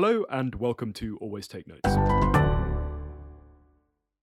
Hello 0.00 0.24
and 0.30 0.54
welcome 0.54 0.92
to 0.92 1.18
Always 1.18 1.48
Take 1.48 1.66
Notes. 1.66 1.96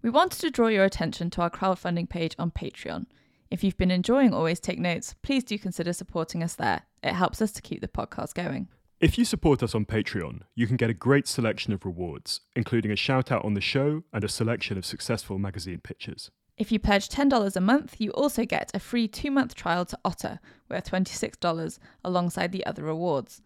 We 0.02 0.10
wanted 0.10 0.39
to 0.39 0.50
draw 0.50 0.68
your 0.68 0.86
attention 0.86 1.29
to 1.32 1.42
our 1.42 1.50
crowdfunding 1.50 2.07
page 2.07 2.34
on 2.39 2.51
Patreon. 2.51 3.07
If 3.51 3.61
you've 3.61 3.75
been 3.75 3.92
enjoying 3.92 4.34
Always 4.34 4.61
Take 4.61 4.79
Notes, 4.79 5.15
please 5.21 5.43
do 5.43 5.60
consider 5.60 5.92
supporting 5.92 6.42
us 6.42 6.56
there. 6.56 6.84
It 7.04 7.11
helps 7.11 7.42
us 7.42 7.51
to 7.51 7.61
keep 7.61 7.82
the 7.82 7.89
podcast 7.89 8.36
going. 8.36 8.70
If 9.01 9.18
you 9.18 9.25
support 9.25 9.61
us 9.61 9.75
on 9.75 9.84
Patreon, 9.84 10.43
you 10.56 10.65
can 10.65 10.78
get 10.78 10.89
a 10.89 10.93
great 10.93 11.28
selection 11.28 11.74
of 11.74 11.84
rewards, 11.84 12.39
including 12.56 12.92
a 12.92 12.96
shout 12.96 13.29
out 13.29 13.43
on 13.43 13.54
the 13.54 13.60
show 13.60 14.06
and 14.14 14.23
a 14.23 14.29
selection 14.29 14.78
of 14.78 14.86
successful 14.86 15.37
magazine 15.39 15.82
pictures. 15.84 16.32
If 16.57 16.71
you 16.71 16.79
pledge 16.79 17.10
$10 17.10 17.54
a 17.54 17.60
month, 17.60 18.00
you 18.00 18.12
also 18.12 18.46
get 18.46 18.71
a 18.73 18.79
free 18.79 19.10
two 19.10 19.29
month 19.29 19.56
trial 19.56 19.84
to 19.87 20.00
Otter, 20.06 20.39
worth 20.70 20.89
$26, 20.89 21.79
alongside 22.06 22.54
the 22.54 22.65
other 22.65 22.84
rewards. 22.84 23.42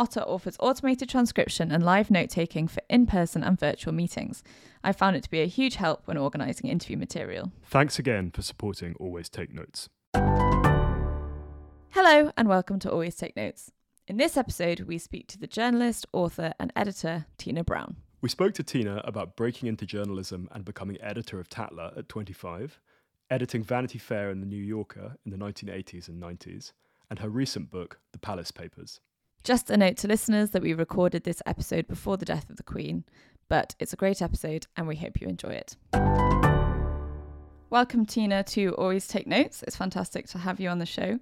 Otter 0.00 0.22
offers 0.22 0.56
automated 0.60 1.10
transcription 1.10 1.70
and 1.70 1.84
live 1.84 2.10
note 2.10 2.30
taking 2.30 2.66
for 2.66 2.80
in 2.88 3.04
person 3.04 3.44
and 3.44 3.60
virtual 3.60 3.92
meetings. 3.92 4.42
I 4.82 4.92
found 4.92 5.14
it 5.14 5.22
to 5.24 5.30
be 5.30 5.42
a 5.42 5.46
huge 5.46 5.76
help 5.76 6.06
when 6.06 6.16
organising 6.16 6.70
interview 6.70 6.96
material. 6.96 7.52
Thanks 7.66 7.98
again 7.98 8.30
for 8.30 8.40
supporting 8.40 8.94
Always 8.98 9.28
Take 9.28 9.52
Notes. 9.52 9.90
Hello, 11.90 12.32
and 12.34 12.48
welcome 12.48 12.78
to 12.78 12.90
Always 12.90 13.14
Take 13.14 13.36
Notes. 13.36 13.72
In 14.08 14.16
this 14.16 14.38
episode, 14.38 14.80
we 14.80 14.96
speak 14.96 15.26
to 15.28 15.38
the 15.38 15.46
journalist, 15.46 16.06
author, 16.14 16.54
and 16.58 16.72
editor 16.74 17.26
Tina 17.36 17.62
Brown. 17.62 17.96
We 18.22 18.30
spoke 18.30 18.54
to 18.54 18.62
Tina 18.62 19.02
about 19.04 19.36
breaking 19.36 19.68
into 19.68 19.84
journalism 19.84 20.48
and 20.52 20.64
becoming 20.64 20.96
editor 21.02 21.38
of 21.38 21.50
Tatler 21.50 21.92
at 21.94 22.08
25, 22.08 22.80
editing 23.30 23.62
Vanity 23.62 23.98
Fair 23.98 24.30
and 24.30 24.42
The 24.42 24.46
New 24.46 24.64
Yorker 24.64 25.16
in 25.26 25.30
the 25.30 25.36
1980s 25.36 26.08
and 26.08 26.22
90s, 26.22 26.72
and 27.10 27.18
her 27.18 27.28
recent 27.28 27.70
book, 27.70 27.98
The 28.12 28.18
Palace 28.18 28.50
Papers. 28.50 28.98
Just 29.42 29.70
a 29.70 29.76
note 29.78 29.96
to 29.98 30.06
listeners 30.06 30.50
that 30.50 30.60
we 30.60 30.74
recorded 30.74 31.24
this 31.24 31.40
episode 31.46 31.88
before 31.88 32.18
the 32.18 32.26
death 32.26 32.50
of 32.50 32.56
the 32.56 32.62
Queen, 32.62 33.04
but 33.48 33.74
it's 33.78 33.94
a 33.94 33.96
great 33.96 34.20
episode 34.20 34.66
and 34.76 34.86
we 34.86 34.96
hope 34.96 35.18
you 35.18 35.26
enjoy 35.28 35.48
it. 35.48 35.76
Welcome, 37.70 38.04
Tina, 38.04 38.42
to 38.44 38.74
Always 38.74 39.08
Take 39.08 39.26
Notes. 39.26 39.62
It's 39.66 39.76
fantastic 39.76 40.26
to 40.28 40.38
have 40.38 40.60
you 40.60 40.68
on 40.68 40.78
the 40.78 40.84
show. 40.84 41.18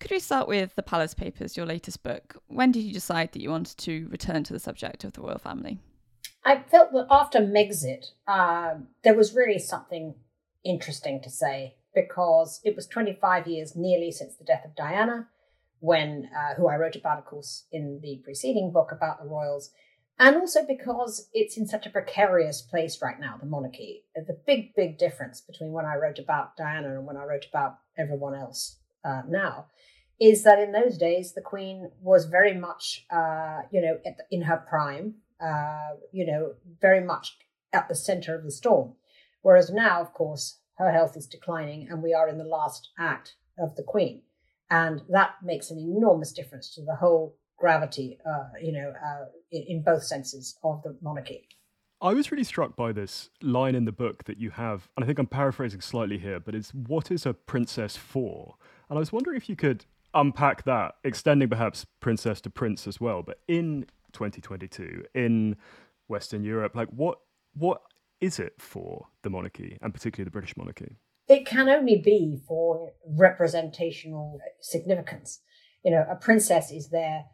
Could 0.00 0.10
we 0.10 0.18
start 0.18 0.48
with 0.48 0.76
The 0.76 0.82
Palace 0.82 1.12
Papers, 1.12 1.58
your 1.58 1.66
latest 1.66 2.02
book? 2.02 2.42
When 2.46 2.72
did 2.72 2.84
you 2.84 2.92
decide 2.94 3.32
that 3.32 3.42
you 3.42 3.50
wanted 3.50 3.76
to 3.78 4.08
return 4.08 4.44
to 4.44 4.54
the 4.54 4.60
subject 4.60 5.04
of 5.04 5.12
the 5.12 5.20
royal 5.20 5.38
family? 5.38 5.78
I 6.46 6.60
felt 6.70 6.92
that 6.92 7.08
after 7.10 7.40
Megxit, 7.40 8.12
uh, 8.26 8.76
there 9.04 9.14
was 9.14 9.34
really 9.34 9.58
something 9.58 10.14
interesting 10.64 11.20
to 11.20 11.28
say 11.28 11.74
because 11.94 12.62
it 12.64 12.74
was 12.74 12.86
25 12.86 13.46
years 13.46 13.76
nearly 13.76 14.10
since 14.10 14.36
the 14.36 14.44
death 14.44 14.64
of 14.64 14.74
Diana, 14.74 15.28
when 15.80 16.28
uh, 16.36 16.54
who 16.54 16.68
I 16.68 16.76
wrote 16.76 16.96
about, 16.96 17.18
of 17.18 17.24
course, 17.24 17.64
in 17.72 18.00
the 18.02 18.20
preceding 18.24 18.72
book 18.72 18.90
about 18.92 19.20
the 19.20 19.28
royals, 19.28 19.70
and 20.18 20.36
also 20.36 20.66
because 20.66 21.28
it's 21.32 21.56
in 21.56 21.66
such 21.66 21.86
a 21.86 21.90
precarious 21.90 22.60
place 22.60 23.00
right 23.00 23.20
now, 23.20 23.36
the 23.38 23.46
monarchy. 23.46 24.04
The 24.14 24.36
big, 24.46 24.74
big 24.74 24.98
difference 24.98 25.40
between 25.40 25.70
when 25.70 25.86
I 25.86 25.96
wrote 25.96 26.18
about 26.18 26.56
Diana 26.56 26.96
and 26.96 27.06
when 27.06 27.16
I 27.16 27.24
wrote 27.24 27.46
about 27.48 27.78
everyone 27.96 28.34
else 28.34 28.78
uh, 29.04 29.22
now 29.28 29.66
is 30.20 30.42
that 30.42 30.58
in 30.58 30.72
those 30.72 30.98
days 30.98 31.34
the 31.34 31.40
Queen 31.40 31.92
was 32.00 32.24
very 32.24 32.54
much, 32.54 33.06
uh, 33.10 33.60
you 33.70 33.80
know, 33.80 33.98
the, 34.04 34.16
in 34.32 34.42
her 34.42 34.56
prime 34.56 35.14
uh, 35.40 35.94
you 36.12 36.26
know, 36.26 36.54
very 36.80 37.00
much 37.00 37.38
at 37.72 37.88
the 37.88 37.94
center 37.94 38.34
of 38.34 38.44
the 38.44 38.50
storm. 38.50 38.94
Whereas 39.42 39.70
now, 39.70 40.00
of 40.00 40.12
course, 40.12 40.58
her 40.78 40.92
health 40.92 41.16
is 41.16 41.26
declining 41.26 41.88
and 41.88 42.02
we 42.02 42.14
are 42.14 42.28
in 42.28 42.38
the 42.38 42.44
last 42.44 42.90
act 42.98 43.34
of 43.58 43.76
the 43.76 43.82
Queen. 43.82 44.22
And 44.70 45.02
that 45.08 45.36
makes 45.42 45.70
an 45.70 45.78
enormous 45.78 46.32
difference 46.32 46.74
to 46.74 46.82
the 46.82 46.96
whole 46.96 47.36
gravity, 47.58 48.18
uh, 48.26 48.48
you 48.60 48.72
know, 48.72 48.92
uh, 49.04 49.24
in, 49.50 49.64
in 49.68 49.82
both 49.82 50.04
senses 50.04 50.58
of 50.62 50.82
the 50.82 50.96
monarchy. 51.02 51.48
I 52.00 52.14
was 52.14 52.30
really 52.30 52.44
struck 52.44 52.76
by 52.76 52.92
this 52.92 53.30
line 53.42 53.74
in 53.74 53.84
the 53.84 53.92
book 53.92 54.24
that 54.24 54.38
you 54.38 54.50
have, 54.50 54.88
and 54.96 55.02
I 55.02 55.06
think 55.06 55.18
I'm 55.18 55.26
paraphrasing 55.26 55.80
slightly 55.80 56.18
here, 56.18 56.38
but 56.38 56.54
it's 56.54 56.72
what 56.72 57.10
is 57.10 57.26
a 57.26 57.34
princess 57.34 57.96
for? 57.96 58.54
And 58.88 58.96
I 58.96 59.00
was 59.00 59.12
wondering 59.12 59.36
if 59.36 59.48
you 59.48 59.56
could 59.56 59.84
unpack 60.14 60.64
that, 60.64 60.94
extending 61.02 61.48
perhaps 61.48 61.86
princess 61.98 62.40
to 62.42 62.50
prince 62.50 62.86
as 62.86 63.00
well. 63.00 63.22
But 63.22 63.40
in 63.48 63.86
2022 64.12 65.04
in 65.14 65.56
Western 66.08 66.42
Europe. 66.42 66.74
Like, 66.74 66.88
what 66.88 67.18
what 67.54 67.82
is 68.20 68.38
it 68.38 68.54
for 68.58 69.06
the 69.22 69.30
monarchy 69.30 69.78
and 69.80 69.94
particularly 69.94 70.24
the 70.24 70.32
British 70.32 70.56
monarchy? 70.56 70.96
It 71.28 71.44
can 71.46 71.68
only 71.68 71.96
be 71.96 72.40
for 72.48 72.92
representational 73.06 74.40
significance. 74.60 75.40
You 75.84 75.92
know, 75.92 76.06
a 76.10 76.16
princess 76.16 76.72
is 76.72 76.88
there 76.88 77.26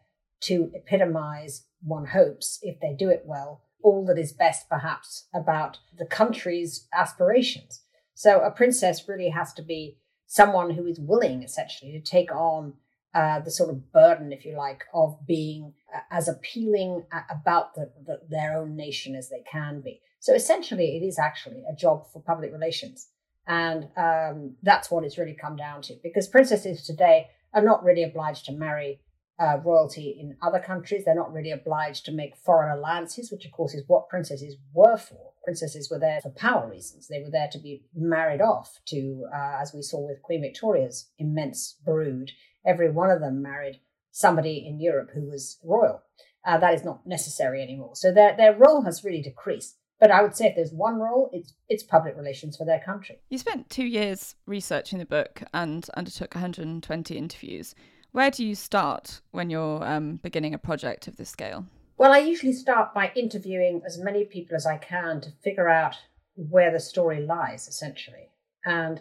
to 0.43 0.71
epitomize, 0.75 1.67
one 1.81 2.07
hopes, 2.07 2.59
if 2.63 2.81
they 2.81 2.93
do 2.93 3.09
it 3.09 3.23
well, 3.25 3.63
all 3.83 4.05
that 4.07 4.19
is 4.19 4.33
best 4.33 4.69
perhaps 4.69 5.29
about 5.35 5.79
the 5.97 6.07
country's 6.07 6.89
aspirations. 6.93 7.83
So 8.15 8.41
a 8.41 8.51
princess 8.51 9.09
really 9.09 9.29
has 9.29 9.53
to 9.55 9.63
be 9.63 9.99
someone 10.27 10.71
who 10.71 10.87
is 10.87 10.99
willing 10.99 11.43
essentially 11.43 11.93
to 11.93 12.01
take 12.01 12.33
on 12.33 12.75
uh, 13.15 13.41
the 13.41 13.51
sort 13.51 13.71
of 13.71 13.93
burden, 13.93 14.33
if 14.33 14.45
you 14.45 14.57
like, 14.57 14.83
of 14.93 15.25
being 15.25 15.73
uh, 15.95 16.01
as 16.11 16.27
appealing 16.27 17.05
about 17.31 17.75
the, 17.75 17.93
the, 18.05 18.21
their 18.29 18.59
own 18.59 18.75
nation 18.75 19.15
as 19.15 19.29
they 19.29 19.43
can 19.51 19.81
be. 19.81 20.01
So 20.19 20.35
essentially, 20.35 20.97
it 20.97 21.07
is 21.07 21.19
actually 21.19 21.63
a 21.71 21.77
job 21.77 22.07
for 22.13 22.21
public 22.21 22.53
relations. 22.53 23.09
And 23.47 23.89
um, 23.97 24.57
that's 24.63 24.91
what 24.91 25.05
it's 25.05 25.19
really 25.19 25.37
come 25.39 25.57
down 25.57 25.83
to 25.83 25.97
because 26.03 26.29
princesses 26.29 26.83
today 26.83 27.29
are 27.53 27.63
not 27.63 27.85
really 27.85 28.03
obliged 28.03 28.47
to 28.47 28.53
marry 28.53 29.01
uh, 29.39 29.59
royalty 29.65 30.17
in 30.19 30.37
other 30.43 30.61
countries. 30.61 31.05
They're 31.05 31.15
not 31.15 31.33
really 31.33 31.51
obliged 31.51 32.05
to 32.07 32.13
make 32.13 32.37
foreign 32.37 32.77
alliances, 32.77 33.31
which 33.31 33.45
of 33.45 33.53
course 33.53 33.75
is 33.75 33.85
what 33.87 34.09
princesses 34.09 34.57
were 34.73 34.97
for. 34.97 35.33
Princesses 35.45 35.91
were 35.91 35.99
there 35.99 36.21
for 36.23 36.31
power 36.31 36.71
reasons. 36.71 37.09
They 37.09 37.21
were 37.21 37.31
there 37.31 37.51
to 37.53 37.59
be 37.59 37.83
married 37.95 38.41
off 38.41 38.79
to, 38.87 39.27
uh, 39.35 39.59
as 39.61 39.75
we 39.75 39.83
saw 39.83 40.07
with 40.07 40.23
Queen 40.23 40.41
Victoria's 40.41 41.11
immense 41.19 41.77
brood 41.85 42.31
every 42.67 42.91
one 42.91 43.11
of 43.11 43.21
them 43.21 43.43
married 43.43 43.81
somebody 44.11 44.65
in 44.67 44.81
Europe 44.81 45.11
who 45.15 45.29
was 45.29 45.59
royal. 45.63 46.03
Uh, 46.47 46.59
that 46.59 46.75
is 46.75 46.85
not 46.85 47.07
necessary 47.07 47.63
anymore. 47.63 47.95
So 47.95 48.13
their, 48.13 48.37
their 48.37 48.55
role 48.55 48.83
has 48.83 49.05
really 49.05 49.23
decreased. 49.23 49.77
But 50.01 50.11
I 50.11 50.23
would 50.23 50.37
say 50.37 50.47
if 50.47 50.57
there's 50.57 50.73
one 50.73 50.99
role, 50.99 51.31
it's 51.33 51.55
it's 51.69 51.83
public 51.83 52.17
relations 52.17 52.57
for 52.57 52.65
their 52.65 52.81
country. 52.81 53.21
You 53.31 53.39
spent 53.39 53.71
two 53.71 53.87
years 53.87 54.35
researching 54.47 54.99
the 54.99 55.07
book 55.07 55.43
and 55.53 55.89
undertook 55.97 56.35
120 56.35 57.17
interviews. 57.17 57.75
Where 58.13 58.31
do 58.31 58.45
you 58.45 58.55
start 58.55 59.21
when 59.31 59.51
you're 59.51 59.85
um, 59.85 60.17
beginning 60.17 60.55
a 60.55 60.59
project 60.59 61.09
of 61.09 61.17
this 61.17 61.31
scale? 61.31 61.67
Well, 61.97 62.13
I 62.13 62.19
usually 62.19 62.53
start 62.53 62.93
by 62.93 63.13
interviewing 63.15 63.83
as 63.87 63.99
many 63.99 64.25
people 64.25 64.57
as 64.57 64.67
I 64.67 64.79
can 64.79 65.21
to 65.21 65.31
figure 65.43 65.69
out 65.69 65.97
where 66.35 66.73
the 66.73 66.81
story 66.81 67.25
lies, 67.25 67.69
essentially. 67.69 68.31
And 68.65 69.01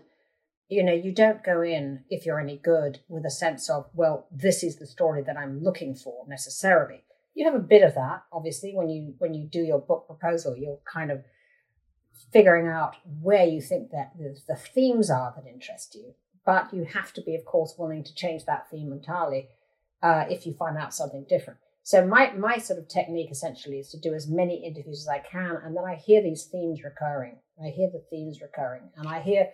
you 0.73 0.83
know 0.83 0.93
you 0.93 1.11
don't 1.11 1.43
go 1.43 1.61
in 1.61 2.03
if 2.09 2.25
you're 2.25 2.39
any 2.39 2.57
good 2.57 2.99
with 3.07 3.25
a 3.25 3.29
sense 3.29 3.69
of 3.69 3.85
well 3.93 4.27
this 4.31 4.63
is 4.63 4.77
the 4.77 4.87
story 4.87 5.21
that 5.21 5.37
i'm 5.37 5.61
looking 5.61 5.93
for 5.93 6.25
necessarily 6.27 7.03
you 7.33 7.45
have 7.45 7.55
a 7.55 7.59
bit 7.59 7.83
of 7.83 7.95
that 7.95 8.23
obviously 8.31 8.73
when 8.75 8.89
you 8.89 9.13
when 9.17 9.33
you 9.33 9.45
do 9.45 9.61
your 9.61 9.79
book 9.79 10.05
proposal 10.07 10.55
you're 10.57 10.79
kind 10.85 11.11
of 11.11 11.23
figuring 12.33 12.67
out 12.67 12.95
where 13.21 13.45
you 13.45 13.61
think 13.61 13.91
that 13.91 14.11
the, 14.17 14.35
the 14.47 14.55
themes 14.55 15.09
are 15.09 15.33
that 15.35 15.49
interest 15.49 15.95
you. 15.95 16.15
But 16.45 16.73
you 16.73 16.83
have 16.83 17.13
to 17.13 17.21
be 17.21 17.35
of 17.35 17.45
course 17.45 17.75
willing 17.77 18.03
to 18.03 18.13
change 18.13 18.45
that 18.45 18.69
theme 18.69 18.91
entirely 18.91 19.49
uh, 20.01 20.25
if 20.29 20.45
you 20.45 20.53
find 20.53 20.77
out 20.77 20.93
something 20.93 21.25
different. 21.29 21.59
So 21.83 22.05
my 22.05 22.33
my 22.33 22.57
sort 22.57 22.79
of 22.79 22.89
technique 22.89 23.31
essentially 23.31 23.77
is 23.77 23.89
to 23.89 23.99
do 23.99 24.13
as 24.13 24.27
many 24.27 24.65
interviews 24.65 25.01
as 25.01 25.07
i 25.07 25.19
can 25.19 25.57
and 25.63 25.75
then 25.75 25.83
i 25.85 25.95
hear 25.95 26.21
these 26.21 26.45
themes 26.45 26.83
recurring. 26.83 27.37
I 27.63 27.69
hear 27.69 27.89
the 27.89 28.03
themes 28.09 28.41
recurring 28.41 28.89
and 28.97 29.07
i 29.07 29.21
hear 29.21 29.49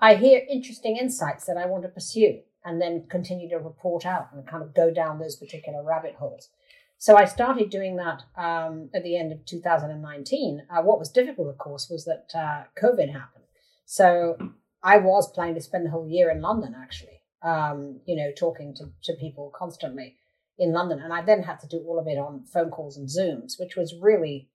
I 0.00 0.14
hear 0.14 0.40
interesting 0.48 0.96
insights 0.96 1.44
that 1.46 1.56
I 1.56 1.66
want 1.66 1.82
to 1.82 1.88
pursue 1.88 2.38
and 2.64 2.80
then 2.80 3.06
continue 3.08 3.48
to 3.48 3.56
report 3.56 4.06
out 4.06 4.28
and 4.32 4.46
kind 4.46 4.62
of 4.62 4.72
go 4.72 4.92
down 4.92 5.18
those 5.18 5.34
particular 5.34 5.82
rabbit 5.82 6.14
holes. 6.14 6.50
So 6.98 7.16
I 7.16 7.24
started 7.24 7.70
doing 7.70 7.96
that 7.96 8.22
um, 8.36 8.90
at 8.94 9.04
the 9.04 9.16
end 9.16 9.32
of 9.32 9.44
2019. 9.44 10.62
Uh, 10.68 10.82
what 10.82 10.98
was 10.98 11.10
difficult, 11.10 11.48
of 11.48 11.58
course, 11.58 11.88
was 11.88 12.04
that 12.04 12.26
uh, 12.34 12.64
COVID 12.80 13.12
happened. 13.12 13.44
So 13.86 14.36
I 14.82 14.98
was 14.98 15.30
planning 15.32 15.54
to 15.54 15.60
spend 15.60 15.86
the 15.86 15.90
whole 15.90 16.08
year 16.08 16.30
in 16.30 16.42
London, 16.42 16.74
actually, 16.76 17.22
um, 17.42 18.00
you 18.06 18.16
know, 18.16 18.30
talking 18.36 18.74
to, 18.74 18.90
to 19.04 19.14
people 19.14 19.52
constantly 19.56 20.16
in 20.58 20.72
London. 20.72 21.00
And 21.00 21.12
I 21.12 21.22
then 21.22 21.44
had 21.44 21.60
to 21.60 21.68
do 21.68 21.84
all 21.86 21.98
of 21.98 22.08
it 22.08 22.18
on 22.18 22.44
phone 22.44 22.70
calls 22.70 22.96
and 22.96 23.08
Zooms, 23.08 23.58
which 23.58 23.76
was 23.76 23.94
really 24.00 24.48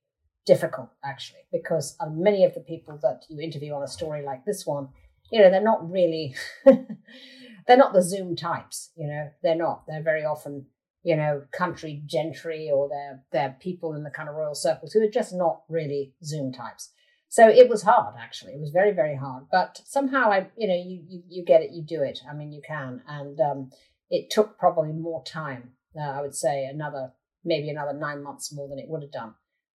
difficult, 0.46 0.90
actually, 1.04 1.46
because 1.52 1.96
uh, 2.02 2.10
many 2.10 2.44
of 2.44 2.54
the 2.54 2.60
people 2.60 3.00
that 3.02 3.24
you 3.30 3.40
interview 3.40 3.74
on 3.74 3.84
a 3.84 3.88
story 3.88 4.22
like 4.22 4.44
this 4.44 4.66
one 4.66 4.90
you 5.34 5.42
know, 5.42 5.50
they're 5.50 5.64
not 5.64 5.92
really, 5.92 6.36
they're 6.66 7.78
not 7.78 7.94
the 7.94 8.04
Zoom 8.04 8.36
types, 8.36 8.92
you 8.96 9.08
know, 9.08 9.32
they're 9.42 9.56
not. 9.56 9.84
They're 9.88 10.04
very 10.04 10.24
often, 10.24 10.68
you 11.04 11.16
know, 11.16 11.44
country 11.52 12.02
gentry 12.06 12.70
or 12.74 12.90
they're, 12.90 13.24
they're 13.32 13.58
people 13.60 13.94
in 13.94 14.04
the 14.04 14.10
kind 14.10 14.30
of 14.30 14.36
royal 14.36 14.56
circles 14.56 14.94
who 14.94 15.02
are 15.02 15.10
just 15.10 15.34
not 15.34 15.62
really 15.70 16.14
Zoom 16.24 16.52
types. 16.54 16.92
So 17.30 17.48
it 17.48 17.68
was 17.68 17.84
hard, 17.84 18.16
actually. 18.20 18.54
It 18.54 18.62
was 18.62 18.70
very, 18.70 18.92
very 18.92 19.16
hard. 19.16 19.46
But 19.52 19.82
somehow 19.86 20.32
I, 20.32 20.48
you 20.56 20.68
know, 20.68 20.76
you, 20.76 21.04
you, 21.08 21.24
you 21.28 21.46
get 21.46 21.62
it, 21.62 21.72
you 21.72 21.82
do 21.82 22.02
it. 22.04 22.20
I 22.30 22.34
mean, 22.34 22.52
you 22.52 22.62
can. 22.66 23.02
And 23.08 23.40
um, 23.42 23.72
it 24.10 24.30
took 24.30 24.58
probably 24.58 24.94
more 24.94 25.24
time, 25.24 25.72
uh, 25.98 26.02
I 26.02 26.22
would 26.22 26.36
say, 26.36 26.66
another 26.66 27.12
maybe 27.44 27.70
another 27.70 27.94
nine 27.94 28.24
months 28.24 28.54
more 28.54 28.70
than 28.70 28.80
it 28.80 28.88
would 28.88 29.02
have 29.02 29.12
done 29.12 29.34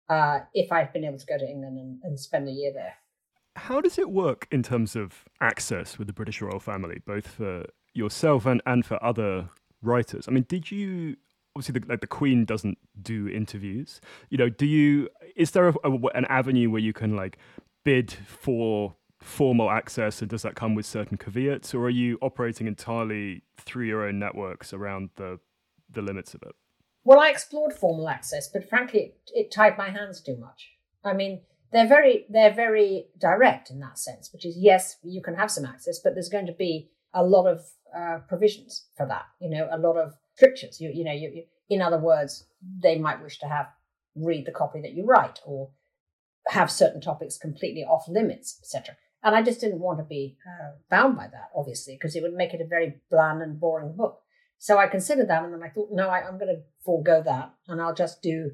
uh, 0.09 0.41
if 0.55 0.71
I'd 0.71 0.93
been 0.93 1.05
able 1.05 1.19
to 1.19 1.27
go 1.27 1.39
to 1.39 1.49
England 1.49 1.79
and, 1.79 1.99
and 2.03 2.21
spend 2.21 2.49
a 2.49 2.53
year 2.53 2.73
there. 2.73 2.95
How 3.57 3.81
does 3.81 3.99
it 3.99 4.11
work 4.11 4.47
in 4.53 4.63
terms 4.63 4.95
of 4.95 5.25
access 5.41 5.99
with 5.99 6.07
the 6.07 6.13
British 6.13 6.43
royal 6.43 6.61
family, 6.61 7.01
both 7.07 7.27
for 7.27 7.65
yourself 7.95 8.45
and, 8.47 8.63
and 8.67 8.85
for 8.85 9.03
other 9.03 9.49
writers? 9.87 10.27
I 10.29 10.33
mean, 10.33 10.47
did 10.49 10.71
you 10.71 11.17
obviously 11.57 11.81
the, 11.81 11.87
like 11.89 12.01
the 12.01 12.07
Queen 12.07 12.45
doesn't 12.45 12.79
do 13.01 13.29
interviews? 13.29 14.01
You 14.31 14.39
know, 14.39 14.49
do 14.49 14.67
you? 14.67 15.09
Is 15.35 15.53
there 15.53 15.69
a, 15.69 15.75
a, 15.85 15.93
an 16.15 16.27
avenue 16.27 16.71
where 16.71 16.81
you 16.81 16.93
can 16.93 17.17
like 17.17 17.39
bid 17.85 18.13
for 18.13 18.97
formal 19.21 19.71
access, 19.71 20.21
and 20.21 20.31
does 20.31 20.43
that 20.43 20.55
come 20.55 20.75
with 20.75 20.87
certain 20.87 21.17
caveats, 21.17 21.75
or 21.75 21.85
are 21.85 21.91
you 21.91 22.19
operating 22.21 22.67
entirely 22.67 23.43
through 23.59 23.87
your 23.87 24.07
own 24.07 24.19
networks 24.19 24.73
around 24.73 25.11
the 25.17 25.39
the 25.91 26.03
limits 26.03 26.35
of 26.35 26.43
it? 26.43 26.55
Well, 27.05 27.21
I 27.21 27.31
explored 27.31 27.73
formal 27.73 28.09
access, 28.09 28.49
but 28.49 28.69
frankly, 28.69 29.01
it, 29.01 29.31
it 29.33 29.53
tied 29.53 29.79
my 29.79 29.91
hands 29.91 30.21
too 30.21 30.37
much. 30.37 30.73
I 31.05 31.13
mean, 31.13 31.43
they're 31.73 31.87
very 31.87 32.27
they're 32.29 32.53
very 32.53 33.07
direct 33.19 33.71
in 33.71 33.81
that 33.81 33.99
sense, 33.99 34.33
which 34.33 34.45
is 34.45 34.57
yes, 34.59 34.97
you 35.03 35.23
can 35.23 35.35
have 35.35 35.51
some 35.51 35.65
access, 35.65 35.99
but 35.99 36.15
there's 36.15 36.29
going 36.29 36.47
to 36.47 36.53
be 36.53 36.91
a 37.15 37.23
lot 37.23 37.47
of 37.47 37.65
uh, 37.95 38.19
provisions 38.29 38.87
for 38.97 39.07
that. 39.07 39.27
You 39.41 39.51
know, 39.51 39.69
a 39.71 39.79
lot 39.79 39.97
of 39.97 40.15
strictures. 40.35 40.81
You 40.81 40.91
you 40.93 41.05
know, 41.05 41.13
you, 41.13 41.31
you, 41.35 41.45
in 41.69 41.83
other 41.83 41.99
words, 41.99 42.47
they 42.83 42.97
might 42.99 43.23
wish 43.23 43.39
to 43.41 43.47
have 43.47 43.67
read 44.15 44.47
the 44.47 44.53
copy 44.53 44.81
that 44.81 44.95
you 44.95 45.05
write 45.05 45.41
or 45.45 45.71
have 46.49 46.71
certain 46.71 47.01
topics 47.01 47.39
completely 47.39 47.83
off 47.83 48.09
limits, 48.09 48.59
etc. 48.63 48.97
And 49.23 49.35
I 49.35 49.43
just 49.43 49.61
didn't 49.61 49.81
want 49.81 49.99
to 49.99 50.05
be 50.05 50.37
uh, 50.47 50.73
bound 50.89 51.17
by 51.17 51.27
that, 51.27 51.51
obviously, 51.55 51.95
because 51.95 52.15
it 52.15 52.23
would 52.23 52.35
make 52.35 52.55
it 52.55 52.61
a 52.61 52.67
very 52.67 53.01
bland 53.11 53.43
and 53.43 53.59
boring 53.59 53.97
book. 53.97 54.21
So 54.59 54.79
I 54.79 54.87
considered 54.87 55.29
that, 55.29 55.43
and 55.43 55.53
then 55.53 55.63
I 55.63 55.69
thought, 55.69 55.89
no, 55.93 56.09
I, 56.09 56.27
I'm 56.27 56.39
going 56.39 56.55
to 56.55 56.63
forego 56.85 57.23
that, 57.25 57.53
and 57.69 57.81
I'll 57.81 57.95
just 57.95 58.23
do 58.23 58.53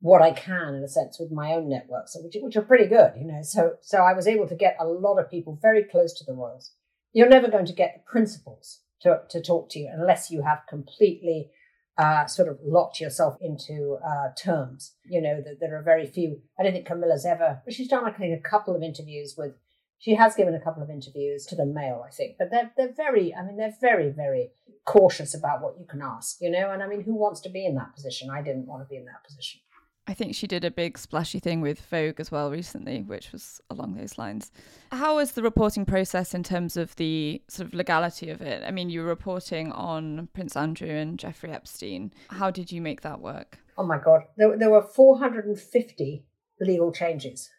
what 0.00 0.22
I 0.22 0.30
can 0.30 0.74
in 0.74 0.84
a 0.84 0.88
sense 0.88 1.18
with 1.18 1.32
my 1.32 1.52
own 1.52 1.68
networks, 1.68 2.16
which 2.22 2.36
which 2.40 2.56
are 2.56 2.62
pretty 2.62 2.86
good, 2.86 3.12
you 3.18 3.26
know. 3.26 3.40
So 3.42 3.74
so 3.80 3.98
I 3.98 4.12
was 4.12 4.26
able 4.26 4.46
to 4.48 4.54
get 4.54 4.76
a 4.78 4.86
lot 4.86 5.18
of 5.18 5.30
people 5.30 5.58
very 5.60 5.82
close 5.82 6.12
to 6.14 6.24
the 6.24 6.34
royals. 6.34 6.72
You're 7.12 7.28
never 7.28 7.48
going 7.48 7.66
to 7.66 7.72
get 7.72 7.94
the 7.96 8.10
principals 8.10 8.80
to 9.02 9.22
to 9.30 9.40
talk 9.40 9.70
to 9.70 9.78
you 9.78 9.90
unless 9.92 10.30
you 10.30 10.42
have 10.42 10.60
completely 10.68 11.50
uh, 11.96 12.26
sort 12.26 12.48
of 12.48 12.58
locked 12.64 13.00
yourself 13.00 13.36
into 13.40 13.98
uh, 14.06 14.28
terms. 14.40 14.94
You 15.04 15.20
know 15.20 15.40
that 15.40 15.58
there 15.60 15.76
are 15.76 15.82
very 15.82 16.06
few. 16.06 16.40
I 16.58 16.62
don't 16.62 16.72
think 16.72 16.86
Camilla's 16.86 17.26
ever. 17.26 17.60
But 17.64 17.74
she's 17.74 17.88
done 17.88 18.04
I 18.04 18.12
think 18.12 18.38
a 18.38 18.48
couple 18.48 18.74
of 18.74 18.82
interviews 18.82 19.34
with. 19.36 19.54
She 20.00 20.14
has 20.14 20.36
given 20.36 20.54
a 20.54 20.60
couple 20.60 20.80
of 20.80 20.90
interviews 20.90 21.44
to 21.46 21.56
the 21.56 21.66
Mail, 21.66 22.04
I 22.06 22.10
think, 22.12 22.36
but 22.38 22.52
they're 22.52 22.70
they're 22.76 22.94
very. 22.94 23.34
I 23.34 23.44
mean, 23.44 23.56
they're 23.56 23.74
very 23.80 24.10
very 24.10 24.50
cautious 24.84 25.34
about 25.34 25.60
what 25.60 25.76
you 25.78 25.86
can 25.86 26.00
ask. 26.02 26.36
You 26.40 26.50
know, 26.50 26.70
and 26.70 26.84
I 26.84 26.86
mean, 26.86 27.02
who 27.02 27.16
wants 27.16 27.40
to 27.42 27.48
be 27.48 27.66
in 27.66 27.74
that 27.74 27.94
position? 27.94 28.30
I 28.30 28.42
didn't 28.42 28.66
want 28.66 28.84
to 28.84 28.88
be 28.88 28.96
in 28.96 29.06
that 29.06 29.24
position. 29.24 29.60
I 30.08 30.14
think 30.14 30.34
she 30.34 30.46
did 30.46 30.64
a 30.64 30.70
big 30.70 30.96
splashy 30.96 31.38
thing 31.38 31.60
with 31.60 31.82
Vogue 31.82 32.18
as 32.18 32.32
well 32.32 32.50
recently, 32.50 33.02
which 33.02 33.30
was 33.30 33.60
along 33.68 33.94
those 33.94 34.16
lines. 34.16 34.50
How 34.90 35.16
was 35.16 35.32
the 35.32 35.42
reporting 35.42 35.84
process 35.84 36.32
in 36.32 36.42
terms 36.42 36.78
of 36.78 36.96
the 36.96 37.42
sort 37.46 37.68
of 37.68 37.74
legality 37.74 38.30
of 38.30 38.40
it? 38.40 38.64
I 38.66 38.70
mean, 38.70 38.88
you 38.88 39.02
were 39.02 39.06
reporting 39.06 39.70
on 39.70 40.30
Prince 40.32 40.56
Andrew 40.56 40.88
and 40.88 41.18
Jeffrey 41.18 41.50
Epstein. 41.52 42.10
How 42.30 42.50
did 42.50 42.72
you 42.72 42.80
make 42.80 43.02
that 43.02 43.20
work? 43.20 43.58
Oh 43.76 43.84
my 43.84 43.98
God. 43.98 44.22
There, 44.38 44.56
there 44.56 44.70
were 44.70 44.80
450 44.80 46.24
legal 46.58 46.90
changes 46.90 47.50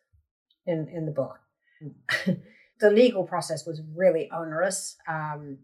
in, 0.65 0.87
in 0.91 1.05
the 1.05 1.11
book. 1.11 1.37
the 2.79 2.89
legal 2.89 3.25
process 3.25 3.63
was 3.63 3.83
really 3.95 4.27
onerous 4.31 4.97
um, 5.07 5.59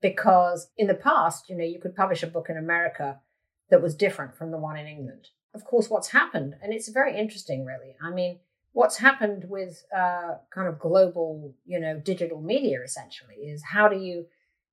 because 0.00 0.70
in 0.78 0.86
the 0.86 0.94
past, 0.94 1.50
you 1.50 1.58
know, 1.58 1.64
you 1.64 1.78
could 1.78 1.94
publish 1.94 2.22
a 2.22 2.26
book 2.26 2.46
in 2.48 2.56
America 2.56 3.20
that 3.68 3.82
was 3.82 3.94
different 3.94 4.34
from 4.34 4.50
the 4.50 4.58
one 4.58 4.78
in 4.78 4.86
England 4.86 5.28
of 5.54 5.64
course, 5.64 5.90
what's 5.90 6.08
happened, 6.08 6.54
and 6.62 6.72
it's 6.72 6.88
very 6.88 7.18
interesting, 7.18 7.64
really. 7.64 7.94
I 8.02 8.10
mean, 8.10 8.38
what's 8.72 8.96
happened 8.96 9.44
with 9.48 9.84
uh, 9.94 10.36
kind 10.50 10.68
of 10.68 10.78
global, 10.78 11.54
you 11.64 11.78
know, 11.78 11.98
digital 11.98 12.40
media 12.40 12.82
essentially 12.82 13.34
is 13.34 13.62
how 13.62 13.88
do 13.88 13.96
you 13.96 14.26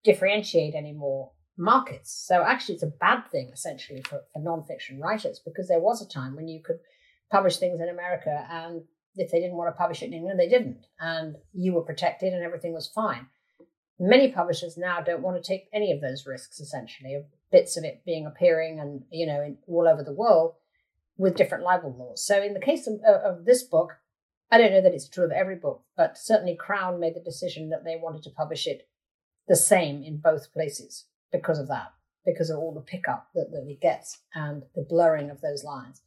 differentiate 0.04 0.76
any 0.76 0.94
more 0.94 1.32
markets? 1.58 2.12
So 2.12 2.44
actually, 2.44 2.76
it's 2.76 2.84
a 2.84 2.88
bad 2.88 3.28
thing 3.32 3.50
essentially 3.54 4.02
for, 4.02 4.22
for 4.34 4.40
nonfiction 4.40 5.02
writers 5.02 5.40
because 5.44 5.68
there 5.68 5.82
was 5.82 6.02
a 6.02 6.08
time 6.08 6.36
when 6.36 6.48
you 6.48 6.62
could 6.64 6.80
publish 7.30 7.58
things 7.58 7.80
in 7.82 7.90
America 7.90 8.48
and 8.50 8.84
if 9.16 9.32
they 9.32 9.40
didn't 9.40 9.58
want 9.58 9.74
to 9.74 9.78
publish 9.78 10.02
it 10.02 10.08
in 10.08 10.14
England, 10.14 10.40
they 10.40 10.48
didn't, 10.48 10.86
and 11.00 11.36
you 11.54 11.74
were 11.74 11.82
protected 11.82 12.32
and 12.32 12.44
everything 12.44 12.74
was 12.74 12.88
fine. 12.88 13.28
Many 14.00 14.32
publishers 14.32 14.78
now 14.78 15.02
don't 15.02 15.22
want 15.22 15.36
to 15.36 15.46
take 15.46 15.68
any 15.74 15.92
of 15.92 16.00
those 16.00 16.26
risks, 16.26 16.62
essentially, 16.62 17.16
of 17.16 17.26
bits 17.52 17.76
of 17.76 17.84
it 17.84 18.06
being 18.06 18.26
appearing 18.26 18.80
and 18.80 19.04
you 19.12 19.26
know 19.26 19.42
in, 19.42 19.58
all 19.68 19.88
over 19.88 20.04
the 20.04 20.14
world 20.14 20.54
with 21.20 21.36
different 21.36 21.66
libel 21.66 21.94
laws. 22.00 22.26
So 22.26 22.42
in 22.42 22.54
the 22.54 22.62
case 22.62 22.88
of, 22.88 23.02
of 23.04 23.46
this 23.46 23.62
book, 23.62 23.98
I 24.50 24.58
don't 24.58 24.72
know 24.72 24.82
that 24.82 24.94
it's 24.94 25.08
true 25.08 25.26
of 25.26 25.32
every 25.32 25.58
book, 25.58 25.84
but 25.96 26.18
certainly 26.18 26.56
Crown 26.56 27.00
made 27.00 27.14
the 27.14 27.20
decision 27.20 27.70
that 27.70 27.84
they 27.84 28.00
wanted 28.02 28.24
to 28.24 28.30
publish 28.32 28.66
it 28.66 28.88
the 29.48 29.56
same 29.56 30.02
in 30.02 30.18
both 30.18 30.54
places 30.54 31.06
because 31.32 31.60
of 31.60 31.68
that, 31.68 31.92
because 32.26 32.50
of 32.50 32.58
all 32.58 32.74
the 32.74 32.80
pickup 32.80 33.28
that, 33.36 33.52
that 33.52 33.68
it 33.70 33.82
gets 33.82 34.20
and 34.34 34.64
the 34.76 34.82
blurring 34.82 35.30
of 35.30 35.42
those 35.42 35.64
lines. 35.64 36.02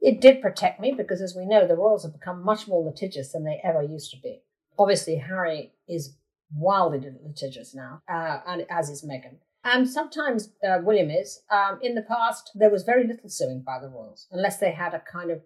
It 0.00 0.20
did 0.20 0.42
protect 0.42 0.80
me 0.80 0.92
because, 0.96 1.20
as 1.20 1.36
we 1.36 1.46
know, 1.46 1.66
the 1.66 1.76
royals 1.76 2.02
have 2.02 2.18
become 2.18 2.42
much 2.42 2.66
more 2.66 2.82
litigious 2.82 3.30
than 3.30 3.44
they 3.44 3.60
ever 3.62 3.82
used 3.82 4.10
to 4.12 4.16
be. 4.20 4.42
Obviously, 4.78 5.16
Harry 5.16 5.74
is 5.86 6.16
wildly 6.52 7.12
litigious 7.22 7.74
now, 7.74 8.02
uh, 8.08 8.40
and 8.46 8.66
as 8.70 8.88
is 8.88 9.04
Meghan. 9.04 9.36
And 9.64 9.88
sometimes 9.88 10.50
uh, 10.66 10.78
William 10.82 11.10
is. 11.10 11.42
Um, 11.50 11.78
in 11.82 11.94
the 11.94 12.02
past, 12.02 12.50
there 12.54 12.70
was 12.70 12.82
very 12.82 13.06
little 13.06 13.28
suing 13.28 13.62
by 13.64 13.78
the 13.80 13.88
royals, 13.88 14.26
unless 14.32 14.58
they 14.58 14.72
had 14.72 14.92
a 14.92 15.00
kind 15.10 15.30
of 15.30 15.42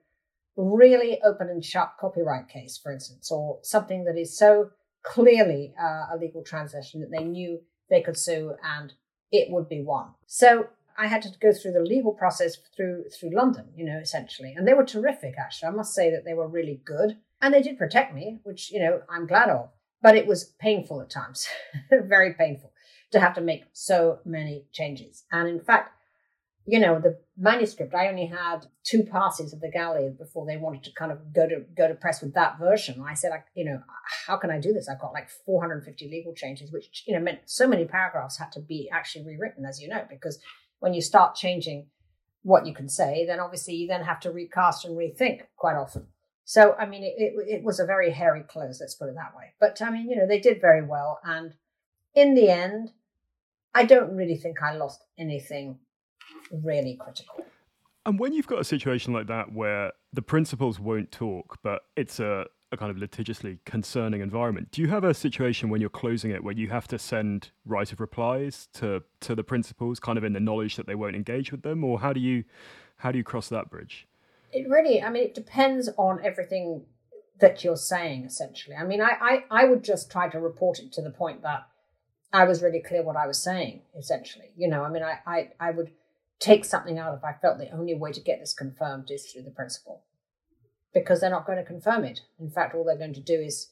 really 0.57 1.21
open 1.23 1.49
and 1.51 1.63
sharp 1.63 1.99
copyright 2.01 2.49
case, 2.49 2.79
for 2.83 2.91
instance, 2.91 3.31
or 3.31 3.59
something 3.63 4.05
that 4.05 4.17
is 4.17 4.37
so 4.37 4.71
clearly 5.03 5.75
uh, 5.81 6.07
a 6.13 6.17
legal 6.19 6.43
transaction 6.43 7.01
that 7.01 7.11
they 7.11 7.25
knew 7.25 7.61
they 7.91 8.01
could 8.01 8.17
sue 8.17 8.55
and 8.65 8.95
it 9.31 9.51
would 9.51 9.69
be 9.69 9.83
won. 9.83 10.09
So 10.27 10.69
I 10.97 11.09
had 11.09 11.21
to 11.23 11.29
go 11.39 11.53
through 11.53 11.73
the 11.73 11.81
legal 11.81 12.13
process 12.13 12.57
through 12.75 13.05
through 13.11 13.35
London, 13.35 13.67
you 13.77 13.85
know, 13.85 13.99
essentially, 13.99 14.55
and 14.57 14.67
they 14.67 14.73
were 14.73 14.85
terrific. 14.85 15.35
Actually, 15.39 15.69
I 15.69 15.73
must 15.73 15.95
say 15.95 16.11
that 16.11 16.25
they 16.25 16.33
were 16.33 16.49
really 16.49 16.81
good, 16.87 17.19
and 17.43 17.53
they 17.53 17.61
did 17.61 17.77
protect 17.77 18.15
me, 18.15 18.39
which 18.45 18.73
you 18.73 18.81
know 18.81 19.03
I'm 19.11 19.27
glad 19.27 19.51
of. 19.51 19.69
But 20.01 20.17
it 20.17 20.27
was 20.27 20.45
painful 20.45 21.03
at 21.03 21.11
times, 21.11 21.47
very 21.91 22.33
painful 22.33 22.73
to 23.13 23.21
have 23.21 23.35
to 23.35 23.41
make 23.41 23.65
so 23.73 24.19
many 24.25 24.65
changes. 24.73 25.25
And 25.31 25.49
in 25.49 25.61
fact, 25.61 25.93
you 26.67 26.81
know, 26.81 26.99
the 26.99 27.19
manuscript, 27.39 27.95
I 27.95 28.09
only 28.09 28.27
had 28.27 28.67
two 28.83 29.05
passes 29.05 29.53
of 29.53 29.61
the 29.61 29.71
galley 29.71 30.13
before 30.19 30.47
they 30.47 30.57
wanted 30.57 30.83
to 30.85 30.93
kind 30.93 31.13
of 31.13 31.33
go 31.33 31.49
to 31.49 31.61
go 31.77 31.87
to 31.87 31.95
press 31.95 32.21
with 32.21 32.35
that 32.35 32.59
version. 32.59 33.05
I 33.07 33.15
said, 33.15 33.31
I, 33.31 33.45
you 33.55 33.65
know, 33.65 33.81
how 34.27 34.37
can 34.37 34.51
I 34.51 34.59
do 34.59 34.73
this? 34.73 34.89
I've 34.89 35.01
got 35.01 35.13
like 35.13 35.29
450 35.31 36.09
legal 36.11 36.35
changes, 36.35 36.73
which, 36.73 37.05
you 37.07 37.15
know, 37.15 37.21
meant 37.21 37.41
so 37.45 37.69
many 37.69 37.85
paragraphs 37.85 38.39
had 38.39 38.51
to 38.53 38.61
be 38.61 38.91
actually 38.93 39.25
rewritten, 39.25 39.65
as 39.65 39.81
you 39.81 39.89
know, 39.89 40.05
because 40.11 40.41
when 40.81 40.93
you 40.93 41.01
start 41.01 41.37
changing 41.37 41.87
what 42.43 42.67
you 42.67 42.75
can 42.75 42.89
say, 42.89 43.25
then 43.27 43.39
obviously 43.39 43.75
you 43.75 43.87
then 43.87 44.03
have 44.03 44.21
to 44.21 44.33
recast 44.33 44.85
and 44.85 44.97
rethink 44.97 45.43
quite 45.57 45.77
often. 45.77 46.09
So, 46.45 46.75
I 46.79 46.87
mean, 46.87 47.03
it, 47.03 47.15
it, 47.17 47.33
it 47.49 47.65
was 47.65 47.81
a 47.81 47.87
very 47.87 48.13
hairy 48.13 48.43
close, 48.43 48.81
let's 48.81 48.95
put 48.95 49.09
it 49.09 49.17
that 49.17 49.37
way. 49.37 49.53
But 49.61 49.81
I 49.83 49.91
mean, 49.91 50.09
you 50.09 50.17
know, 50.17 50.29
they 50.29 50.39
did 50.39 50.61
very 50.61 50.85
well. 50.85 51.19
And 51.25 51.55
in 52.17 52.35
the 52.35 52.51
end, 52.51 52.91
I 53.75 53.85
don't 53.85 54.17
really 54.17 54.37
think 54.37 54.63
I 54.63 54.75
lost 54.75 55.05
anything 55.19 55.79
really 56.51 56.97
critical. 56.97 57.45
And 58.07 58.19
when 58.19 58.33
you've 58.33 58.47
got 58.47 58.61
a 58.61 58.65
situation 58.65 59.13
like 59.13 59.27
that 59.27 59.53
where 59.53 59.93
the 60.13 60.23
principals 60.23 60.81
won't 60.81 61.13
talk, 61.13 61.59
but 61.63 61.83
it's 61.95 62.19
a, 62.19 62.47
a 62.73 62.77
kind 62.77 62.91
of 62.91 62.97
litigiously 62.97 63.59
concerning 63.67 64.23
environment, 64.23 64.71
do 64.71 64.81
you 64.81 64.89
have 64.89 65.05
a 65.05 65.13
situation 65.13 65.69
when 65.69 65.81
you're 65.81 65.91
closing 65.91 66.31
it 66.31 66.43
where 66.43 66.55
you 66.55 66.69
have 66.69 66.89
to 66.89 66.99
send 66.99 67.51
right 67.67 67.93
of 67.93 68.01
replies 68.01 68.69
to, 68.75 69.03
to 69.21 69.35
the 69.35 69.45
principals, 69.45 70.01
kind 70.01 70.17
of 70.17 70.25
in 70.25 70.33
the 70.33 70.41
knowledge 70.41 70.77
that 70.77 70.87
they 70.87 70.95
won't 70.95 71.15
engage 71.15 71.53
with 71.53 71.63
them, 71.63 71.85
or 71.85 72.01
how 72.01 72.13
do 72.13 72.21
you 72.21 72.45
how 72.99 73.13
do 73.13 73.19
you 73.19 73.25
cross 73.25 73.51
that 73.51 73.69
bridge? 73.69 74.09
It 74.53 74.71
really, 74.71 75.03
I 75.03 75.11
mean, 75.11 75.25
it 75.25 75.35
depends 75.35 75.91
on 75.99 76.25
everything 76.25 76.87
that 77.41 77.63
you're 77.63 77.77
saying. 77.77 78.25
Essentially, 78.25 78.75
I 78.75 78.85
mean, 78.85 79.03
I 79.03 79.11
I, 79.21 79.45
I 79.51 79.65
would 79.67 79.85
just 79.85 80.11
try 80.11 80.31
to 80.31 80.41
report 80.41 80.79
it 80.79 80.93
to 80.93 81.03
the 81.03 81.11
point 81.11 81.43
that 81.43 81.67
I 82.33 82.45
was 82.45 82.63
really 82.63 82.83
clear 82.87 83.03
what 83.03 83.17
I 83.17 83.27
was 83.27 83.43
saying, 83.43 83.83
essentially. 83.99 84.51
You 84.57 84.69
know, 84.69 84.83
I 84.83 84.91
mean, 84.91 85.03
I, 85.03 85.19
I, 85.27 85.49
I 85.61 85.71
would 85.71 85.91
take 86.39 86.65
something 86.65 86.99
out 86.99 87.15
if 87.15 87.25
I 87.25 87.33
felt 87.33 87.59
the 87.59 87.71
only 87.71 87.95
way 87.95 88.13
to 88.13 88.21
get 88.21 88.41
this 88.41 88.53
confirmed 88.53 89.11
is 89.11 89.27
through 89.27 89.43
the 89.43 89.51
principal 89.51 90.05
because 90.93 91.21
they're 91.21 91.31
not 91.31 91.47
going 91.47 91.59
to 91.59 91.65
confirm 91.65 92.05
it. 92.05 92.21
In 92.39 92.51
fact, 92.51 92.75
all 92.75 92.85
they're 92.85 92.97
going 92.97 93.15
to 93.15 93.21
do 93.21 93.41
is 93.41 93.71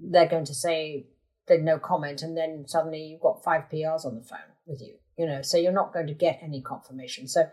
they're 0.00 0.28
going 0.28 0.44
to 0.44 0.54
say 0.54 1.06
there's 1.46 1.62
no 1.62 1.78
comment, 1.78 2.22
and 2.22 2.36
then 2.36 2.64
suddenly 2.66 3.02
you've 3.02 3.20
got 3.20 3.44
five 3.44 3.64
PRs 3.72 4.04
on 4.04 4.16
the 4.16 4.22
phone 4.22 4.38
with 4.66 4.80
you, 4.80 4.96
you 5.16 5.26
know, 5.26 5.42
so 5.42 5.56
you're 5.56 5.72
not 5.72 5.92
going 5.92 6.08
to 6.08 6.14
get 6.14 6.40
any 6.42 6.60
confirmation. 6.60 7.28
So 7.28 7.48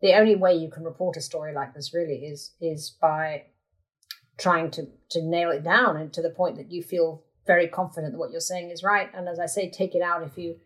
the 0.00 0.14
only 0.14 0.36
way 0.36 0.54
you 0.54 0.70
can 0.70 0.84
report 0.84 1.16
a 1.16 1.20
story 1.20 1.54
like 1.54 1.74
this 1.74 1.94
really 1.94 2.24
is 2.24 2.52
is 2.60 2.90
by 2.90 3.44
trying 4.38 4.70
to 4.70 4.86
to 5.10 5.22
nail 5.22 5.50
it 5.50 5.62
down 5.62 5.96
and 5.96 6.12
to 6.12 6.22
the 6.22 6.30
point 6.30 6.56
that 6.56 6.70
you 6.70 6.82
feel 6.82 7.22
very 7.46 7.68
confident 7.68 8.12
that 8.12 8.18
what 8.18 8.30
you're 8.30 8.40
saying 8.40 8.70
is 8.70 8.82
right. 8.82 9.10
And 9.14 9.28
as 9.28 9.38
I 9.38 9.46
say, 9.46 9.70
take 9.70 9.94
it 9.94 10.02
out 10.02 10.22
if 10.22 10.36
you 10.36 10.56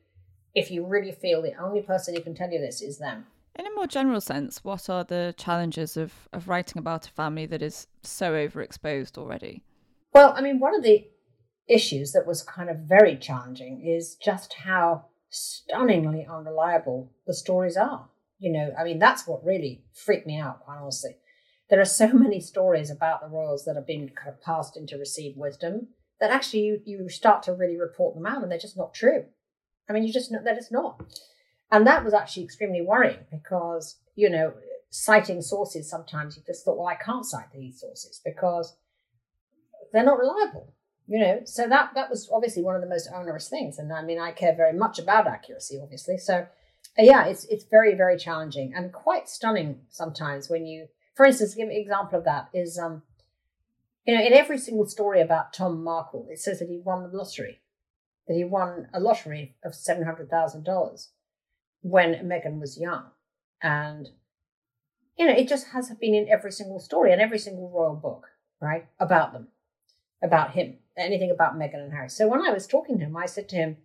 if 0.54 0.70
you 0.70 0.84
really 0.84 1.12
feel 1.12 1.42
the 1.42 1.54
only 1.62 1.80
person 1.80 2.14
who 2.14 2.22
can 2.22 2.34
tell 2.34 2.50
you 2.50 2.58
this 2.58 2.82
is 2.82 2.98
them. 2.98 3.26
In 3.56 3.66
a 3.66 3.74
more 3.74 3.86
general 3.86 4.20
sense, 4.20 4.64
what 4.64 4.88
are 4.88 5.04
the 5.04 5.34
challenges 5.36 5.96
of, 5.96 6.12
of 6.32 6.48
writing 6.48 6.78
about 6.78 7.06
a 7.06 7.12
family 7.12 7.46
that 7.46 7.62
is 7.62 7.86
so 8.02 8.32
overexposed 8.32 9.16
already? 9.16 9.62
Well, 10.12 10.34
I 10.36 10.40
mean, 10.40 10.58
one 10.58 10.74
of 10.74 10.82
the 10.82 11.06
issues 11.68 12.12
that 12.12 12.26
was 12.26 12.42
kind 12.42 12.68
of 12.68 12.78
very 12.78 13.16
challenging 13.16 13.84
is 13.86 14.16
just 14.16 14.54
how 14.64 15.06
stunningly 15.28 16.26
unreliable 16.28 17.12
the 17.26 17.34
stories 17.34 17.76
are. 17.76 18.08
You 18.38 18.52
know, 18.52 18.72
I 18.78 18.84
mean, 18.84 18.98
that's 18.98 19.26
what 19.26 19.44
really 19.44 19.84
freaked 19.92 20.26
me 20.26 20.36
out, 20.36 20.64
quite 20.64 20.78
honestly. 20.78 21.16
There 21.68 21.80
are 21.80 21.84
so 21.84 22.08
many 22.12 22.40
stories 22.40 22.90
about 22.90 23.20
the 23.20 23.28
royals 23.28 23.64
that 23.64 23.76
have 23.76 23.86
been 23.86 24.08
kind 24.08 24.30
of 24.30 24.42
passed 24.42 24.76
into 24.76 24.98
received 24.98 25.38
wisdom 25.38 25.88
that 26.20 26.30
actually 26.30 26.60
you, 26.60 26.80
you 26.84 27.08
start 27.08 27.42
to 27.44 27.52
really 27.52 27.78
report 27.78 28.14
them 28.14 28.26
out 28.26 28.42
and 28.42 28.50
they're 28.50 28.58
just 28.58 28.76
not 28.76 28.94
true. 28.94 29.24
I 29.88 29.92
mean, 29.92 30.04
you 30.04 30.12
just 30.12 30.30
know 30.30 30.42
that 30.44 30.56
it's 30.56 30.70
not. 30.70 31.02
And 31.72 31.86
that 31.86 32.04
was 32.04 32.14
actually 32.14 32.44
extremely 32.44 32.82
worrying 32.82 33.24
because, 33.30 33.98
you 34.14 34.28
know, 34.28 34.52
citing 34.90 35.40
sources 35.40 35.88
sometimes 35.88 36.36
you 36.36 36.42
just 36.46 36.64
thought, 36.64 36.76
well, 36.76 36.88
I 36.88 36.96
can't 36.96 37.24
cite 37.24 37.52
these 37.54 37.80
sources 37.80 38.20
because 38.24 38.76
they're 39.92 40.04
not 40.04 40.18
reliable 40.18 40.74
you 41.10 41.18
know 41.18 41.40
so 41.44 41.68
that 41.68 41.90
that 41.94 42.08
was 42.08 42.30
obviously 42.32 42.62
one 42.62 42.76
of 42.76 42.80
the 42.80 42.88
most 42.88 43.08
onerous 43.12 43.48
things 43.48 43.78
and 43.78 43.92
i 43.92 44.00
mean 44.00 44.18
i 44.18 44.30
care 44.30 44.54
very 44.54 44.72
much 44.72 44.98
about 44.98 45.26
accuracy 45.26 45.78
obviously 45.82 46.16
so 46.16 46.46
uh, 46.98 47.02
yeah 47.02 47.26
it's 47.26 47.44
it's 47.46 47.64
very 47.64 47.94
very 47.94 48.16
challenging 48.16 48.72
and 48.74 48.92
quite 48.92 49.28
stunning 49.28 49.80
sometimes 49.88 50.48
when 50.48 50.64
you 50.64 50.86
for 51.14 51.26
instance 51.26 51.54
give 51.54 51.68
an 51.68 51.74
example 51.74 52.18
of 52.18 52.24
that 52.24 52.48
is 52.54 52.78
um 52.78 53.02
you 54.06 54.16
know 54.16 54.24
in 54.24 54.32
every 54.32 54.58
single 54.58 54.86
story 54.86 55.20
about 55.20 55.52
Tom 55.52 55.82
Markle 55.82 56.26
it 56.30 56.38
says 56.38 56.58
that 56.58 56.68
he 56.68 56.78
won 56.78 57.02
the 57.02 57.16
lottery 57.16 57.60
that 58.26 58.34
he 58.34 58.44
won 58.44 58.88
a 58.92 59.00
lottery 59.00 59.56
of 59.64 59.72
$700000 59.72 61.08
when 61.82 62.14
Meghan 62.14 62.60
was 62.60 62.78
young 62.78 63.04
and 63.62 64.08
you 65.18 65.26
know 65.26 65.32
it 65.32 65.48
just 65.48 65.68
has 65.68 65.90
been 66.00 66.14
in 66.14 66.28
every 66.28 66.52
single 66.52 66.80
story 66.80 67.12
and 67.12 67.20
every 67.20 67.38
single 67.38 67.70
royal 67.70 67.96
book 67.96 68.28
right 68.60 68.86
about 68.98 69.32
them 69.32 69.48
about 70.22 70.52
him, 70.52 70.76
anything 70.96 71.30
about 71.30 71.58
Meghan 71.58 71.82
and 71.82 71.92
Harry. 71.92 72.10
So 72.10 72.28
when 72.28 72.42
I 72.42 72.50
was 72.50 72.66
talking 72.66 72.98
to 72.98 73.04
him, 73.04 73.16
I 73.16 73.26
said 73.26 73.48
to 73.50 73.56
him, 73.56 73.78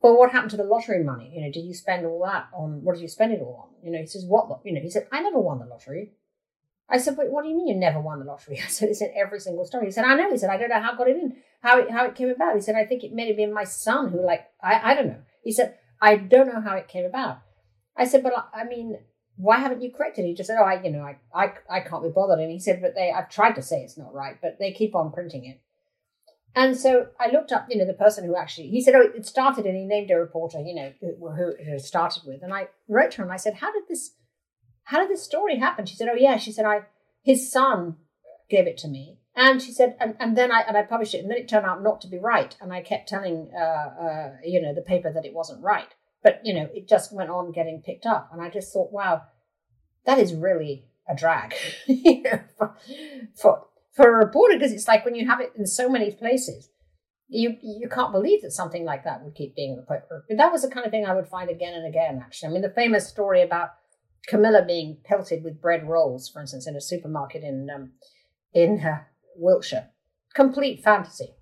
well, 0.00 0.16
what 0.16 0.32
happened 0.32 0.50
to 0.52 0.56
the 0.56 0.64
lottery 0.64 1.04
money? 1.04 1.32
You 1.34 1.42
know, 1.42 1.52
did 1.52 1.64
you 1.64 1.74
spend 1.74 2.04
all 2.04 2.24
that 2.24 2.48
on, 2.52 2.82
what 2.82 2.94
did 2.94 3.02
you 3.02 3.08
spend 3.08 3.32
it 3.32 3.40
all 3.40 3.68
on? 3.68 3.84
You 3.86 3.92
know, 3.92 4.00
he 4.00 4.06
says, 4.06 4.24
what, 4.26 4.60
you 4.64 4.72
know, 4.72 4.80
he 4.80 4.90
said, 4.90 5.06
I 5.12 5.20
never 5.20 5.38
won 5.38 5.58
the 5.58 5.66
lottery. 5.66 6.12
I 6.92 6.98
said, 6.98 7.16
but 7.16 7.30
what 7.30 7.42
do 7.42 7.48
you 7.48 7.56
mean 7.56 7.68
you 7.68 7.74
never 7.74 8.00
won 8.00 8.18
the 8.18 8.26
lottery? 8.26 8.60
I 8.64 8.68
said, 8.68 8.90
it's 8.90 9.00
in 9.00 9.12
every 9.16 9.40
single 9.40 9.64
story. 9.64 9.86
He 9.86 9.90
said, 9.90 10.04
I 10.04 10.14
know. 10.14 10.30
He 10.30 10.38
said, 10.38 10.50
I 10.50 10.58
don't 10.58 10.68
know 10.68 10.80
how 10.80 10.92
I 10.92 10.96
got 10.96 11.08
it 11.08 11.16
in, 11.16 11.36
how 11.62 11.78
it, 11.78 11.90
how 11.90 12.04
it 12.04 12.14
came 12.14 12.28
about. 12.28 12.54
He 12.54 12.60
said, 12.60 12.76
I 12.76 12.84
think 12.84 13.02
it 13.02 13.12
may 13.12 13.28
have 13.28 13.36
been 13.36 13.52
my 13.52 13.64
son 13.64 14.10
who 14.10 14.24
like, 14.24 14.46
I, 14.62 14.92
I 14.92 14.94
don't 14.94 15.08
know. 15.08 15.22
He 15.42 15.52
said, 15.52 15.78
I 16.00 16.16
don't 16.16 16.52
know 16.52 16.60
how 16.60 16.76
it 16.76 16.88
came 16.88 17.04
about. 17.04 17.38
I 17.96 18.04
said, 18.04 18.22
but 18.22 18.32
I 18.54 18.64
mean, 18.64 18.98
why 19.36 19.58
haven't 19.58 19.82
you 19.82 19.90
corrected? 19.90 20.24
He 20.24 20.34
just 20.34 20.48
said, 20.48 20.58
oh, 20.60 20.64
I, 20.64 20.82
you 20.82 20.90
know, 20.90 21.02
I, 21.02 21.16
I, 21.34 21.52
I 21.70 21.80
can't 21.80 22.02
be 22.02 22.10
bothered. 22.10 22.38
And 22.38 22.50
he 22.50 22.58
said, 22.58 22.82
but 22.82 22.94
they, 22.94 23.10
I've 23.10 23.30
tried 23.30 23.54
to 23.54 23.62
say 23.62 23.80
it's 23.80 23.98
not 23.98 24.14
right, 24.14 24.36
but 24.40 24.58
they 24.58 24.72
keep 24.72 24.94
on 24.94 25.12
printing 25.12 25.46
it. 25.46 25.60
And 26.54 26.76
so 26.76 27.08
I 27.18 27.30
looked 27.30 27.50
up, 27.50 27.66
you 27.70 27.78
know, 27.78 27.86
the 27.86 27.94
person 27.94 28.26
who 28.26 28.36
actually, 28.36 28.68
he 28.68 28.82
said, 28.82 28.94
oh, 28.94 29.00
it 29.00 29.24
started, 29.24 29.64
and 29.64 29.76
he 29.76 29.84
named 29.84 30.10
a 30.10 30.16
reporter, 30.16 30.60
you 30.60 30.74
know, 30.74 30.92
who, 31.00 31.14
who 31.34 31.54
it 31.74 31.80
started 31.80 32.24
with. 32.26 32.42
And 32.42 32.52
I 32.52 32.68
wrote 32.88 33.12
to 33.12 33.22
him, 33.22 33.30
I 33.30 33.38
said, 33.38 33.54
how 33.54 33.72
did 33.72 33.84
this, 33.88 34.12
how 34.84 35.00
did 35.00 35.10
this 35.10 35.22
story 35.22 35.58
happen? 35.58 35.86
She 35.86 35.96
said, 35.96 36.08
oh, 36.10 36.16
yeah. 36.16 36.36
She 36.36 36.52
said, 36.52 36.64
I, 36.64 36.82
his 37.22 37.50
son 37.50 37.96
gave 38.50 38.66
it 38.66 38.78
to 38.78 38.88
me. 38.88 39.18
And 39.34 39.62
she 39.62 39.72
said, 39.72 39.96
and, 39.98 40.14
and 40.20 40.36
then 40.36 40.52
I, 40.52 40.60
and 40.60 40.76
I 40.76 40.82
published 40.82 41.14
it, 41.14 41.20
and 41.20 41.30
then 41.30 41.38
it 41.38 41.48
turned 41.48 41.64
out 41.64 41.82
not 41.82 42.00
to 42.02 42.08
be 42.08 42.18
right. 42.18 42.54
And 42.60 42.72
I 42.72 42.82
kept 42.82 43.08
telling, 43.08 43.50
uh, 43.56 43.60
uh, 43.60 44.30
you 44.44 44.60
know, 44.60 44.74
the 44.74 44.82
paper 44.82 45.10
that 45.12 45.24
it 45.24 45.32
wasn't 45.32 45.62
right. 45.62 45.88
But, 46.22 46.40
you 46.44 46.54
know, 46.54 46.68
it 46.74 46.88
just 46.88 47.14
went 47.14 47.30
on 47.30 47.52
getting 47.52 47.82
picked 47.84 48.06
up. 48.06 48.30
And 48.32 48.42
I 48.42 48.50
just 48.50 48.72
thought, 48.72 48.92
wow, 48.92 49.22
that 50.04 50.18
is 50.18 50.34
really 50.34 50.84
a 51.08 51.14
drag 51.14 51.54
for, 52.58 52.76
for, 53.34 53.66
for 53.92 54.08
a 54.08 54.24
reporter 54.24 54.58
because 54.58 54.72
it's 54.72 54.86
like 54.88 55.04
when 55.04 55.14
you 55.14 55.26
have 55.26 55.40
it 55.40 55.52
in 55.56 55.66
so 55.66 55.88
many 55.88 56.10
places, 56.10 56.68
you 57.32 57.56
you 57.62 57.88
can't 57.88 58.12
believe 58.12 58.42
that 58.42 58.52
something 58.52 58.84
like 58.84 59.04
that 59.04 59.24
would 59.24 59.34
keep 59.34 59.56
being 59.56 59.76
reported. 59.76 60.04
But 60.28 60.36
that 60.36 60.52
was 60.52 60.62
the 60.62 60.68
kind 60.68 60.84
of 60.84 60.92
thing 60.92 61.06
I 61.06 61.14
would 61.14 61.26
find 61.26 61.48
again 61.48 61.72
and 61.72 61.86
again. 61.86 62.20
Actually, 62.22 62.50
I 62.50 62.52
mean, 62.52 62.62
the 62.62 62.70
famous 62.70 63.08
story 63.08 63.42
about 63.42 63.70
Camilla 64.26 64.64
being 64.64 64.98
pelted 65.04 65.42
with 65.42 65.60
bread 65.60 65.86
rolls, 65.86 66.28
for 66.28 66.40
instance, 66.40 66.66
in 66.66 66.76
a 66.76 66.80
supermarket 66.80 67.42
in 67.42 67.68
um, 67.74 67.92
in 68.52 68.80
uh, 68.80 69.02
Wiltshire, 69.36 69.90
complete 70.34 70.82
fantasy. 70.82 71.34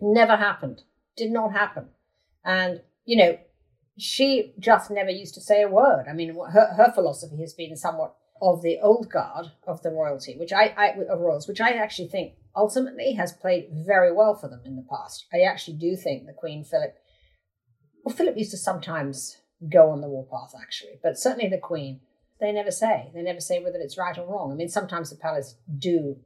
Never 0.00 0.36
happened. 0.36 0.82
Did 1.16 1.32
not 1.32 1.52
happen. 1.52 1.88
And 2.44 2.82
you 3.04 3.16
know, 3.16 3.38
she 3.98 4.54
just 4.58 4.90
never 4.90 5.10
used 5.10 5.34
to 5.34 5.40
say 5.40 5.62
a 5.62 5.68
word. 5.68 6.06
I 6.08 6.12
mean, 6.12 6.34
her, 6.34 6.74
her 6.76 6.92
philosophy 6.94 7.38
has 7.40 7.52
been 7.52 7.76
somewhat 7.76 8.14
of 8.40 8.62
the 8.62 8.78
old 8.80 9.10
guard 9.10 9.46
of 9.66 9.82
the 9.82 9.90
royalty, 9.90 10.36
which 10.38 10.52
I, 10.52 10.72
I 10.76 10.88
of 11.10 11.20
royals, 11.20 11.46
which 11.46 11.60
I 11.60 11.72
actually 11.72 12.08
think 12.08 12.34
ultimately 12.56 13.12
has 13.12 13.32
played 13.32 13.68
very 13.72 14.12
well 14.12 14.34
for 14.34 14.48
them 14.48 14.62
in 14.64 14.76
the 14.76 14.86
past. 14.90 15.26
I 15.32 15.40
actually 15.40 15.76
do 15.76 15.96
think 15.96 16.26
the 16.26 16.32
Queen 16.32 16.64
Philip, 16.64 16.96
well, 18.04 18.14
Philip 18.14 18.36
used 18.36 18.50
to 18.52 18.56
sometimes 18.56 19.36
go 19.68 19.90
on 19.90 20.00
the 20.00 20.08
warpath 20.08 20.54
actually, 20.60 20.98
but 21.02 21.18
certainly 21.18 21.48
the 21.48 21.58
Queen, 21.58 22.00
they 22.40 22.52
never 22.52 22.70
say. 22.70 23.10
They 23.14 23.22
never 23.22 23.40
say 23.40 23.62
whether 23.62 23.78
it's 23.78 23.98
right 23.98 24.16
or 24.16 24.26
wrong. 24.26 24.52
I 24.52 24.54
mean, 24.54 24.68
sometimes 24.68 25.10
the 25.10 25.16
palace 25.16 25.56
do 25.78 26.16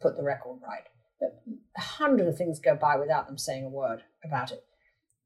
put 0.00 0.16
the 0.16 0.22
record 0.22 0.60
right, 0.62 0.84
but 1.20 1.42
a 1.76 1.80
hundred 1.80 2.28
of 2.28 2.36
things 2.36 2.58
go 2.58 2.74
by 2.74 2.96
without 2.96 3.26
them 3.26 3.38
saying 3.38 3.64
a 3.64 3.68
word 3.68 4.02
about 4.24 4.52
it. 4.52 4.64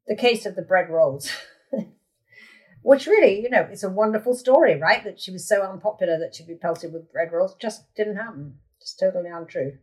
The 0.07 0.17
case 0.17 0.47
of 0.47 0.57
the 0.57 0.63
bread 0.63 0.89
rolls. 0.91 1.31
Which 2.83 3.07
really, 3.07 3.41
you 3.41 3.51
know, 3.51 3.67
it's 3.71 3.83
a 3.83 3.91
wonderful 3.91 4.35
story, 4.35 4.79
right? 4.79 5.03
That 5.03 5.21
she 5.21 5.33
was 5.33 5.49
so 5.49 5.63
unpopular 5.63 6.19
that 6.21 6.37
she'd 6.37 6.47
be 6.47 6.55
pelted 6.55 6.93
with 6.93 7.13
bread 7.13 7.33
rolls. 7.33 7.57
Just 7.61 7.93
didn't 7.97 8.17
happen. 8.17 8.59
Just 8.81 9.01
totally 9.01 9.29
untrue. 9.29 9.79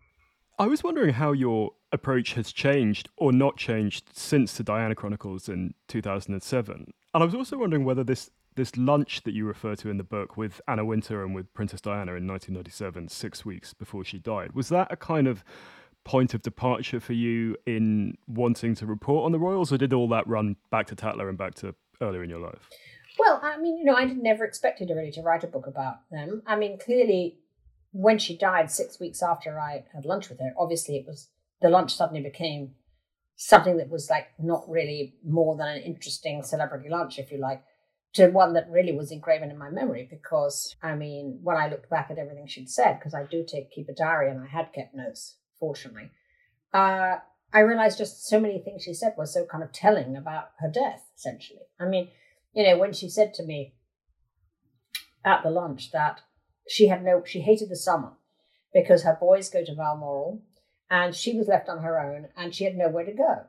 I 0.59 0.67
was 0.67 0.83
wondering 0.83 1.13
how 1.13 1.31
your 1.31 1.71
approach 1.91 2.33
has 2.33 2.51
changed 2.51 3.09
or 3.17 3.31
not 3.31 3.57
changed 3.57 4.09
since 4.13 4.53
the 4.53 4.63
Diana 4.63 4.95
Chronicles 4.95 5.49
in 5.49 5.73
2007. 5.87 6.93
And 7.13 7.23
I 7.23 7.25
was 7.25 7.35
also 7.35 7.57
wondering 7.57 7.85
whether 7.85 8.03
this 8.03 8.29
this 8.55 8.77
lunch 8.77 9.23
that 9.23 9.33
you 9.33 9.47
refer 9.47 9.73
to 9.75 9.89
in 9.89 9.97
the 9.97 10.03
book 10.03 10.37
with 10.37 10.61
Anna 10.67 10.85
Wintour 10.85 11.23
and 11.23 11.33
with 11.33 11.51
Princess 11.55 11.81
Diana 11.81 12.13
in 12.13 12.27
1997, 12.27 13.07
six 13.09 13.43
weeks 13.43 13.73
before 13.73 14.03
she 14.03 14.19
died, 14.19 14.51
was 14.53 14.69
that 14.69 14.91
a 14.91 14.95
kind 14.95 15.27
of 15.27 15.43
point 16.03 16.35
of 16.35 16.43
departure 16.43 16.99
for 16.99 17.13
you 17.13 17.55
in 17.65 18.15
wanting 18.27 18.75
to 18.75 18.85
report 18.85 19.25
on 19.25 19.31
the 19.31 19.39
royals, 19.39 19.73
or 19.73 19.79
did 19.79 19.91
all 19.91 20.07
that 20.09 20.27
run 20.27 20.55
back 20.69 20.85
to 20.85 20.95
Tatler 20.95 21.29
and 21.29 21.37
back 21.37 21.55
to 21.55 21.73
earlier 21.99 22.23
in 22.23 22.29
your 22.29 22.39
life? 22.39 22.69
Well, 23.17 23.39
I 23.43 23.57
mean, 23.57 23.77
you 23.77 23.85
know, 23.85 23.95
I 23.95 24.05
never 24.05 24.43
expected 24.43 24.89
really 24.89 25.11
to 25.11 25.21
write 25.21 25.43
a 25.43 25.47
book 25.47 25.67
about 25.67 26.09
them. 26.11 26.41
I 26.45 26.55
mean, 26.55 26.77
clearly, 26.77 27.37
when 27.93 28.17
she 28.17 28.35
died 28.35 28.71
six 28.71 28.99
weeks 28.99 29.21
after 29.23 29.59
I 29.59 29.85
had 29.93 30.03
lunch 30.03 30.27
with 30.27 30.39
her, 30.39 30.53
obviously 30.57 30.97
it 30.97 31.05
was 31.07 31.29
the 31.61 31.69
lunch 31.69 31.95
suddenly 31.95 32.21
became 32.21 32.73
something 33.35 33.77
that 33.77 33.89
was 33.89 34.09
like 34.09 34.27
not 34.39 34.67
really 34.67 35.15
more 35.25 35.55
than 35.55 35.67
an 35.67 35.81
interesting 35.81 36.43
celebrity 36.43 36.89
lunch, 36.89 37.19
if 37.19 37.31
you 37.31 37.37
like, 37.37 37.63
to 38.13 38.27
one 38.27 38.53
that 38.53 38.69
really 38.69 38.91
was 38.91 39.11
engraven 39.11 39.51
in 39.51 39.57
my 39.57 39.69
memory. 39.69 40.07
Because 40.09 40.75
I 40.81 40.95
mean, 40.95 41.39
when 41.43 41.55
I 41.55 41.69
looked 41.69 41.89
back 41.89 42.09
at 42.09 42.17
everything 42.17 42.47
she'd 42.47 42.69
said, 42.69 42.99
because 42.99 43.13
I 43.13 43.25
do 43.25 43.45
take 43.47 43.71
keep 43.71 43.87
a 43.89 43.93
diary 43.93 44.29
and 44.31 44.41
I 44.41 44.47
had 44.47 44.73
kept 44.73 44.95
notes, 44.95 45.37
fortunately, 45.59 46.11
uh, 46.73 47.17
I 47.53 47.59
realized 47.59 47.99
just 47.99 48.27
so 48.27 48.39
many 48.39 48.57
things 48.59 48.83
she 48.83 48.95
said 48.95 49.13
were 49.15 49.27
so 49.27 49.45
kind 49.45 49.63
of 49.63 49.71
telling 49.71 50.15
about 50.15 50.49
her 50.59 50.69
death, 50.69 51.03
essentially. 51.15 51.61
I 51.79 51.85
mean, 51.85 52.09
you 52.53 52.63
know, 52.63 52.79
when 52.79 52.93
she 52.93 53.07
said 53.07 53.35
to 53.35 53.43
me 53.43 53.75
at 55.23 55.43
the 55.43 55.51
lunch 55.51 55.91
that 55.91 56.21
she 56.67 56.87
had 56.87 57.03
no, 57.03 57.23
she 57.25 57.41
hated 57.41 57.69
the 57.69 57.75
summer 57.75 58.13
because 58.73 59.03
her 59.03 59.17
boys 59.19 59.49
go 59.49 59.63
to 59.63 59.75
Balmoral 59.75 60.41
and 60.89 61.15
she 61.15 61.37
was 61.37 61.47
left 61.47 61.69
on 61.69 61.83
her 61.83 61.99
own 61.99 62.27
and 62.35 62.53
she 62.53 62.63
had 62.63 62.75
nowhere 62.75 63.05
to 63.05 63.13
go. 63.13 63.45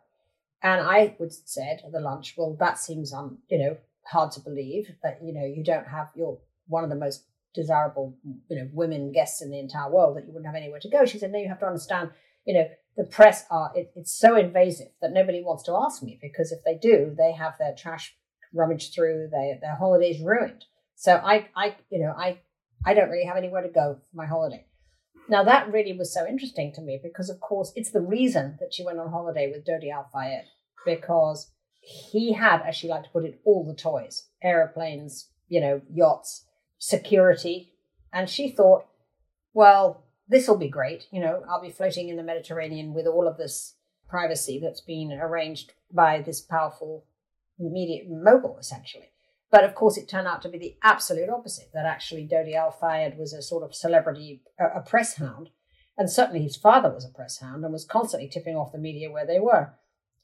And 0.63 0.81
I 0.81 1.15
would 1.19 1.33
said 1.33 1.83
at 1.85 1.93
the 1.93 2.01
lunch, 2.01 2.35
well, 2.37 2.57
that 2.59 2.79
seems, 2.79 3.13
um, 3.13 3.39
you 3.49 3.59
know, 3.59 3.77
hard 4.07 4.33
to 4.33 4.41
believe 4.41 4.91
that, 5.03 5.21
you 5.23 5.33
know, 5.33 5.45
you 5.45 5.63
don't 5.63 5.87
have, 5.89 6.09
you're 6.15 6.39
one 6.69 6.85
of 6.85 6.91
the 6.91 6.97
most 6.97 7.25
desirable, 7.55 8.17
you 8.49 8.57
know, 8.57 8.69
women 8.73 9.13
guests 9.13 9.43
in 9.43 9.51
the 9.51 9.59
entire 9.59 9.91
world 9.91 10.17
that 10.17 10.27
you 10.27 10.33
wouldn't 10.33 10.47
have 10.47 10.55
anywhere 10.55 10.81
to 10.81 10.89
go. 10.89 11.05
She 11.05 11.19
said, 11.19 11.33
no, 11.33 11.39
you 11.39 11.49
have 11.49 11.61
to 11.61 11.67
understand, 11.67 12.11
you 12.47 12.55
know, 12.55 12.67
the 12.97 13.05
press 13.05 13.45
are 13.51 13.73
it, 13.75 13.93
it's 13.97 14.13
so 14.13 14.37
invasive 14.37 14.89
that 15.01 15.13
nobody 15.13 15.43
wants 15.43 15.65
to 15.65 15.75
ask 15.75 16.03
me 16.03 16.19
because 16.21 16.53
if 16.53 16.63
they 16.65 16.77
do, 16.77 17.15
they 17.17 17.33
have 17.33 17.59
their 17.59 17.75
trash 17.77 18.15
rummaged 18.53 18.95
through, 18.95 19.29
their 19.31 19.59
their 19.61 19.75
holidays 19.75 20.21
ruined. 20.21 20.65
So 20.95 21.17
I 21.17 21.49
I 21.57 21.77
you 21.91 22.01
know 22.01 22.15
I 22.17 22.41
I 22.85 22.95
don't 22.95 23.11
really 23.11 23.27
have 23.27 23.37
anywhere 23.37 23.63
to 23.63 23.69
go 23.69 23.99
for 24.11 24.17
my 24.17 24.27
holiday. 24.27 24.67
Now 25.29 25.43
that 25.45 25.73
really 25.73 25.97
was 25.97 26.13
so 26.13 26.27
interesting 26.27 26.73
to 26.75 26.83
me 26.83 27.01
because 27.03 27.31
of 27.31 27.41
course 27.41 27.73
it's 27.75 27.91
the 27.91 28.01
reason 28.01 28.57
that 28.61 28.75
she 28.75 28.85
went 28.85 28.99
on 28.99 29.11
holiday 29.11 29.51
with 29.51 29.65
Dodi 29.65 29.91
Al 29.91 30.09
Fayed 30.13 30.45
because 30.85 31.51
he 31.81 32.33
had, 32.33 32.63
as 32.63 32.77
she 32.77 32.89
liked 32.89 33.07
to 33.07 33.11
put 33.11 33.25
it, 33.25 33.41
all 33.45 33.65
the 33.65 33.75
toys, 33.75 34.29
aeroplanes, 34.43 35.29
you 35.49 35.61
know, 35.61 35.83
yachts, 35.93 36.47
security, 36.79 37.73
and 38.13 38.29
she 38.29 38.51
thought, 38.51 38.87
well, 39.53 40.05
this 40.29 40.49
will 40.49 40.57
be 40.57 40.69
great. 40.69 41.07
You 41.11 41.21
know, 41.21 41.43
I'll 41.49 41.61
be 41.61 41.71
floating 41.71 42.09
in 42.09 42.17
the 42.17 42.23
Mediterranean 42.23 42.95
with 42.95 43.07
all 43.07 43.29
of 43.29 43.37
this 43.37 43.75
privacy 44.09 44.59
that's 44.63 44.81
been 44.81 45.13
arranged 45.13 45.73
by 45.93 46.23
this 46.23 46.41
powerful 46.41 47.05
media 47.59 48.05
mogul, 48.09 48.57
essentially. 48.59 49.11
But 49.55 49.63
of 49.63 49.77
course, 49.77 49.97
it 49.97 50.09
turned 50.09 50.27
out 50.27 50.43
to 50.43 50.49
be 50.49 50.59
the 50.59 50.75
absolute 50.83 51.31
opposite 51.31 51.71
that 51.75 51.87
actually 51.87 52.27
Dodi 52.27 52.57
Al 52.57 52.73
Fayed 52.73 53.17
was 53.17 53.33
a 53.33 53.41
sort 53.41 53.63
of 53.63 53.73
celebrity, 53.73 54.43
a, 54.59 54.79
a 54.79 54.81
press 54.81 55.15
hound. 55.15 55.51
And 55.97 56.11
certainly 56.11 56.43
his 56.43 56.57
father 56.57 56.91
was 56.91 57.05
a 57.05 57.17
press 57.17 57.39
hound 57.39 57.63
and 57.63 57.73
was 57.73 57.85
constantly 57.85 58.29
tipping 58.29 58.57
off 58.57 58.73
the 58.73 58.79
media 58.79 59.13
where 59.13 59.25
they 59.25 59.39
were. 59.39 59.75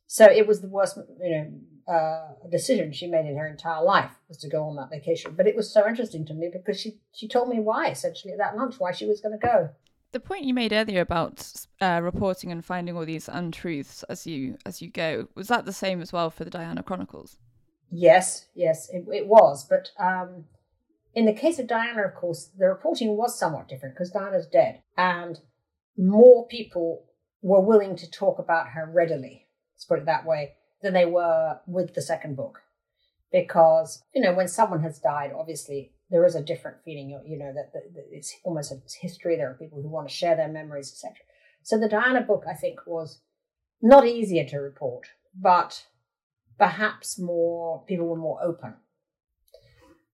So 0.09 0.25
it 0.25 0.49
was 0.49 0.63
the 0.63 0.69
worst, 0.69 0.99
you 1.23 1.31
know, 1.31 1.95
uh, 1.95 2.49
decision 2.51 2.93
she 2.93 3.07
made 3.07 3.25
in 3.25 3.37
her 3.37 3.47
entire 3.47 3.85
life 3.85 4.11
was 4.27 4.39
to 4.39 4.49
go 4.49 4.65
on 4.65 4.75
that 4.75 4.91
vacation. 4.91 5.35
But 5.37 5.47
it 5.47 5.55
was 5.55 5.73
so 5.73 5.87
interesting 5.87 6.27
to 6.27 6.35
me 6.35 6.51
because 6.53 6.81
she 6.81 6.99
she 7.15 7.29
told 7.29 7.49
me 7.49 7.61
why 7.61 7.87
essentially 7.87 8.33
at 8.33 8.39
that 8.39 8.57
lunch 8.57 8.81
why 8.81 8.91
she 8.91 9.07
was 9.07 9.21
going 9.21 9.39
to 9.39 9.47
go. 9.47 9.71
The 10.11 10.19
point 10.19 10.43
you 10.43 10.55
made 10.55 10.73
earlier 10.73 11.03
about 11.03 11.53
uh, 11.81 12.01
reporting 12.03 12.51
and 12.51 12.65
finding 12.65 12.97
all 12.97 13.07
these 13.07 13.29
untruths 13.29 14.03
as 14.09 14.27
you 14.27 14.59
as 14.67 14.83
you 14.83 14.91
go 14.91 15.29
was 15.37 15.47
that 15.47 15.67
the 15.67 15.73
same 15.73 16.03
as 16.03 16.13
well 16.13 16.31
for 16.31 16.43
the 16.43 16.51
Diana 16.51 16.83
Chronicles? 16.83 17.39
Yes, 17.91 18.47
yes, 18.55 18.89
it, 18.91 19.05
it 19.13 19.27
was. 19.27 19.65
But 19.65 19.91
um, 19.99 20.45
in 21.15 21.25
the 21.25 21.33
case 21.33 21.59
of 21.59 21.67
Diana, 21.67 22.03
of 22.03 22.15
course, 22.15 22.51
the 22.57 22.67
reporting 22.67 23.17
was 23.17 23.39
somewhat 23.39 23.69
different 23.69 23.95
because 23.95 24.11
Diana's 24.11 24.47
dead, 24.47 24.83
and 24.97 25.41
more 25.97 26.47
people 26.47 27.05
were 27.43 27.61
willing 27.61 27.97
to 27.97 28.11
talk 28.11 28.39
about 28.39 28.69
her 28.69 28.89
readily 28.91 29.49
let's 29.81 29.87
put 29.87 29.99
it 29.99 30.05
that 30.05 30.27
way, 30.27 30.53
than 30.83 30.93
they 30.93 31.07
were 31.07 31.59
with 31.67 31.95
the 31.95 32.03
second 32.03 32.37
book. 32.37 32.61
Because, 33.33 34.03
you 34.15 34.21
know, 34.21 34.35
when 34.35 34.49
someone 34.49 34.83
has 34.83 34.99
died, 34.99 35.33
obviously 35.35 35.93
there 36.11 36.27
is 36.27 36.35
a 36.35 36.43
different 36.43 36.79
feeling, 36.85 37.19
you 37.27 37.39
know, 37.39 37.53
that, 37.55 37.73
that, 37.73 37.95
that 37.95 38.05
it's 38.11 38.37
almost 38.45 38.73
a 38.73 38.81
history. 39.01 39.37
There 39.37 39.51
are 39.51 39.55
people 39.55 39.81
who 39.81 39.89
want 39.89 40.07
to 40.07 40.15
share 40.15 40.37
their 40.37 40.49
memories, 40.49 40.91
etc. 40.93 41.17
So 41.63 41.79
the 41.79 41.89
Diana 41.89 42.21
book, 42.21 42.45
I 42.47 42.53
think, 42.53 42.81
was 42.87 43.21
not 43.81 44.07
easier 44.07 44.45
to 44.49 44.59
report, 44.59 45.07
but 45.35 45.87
perhaps 46.61 47.19
more 47.19 47.83
people 47.87 48.07
were 48.07 48.17
more 48.17 48.38
open. 48.43 48.75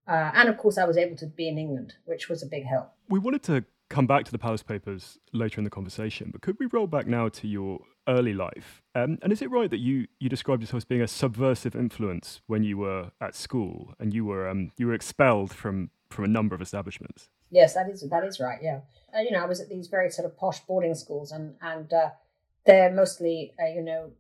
Uh, 0.09 0.31
and 0.35 0.49
of 0.49 0.57
course, 0.57 0.79
I 0.79 0.85
was 0.85 0.97
able 0.97 1.17
to 1.17 1.27
be 1.27 1.49
in 1.49 1.59
England, 1.59 1.95
which 2.05 2.29
was 2.29 2.41
a 2.43 2.47
big 2.47 2.65
help. 2.65 2.93
We 3.09 3.19
wanted 3.19 3.43
to 3.45 3.65
come 3.91 4.07
back 4.07 4.25
to 4.27 4.33
the 4.33 4.39
Palace 4.39 4.63
Papers 4.63 5.19
later 5.33 5.59
in 5.59 5.65
the 5.65 5.71
conversation, 5.71 6.31
but 6.31 6.43
could 6.43 6.57
we 6.61 6.67
roll 6.73 6.87
back 6.87 7.09
now 7.09 7.29
to 7.29 7.49
your 7.49 7.81
early 8.09 8.33
life? 8.33 8.81
Um, 8.95 9.19
and 9.23 9.33
is 9.33 9.43
it 9.43 9.51
right 9.51 9.69
that 9.69 9.81
you 9.81 10.07
you 10.21 10.29
described 10.29 10.63
yourself 10.63 10.79
as 10.79 10.85
being 10.85 11.03
a 11.03 11.09
subversive 11.09 11.75
influence 11.75 12.41
when 12.47 12.63
you 12.63 12.79
were 12.79 13.11
at 13.21 13.35
school 13.35 13.95
and 13.99 14.15
you 14.15 14.25
were 14.25 14.49
um, 14.49 14.71
you 14.79 14.87
were 14.87 14.95
expelled 14.95 15.53
from 15.53 15.91
from 16.11 16.25
a 16.25 16.29
number 16.29 16.55
of 16.55 16.63
establishments? 16.63 17.29
Yes, 17.51 17.75
that 17.75 17.89
is 17.89 18.09
that 18.09 18.25
is 18.25 18.39
right. 18.39 18.61
Yeah, 18.63 18.81
uh, 19.13 19.21
you 19.21 19.33
know, 19.33 19.43
I 19.43 19.47
was 19.47 19.61
at 19.61 19.69
these 19.69 19.89
very 19.89 20.11
sort 20.11 20.27
of 20.27 20.39
posh 20.39 20.61
boarding 20.61 20.95
schools, 20.95 21.33
and 21.33 21.57
and 21.61 21.93
uh, 21.93 22.11
they're 22.65 22.93
mostly 22.93 23.53
uh, 23.61 23.67
you 23.67 23.83
know 23.83 24.13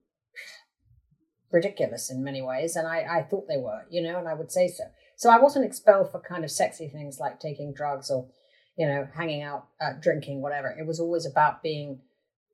ridiculous 1.52 2.10
in 2.10 2.24
many 2.24 2.42
ways, 2.42 2.76
and 2.76 2.86
I 2.86 3.18
I 3.18 3.22
thought 3.22 3.48
they 3.48 3.58
were, 3.58 3.86
you 3.90 4.02
know, 4.02 4.18
and 4.18 4.28
I 4.28 4.34
would 4.34 4.50
say 4.50 4.68
so. 4.68 4.84
So 5.16 5.30
I 5.30 5.38
wasn't 5.38 5.64
expelled 5.64 6.10
for 6.12 6.20
kind 6.20 6.44
of 6.44 6.50
sexy 6.50 6.88
things 6.88 7.18
like 7.18 7.40
taking 7.40 7.72
drugs 7.72 8.10
or 8.10 8.28
you 8.76 8.86
know, 8.86 9.08
hanging 9.14 9.42
out, 9.42 9.68
uh, 9.80 9.92
drinking, 10.00 10.42
whatever. 10.42 10.74
It 10.78 10.86
was 10.86 11.00
always 11.00 11.26
about 11.26 11.62
being 11.62 12.00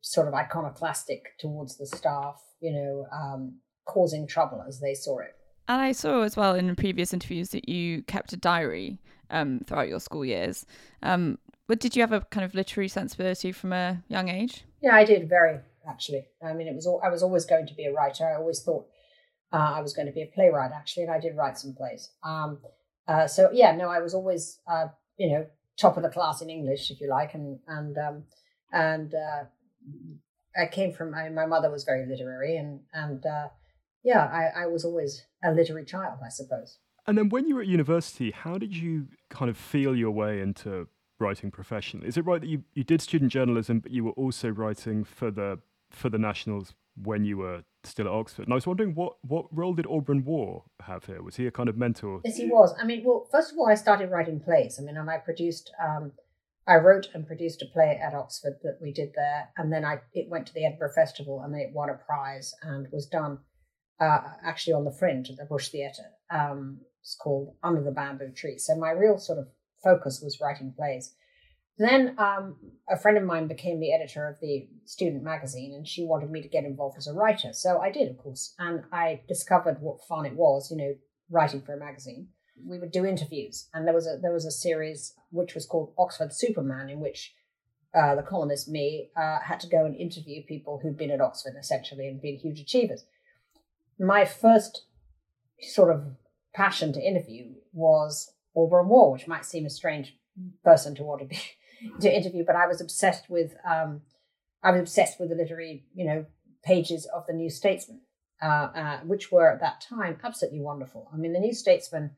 sort 0.01 0.29
of 0.29 0.35
iconoclastic 0.35 1.37
towards 1.39 1.77
the 1.77 1.87
staff, 1.87 2.41
you 2.61 2.73
know, 2.73 3.07
um, 3.13 3.59
causing 3.87 4.27
trouble 4.27 4.65
as 4.67 4.81
they 4.81 4.95
saw 4.95 5.19
it. 5.19 5.35
And 5.69 5.81
I 5.81 5.93
saw 5.93 6.23
as 6.23 6.37
well 6.37 6.55
in 6.55 6.75
previous 6.77 7.13
interviews 7.13 7.51
that 7.51 7.69
you 7.69 8.03
kept 8.03 8.33
a 8.33 8.37
diary 8.37 8.99
um, 9.31 9.61
throughout 9.67 9.89
your 9.89 10.01
school 10.01 10.25
years. 10.25 10.67
Um, 11.03 11.39
but 11.67 11.81
did 11.81 11.97
you 11.97 12.03
have 12.03 12.13
a 12.13 12.21
kind 12.21 12.45
of 12.45 12.55
literary 12.55 12.89
sensibility 12.89 13.53
from 13.53 13.73
a 13.73 14.03
young 14.09 14.29
age? 14.29 14.65
Yeah, 14.81 14.95
I 14.95 15.05
did 15.05 15.29
very 15.29 15.59
actually. 15.89 16.27
I 16.45 16.53
mean, 16.53 16.69
it 16.69 16.75
was 16.75 16.87
all, 16.87 17.01
I 17.05 17.09
was 17.09 17.23
always 17.23 17.45
going 17.45 17.67
to 17.67 17.75
be 17.75 17.87
a 17.87 17.93
writer. 17.93 18.25
I 18.25 18.37
always 18.37 18.61
thought 18.63 18.87
uh, 19.53 19.75
I 19.77 19.81
was 19.81 19.93
going 19.93 20.07
to 20.07 20.13
be 20.13 20.23
a 20.23 20.27
playwright 20.27 20.73
actually, 20.73 21.05
and 21.05 21.13
I 21.13 21.21
did 21.21 21.37
write 21.37 21.59
some 21.59 21.75
plays. 21.75 22.11
Um, 22.25 22.59
uh, 23.09 23.27
so 23.27 23.51
yeah, 23.53 23.75
no, 23.75 23.89
I 23.89 24.01
was 24.01 24.15
always 24.15 24.59
uh, 24.67 24.89
you 25.17 25.31
know 25.31 25.47
top 25.79 25.97
of 25.97 26.03
the 26.03 26.09
class 26.09 26.43
in 26.43 26.51
English, 26.51 26.91
if 26.91 27.01
you 27.01 27.09
like, 27.09 27.35
and 27.35 27.59
and 27.67 27.99
um, 27.99 28.25
and 28.73 29.15
uh, 29.15 29.45
I 30.57 30.67
came 30.67 30.93
from 30.93 31.15
I, 31.15 31.29
my 31.29 31.47
mother 31.47 31.71
was 31.71 31.85
very 31.85 32.07
literary, 32.07 32.57
and 32.57 32.81
and 32.93 33.25
uh, 33.27 33.49
yeah, 34.03 34.25
I, 34.25 34.63
I 34.63 34.67
was 34.67 34.85
always 34.85 35.25
a 35.45 35.53
literary 35.53 35.85
child, 35.85 36.19
I 36.25 36.29
suppose. 36.29 36.79
And 37.07 37.19
then 37.19 37.29
when 37.31 37.49
you 37.49 37.57
were 37.57 37.63
at 37.63 37.67
university, 37.67 38.31
how 38.31 38.59
did 38.59 38.77
you 38.77 39.09
kind 39.29 39.51
of 39.51 39.57
feel 39.57 39.97
your 39.97 40.13
way 40.13 40.41
into 40.41 40.87
writing 41.19 41.51
professionally? 41.51 42.07
Is 42.07 42.17
it 42.17 42.25
right 42.25 42.41
that 42.41 42.47
you, 42.47 42.63
you 42.75 42.85
did 42.85 43.01
student 43.01 43.33
journalism, 43.33 43.81
but 43.81 43.91
you 43.91 44.05
were 44.05 44.13
also 44.13 44.49
writing 44.49 45.05
for 45.05 45.31
the 45.31 45.59
for 45.91 46.09
the 46.09 46.19
Nationals 46.19 46.75
when 46.97 47.25
you 47.25 47.39
were 47.39 47.63
still 47.85 48.07
at 48.07 48.13
Oxford. 48.13 48.45
And 48.45 48.53
I 48.53 48.57
was 48.57 48.67
wondering 48.67 48.95
what, 48.95 49.15
what 49.23 49.47
role 49.51 49.75
did 49.75 49.87
Auberon 49.87 50.25
Waugh 50.25 50.65
have 50.83 51.05
here? 51.07 51.23
Was 51.23 51.37
he 51.37 51.47
a 51.47 51.51
kind 51.51 51.69
of 51.69 51.77
mentor? 51.77 52.21
Yes, 52.25 52.37
he 52.37 52.47
was. 52.47 52.75
I 52.81 52.85
mean, 52.85 53.03
well, 53.05 53.29
first 53.31 53.53
of 53.53 53.59
all, 53.59 53.69
I 53.69 53.75
started 53.75 54.11
writing 54.11 54.41
plays. 54.41 54.79
I 54.79 54.85
mean, 54.85 54.97
and 54.97 55.11
I 55.11 55.19
produced, 55.19 55.71
um, 55.83 56.13
I 56.67 56.77
wrote 56.77 57.09
and 57.15 57.27
produced 57.27 57.63
a 57.63 57.67
play 57.67 58.01
at 58.03 58.15
Oxford 58.15 58.59
that 58.63 58.79
we 58.81 58.93
did 58.93 59.13
there, 59.17 59.49
and 59.57 59.73
then 59.73 59.85
I 59.85 60.01
it 60.13 60.29
went 60.31 60.47
to 60.47 60.55
the 60.55 60.65
Edinburgh 60.65 60.93
Festival 60.95 61.43
and 61.43 61.55
it 61.57 61.73
won 61.73 61.91
a 61.91 61.95
prize 61.95 62.55
and 62.63 62.87
was 62.93 63.07
done 63.07 63.39
uh, 63.99 64.21
actually 64.45 64.75
on 64.75 64.85
the 64.85 64.93
Fringe 64.93 65.31
at 65.31 65.37
the 65.37 65.45
Bush 65.45 65.71
Theatre. 65.71 66.11
Um, 66.31 66.81
it's 67.01 67.17
called 67.17 67.57
Under 67.65 67.83
the 67.83 67.91
Bamboo 67.91 68.33
Tree. 68.33 68.59
So 68.59 68.77
my 68.77 68.91
real 68.91 69.19
sort 69.19 69.39
of 69.39 69.49
focus 69.83 70.21
was 70.23 70.41
writing 70.41 70.73
plays. 70.77 71.15
Then 71.79 72.15
um, 72.19 72.57
a 72.89 72.99
friend 72.99 73.17
of 73.17 73.25
mine 73.25 73.49
became 73.49 73.81
the 73.81 73.93
editor 73.93 74.29
of 74.29 74.37
the 74.41 74.69
student 74.85 75.23
magazine, 75.23 75.73
and 75.75 75.89
she 75.89 76.05
wanted 76.05 76.31
me 76.31 76.43
to 76.43 76.49
get 76.49 76.65
involved 76.65 76.99
as 76.99 77.07
a 77.07 77.15
writer. 77.15 77.53
So 77.53 77.79
I 77.79 77.91
did, 77.91 78.11
of 78.11 78.19
course, 78.19 78.55
and 78.59 78.83
I 78.93 79.23
discovered 79.27 79.79
what 79.81 80.05
fun 80.07 80.27
it 80.27 80.35
was, 80.35 80.71
you 80.71 80.77
know, 80.77 80.95
writing 81.31 81.63
for 81.63 81.73
a 81.75 81.79
magazine. 81.79 82.29
We 82.65 82.79
would 82.79 82.93
do 82.93 83.07
interviews, 83.07 83.69
and 83.73 83.87
there 83.87 83.95
was 83.95 84.07
a 84.07 84.19
there 84.21 84.33
was 84.33 84.45
a 84.45 84.51
series 84.51 85.15
which 85.31 85.55
was 85.55 85.67
called 85.67 85.95
Oxford 85.99 86.35
Superman, 86.35 86.91
in 86.91 87.01
which 87.01 87.35
uh, 87.95 88.15
the 88.15 88.23
columnist 88.23 88.69
me 88.69 89.11
uh, 89.17 89.39
had 89.41 89.61
to 89.61 89.67
go 89.67 89.85
and 89.85 89.97
interview 89.97 90.43
people 90.47 90.79
who'd 90.83 90.97
been 90.97 91.11
at 91.11 91.21
Oxford 91.21 91.55
essentially 91.59 92.07
and 92.07 92.21
been 92.21 92.37
huge 92.37 92.61
achievers. 92.61 93.05
My 93.99 94.25
first 94.25 94.85
sort 95.61 95.95
of 95.95 96.05
passion 96.55 96.93
to 96.93 97.01
interview 97.01 97.53
was 97.73 98.33
Auberon 98.57 98.87
Waugh, 98.87 99.13
which 99.13 99.29
might 99.29 99.45
seem 99.45 99.67
a 99.67 99.71
strange 99.71 100.17
person 100.65 100.95
to 100.95 101.03
want 101.03 101.21
to 101.21 101.27
be 101.27 101.37
to 102.01 102.15
interview, 102.15 102.45
but 102.47 102.57
I 102.57 102.67
was 102.67 102.81
obsessed 102.81 103.29
with 103.29 103.55
um, 103.69 104.03
I 104.63 104.71
was 104.71 104.81
obsessed 104.81 105.19
with 105.19 105.31
the 105.31 105.35
literary, 105.35 105.85
you 105.95 106.05
know, 106.05 106.27
pages 106.65 107.07
of 107.07 107.27
the 107.27 107.33
New 107.33 107.51
Statesman, 107.51 108.01
uh, 108.41 108.69
uh, 108.75 109.01
which 109.01 109.33
were 109.33 109.51
at 109.51 109.61
that 109.61 109.81
time 109.81 110.19
absolutely 110.23 110.61
wonderful. 110.61 111.11
I 111.13 111.17
mean, 111.17 111.33
the 111.33 111.41
New 111.41 111.55
Statesman 111.55 112.13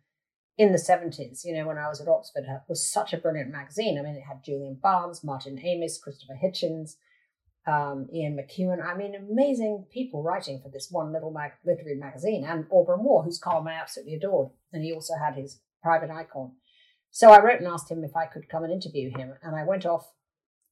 in 0.57 0.72
the 0.72 0.79
seventies, 0.79 1.44
you 1.44 1.55
know, 1.55 1.66
when 1.66 1.79
I 1.79 1.88
was 1.88 2.00
at 2.00 2.09
Oxford, 2.09 2.44
uh, 2.48 2.59
was 2.68 2.87
such 2.87 3.12
a 3.12 3.18
brilliant 3.18 3.50
magazine. 3.50 3.98
I 3.98 4.03
mean, 4.03 4.14
it 4.14 4.22
had 4.22 4.44
Julian 4.44 4.79
Barnes, 4.81 5.24
Martin 5.24 5.59
Amis, 5.59 5.98
Christopher 5.98 6.38
Hitchens, 6.42 6.96
um, 7.66 8.07
Ian 8.12 8.37
McEwan. 8.37 8.85
I 8.85 8.96
mean, 8.96 9.14
amazing 9.14 9.87
people 9.90 10.22
writing 10.22 10.61
for 10.62 10.68
this 10.68 10.88
one 10.90 11.12
little 11.12 11.33
mag- 11.33 11.59
literary 11.64 11.96
magazine, 11.96 12.44
and 12.44 12.68
Auberon 12.68 13.00
Waugh, 13.00 13.22
whose 13.22 13.38
column 13.38 13.68
I 13.68 13.74
absolutely 13.74 14.14
adored, 14.14 14.50
and 14.72 14.85
he 14.85 14.92
also 14.92 15.14
had 15.16 15.35
his 15.35 15.61
Private 15.83 16.11
Eye 16.11 16.27
column. 16.33 16.53
So 17.14 17.31
I 17.31 17.40
wrote 17.40 17.61
and 17.61 17.68
asked 17.68 17.92
him 17.92 18.03
if 18.03 18.16
I 18.16 18.27
could 18.27 18.48
come 18.48 18.64
and 18.64 18.72
interview 18.72 19.09
him. 19.16 19.35
And 19.40 19.55
I 19.55 19.62
went 19.62 19.87
off 19.87 20.11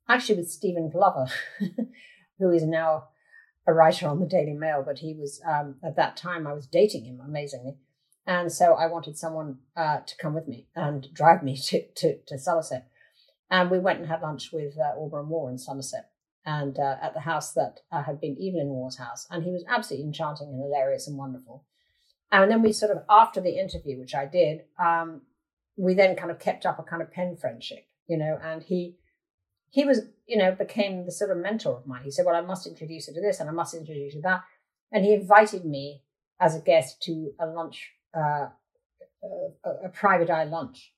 actually 0.09 0.39
with 0.39 0.51
Stephen 0.51 0.91
Glover, 0.91 1.29
who 2.41 2.51
is 2.51 2.65
now 2.65 3.05
a 3.65 3.73
writer 3.73 4.09
on 4.09 4.19
the 4.19 4.27
Daily 4.27 4.53
Mail, 4.53 4.83
but 4.85 4.99
he 4.99 5.15
was, 5.15 5.41
um, 5.47 5.77
at 5.85 5.95
that 5.95 6.17
time, 6.17 6.49
I 6.49 6.53
was 6.53 6.67
dating 6.67 7.05
him 7.05 7.21
amazingly. 7.25 7.77
And 8.27 8.51
so 8.51 8.75
I 8.75 8.89
wanted 8.89 9.17
someone 9.17 9.59
uh, 9.77 10.01
to 10.05 10.17
come 10.17 10.35
with 10.35 10.49
me 10.49 10.67
and 10.75 11.07
drive 11.15 11.45
me 11.45 11.57
to, 11.67 11.87
to, 11.87 12.19
to, 12.27 12.37
Somerset. 12.37 12.89
And 13.49 13.71
we 13.71 13.79
went 13.79 14.01
and 14.01 14.09
had 14.09 14.23
lunch 14.23 14.51
with 14.53 14.75
uh, 14.77 14.99
Auberon 14.99 15.29
Waugh 15.29 15.47
in 15.47 15.59
Somerset 15.59 16.11
and 16.45 16.77
uh, 16.77 16.97
at 17.01 17.15
the 17.15 17.21
house 17.21 17.53
that 17.53 17.83
uh, 17.93 18.03
had 18.03 18.21
been 18.21 18.33
Evelyn 18.33 18.71
Waugh's 18.71 18.99
house. 18.99 19.29
And 19.31 19.45
he 19.45 19.53
was 19.53 19.65
absolutely 19.69 20.09
enchanting 20.09 20.49
and 20.49 20.61
hilarious 20.61 21.07
and 21.07 21.17
wonderful. 21.17 21.63
And 22.33 22.51
then 22.51 22.63
we 22.63 22.73
sort 22.73 22.91
of, 22.91 23.05
after 23.09 23.41
the 23.41 23.61
interview, 23.61 24.01
which 24.01 24.17
I 24.17 24.27
did, 24.27 24.63
um, 24.77 25.21
we 25.77 25.95
then 25.95 26.17
kind 26.17 26.31
of 26.31 26.39
kept 26.39 26.67
up 26.67 26.79
a 26.79 26.83
kind 26.83 27.03
of 27.03 27.13
pen 27.13 27.37
friendship, 27.37 27.87
you 28.07 28.17
know, 28.17 28.39
and 28.43 28.63
he 28.63 28.97
he 29.73 29.87
was, 29.87 30.03
you 30.27 30.37
know, 30.37 30.53
became 30.53 31.07
the 31.07 31.11
sort 31.13 31.31
of 31.31 31.39
mentor 31.39 31.79
of 31.79 31.87
mine. 31.87 32.03
He 32.05 32.11
said, 32.11 32.27
Well, 32.27 32.37
I 32.37 32.43
must 32.43 32.67
introduce 32.67 33.09
you 33.09 33.15
to 33.15 33.21
this 33.23 33.41
and 33.41 33.49
I 33.49 33.53
must 33.53 33.75
introduce 33.75 34.15
you 34.15 34.21
to 34.21 34.29
that. 34.29 34.43
And 34.93 35.05
he 35.05 35.15
invited 35.15 35.65
me 35.65 36.03
as 36.39 36.55
a 36.55 36.61
guest 36.61 37.03
to 37.05 37.33
a 37.41 37.47
lunch, 37.47 37.93
uh, 38.15 38.49
a, 39.65 39.87
a 39.87 39.89
Private 39.89 40.29
Eye 40.29 40.45
lunch 40.45 40.93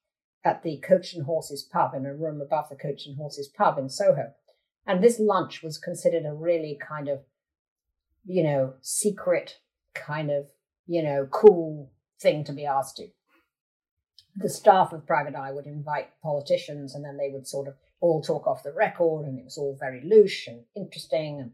at 0.44 0.64
the 0.64 0.78
Coach 0.78 1.14
and 1.14 1.24
Horses 1.24 1.62
pub 1.62 1.94
in 1.94 2.04
a 2.04 2.14
room 2.14 2.40
above 2.40 2.68
the 2.68 2.74
Coach 2.74 3.06
and 3.06 3.16
Horses 3.16 3.48
pub 3.48 3.78
in 3.78 3.88
Soho. 3.88 4.32
And 4.87 5.02
this 5.02 5.20
lunch 5.20 5.62
was 5.62 5.78
considered 5.78 6.26
a 6.26 6.34
really 6.34 6.76
kind 6.87 7.08
of, 7.08 7.20
you 8.24 8.42
know, 8.42 8.74
secret 8.80 9.60
kind 9.94 10.32
of, 10.32 10.46
you 10.87 11.02
know, 11.02 11.28
cool 11.30 11.92
thing 12.20 12.42
to 12.44 12.52
be 12.52 12.66
asked 12.66 12.96
to 12.96 13.06
the 14.37 14.49
staff 14.49 14.92
of 14.92 15.07
Private 15.07 15.35
Eye 15.35 15.53
would 15.53 15.66
invite 15.66 16.20
politicians 16.23 16.94
and 16.94 17.05
then 17.05 17.16
they 17.16 17.31
would 17.31 17.47
sort 17.47 17.68
of 17.68 17.75
all 18.01 18.20
talk 18.20 18.47
off 18.47 18.62
the 18.62 18.73
record 18.73 19.27
and 19.27 19.38
it 19.38 19.44
was 19.44 19.59
all 19.59 19.77
very 19.79 20.03
loose 20.05 20.47
and 20.47 20.64
interesting. 20.77 21.40
And 21.40 21.53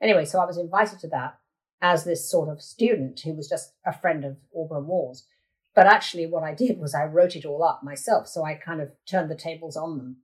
anyway, 0.00 0.24
so 0.24 0.40
I 0.40 0.46
was 0.46 0.58
invited 0.58 0.98
to 1.00 1.08
that 1.08 1.38
as 1.80 2.04
this 2.04 2.30
sort 2.30 2.48
of 2.48 2.62
student 2.62 3.20
who 3.20 3.34
was 3.34 3.48
just 3.48 3.72
a 3.84 3.92
friend 3.92 4.24
of 4.24 4.36
Auberon 4.56 4.86
Waugh's. 4.86 5.26
But 5.74 5.86
actually, 5.86 6.26
what 6.26 6.42
I 6.42 6.54
did 6.54 6.78
was 6.78 6.94
I 6.94 7.04
wrote 7.04 7.34
it 7.34 7.44
all 7.44 7.64
up 7.64 7.82
myself. 7.82 8.28
So 8.28 8.44
I 8.44 8.54
kind 8.54 8.80
of 8.80 8.90
turned 9.06 9.30
the 9.30 9.36
tables 9.36 9.76
on 9.76 9.96
them 9.98 10.16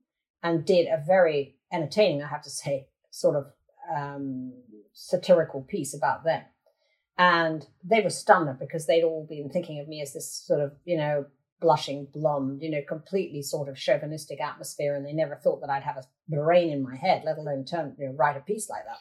and 0.43 0.65
did 0.65 0.87
a 0.87 1.03
very 1.05 1.55
entertaining, 1.71 2.21
I 2.21 2.27
have 2.27 2.43
to 2.43 2.49
say, 2.49 2.87
sort 3.09 3.35
of 3.35 3.47
um, 3.93 4.53
satirical 4.93 5.61
piece 5.61 5.93
about 5.93 6.23
them. 6.23 6.43
And 7.17 7.65
they 7.83 8.01
were 8.01 8.09
stunned 8.09 8.57
because 8.59 8.85
they'd 8.85 9.03
all 9.03 9.25
been 9.27 9.49
thinking 9.49 9.79
of 9.79 9.87
me 9.87 10.01
as 10.01 10.13
this 10.13 10.31
sort 10.31 10.61
of, 10.61 10.73
you 10.85 10.97
know, 10.97 11.25
blushing 11.61 12.07
blonde, 12.13 12.61
you 12.61 12.71
know, 12.71 12.81
completely 12.87 13.41
sort 13.41 13.69
of 13.69 13.77
chauvinistic 13.77 14.41
atmosphere. 14.41 14.95
And 14.95 15.05
they 15.05 15.13
never 15.13 15.35
thought 15.35 15.61
that 15.61 15.69
I'd 15.69 15.83
have 15.83 15.97
a 15.97 16.03
brain 16.27 16.71
in 16.71 16.83
my 16.83 16.95
head, 16.95 17.23
let 17.25 17.37
alone 17.37 17.65
turn, 17.65 17.95
you 17.97 18.07
know, 18.07 18.13
write 18.13 18.37
a 18.37 18.41
piece 18.41 18.69
like 18.69 18.85
that. 18.85 18.99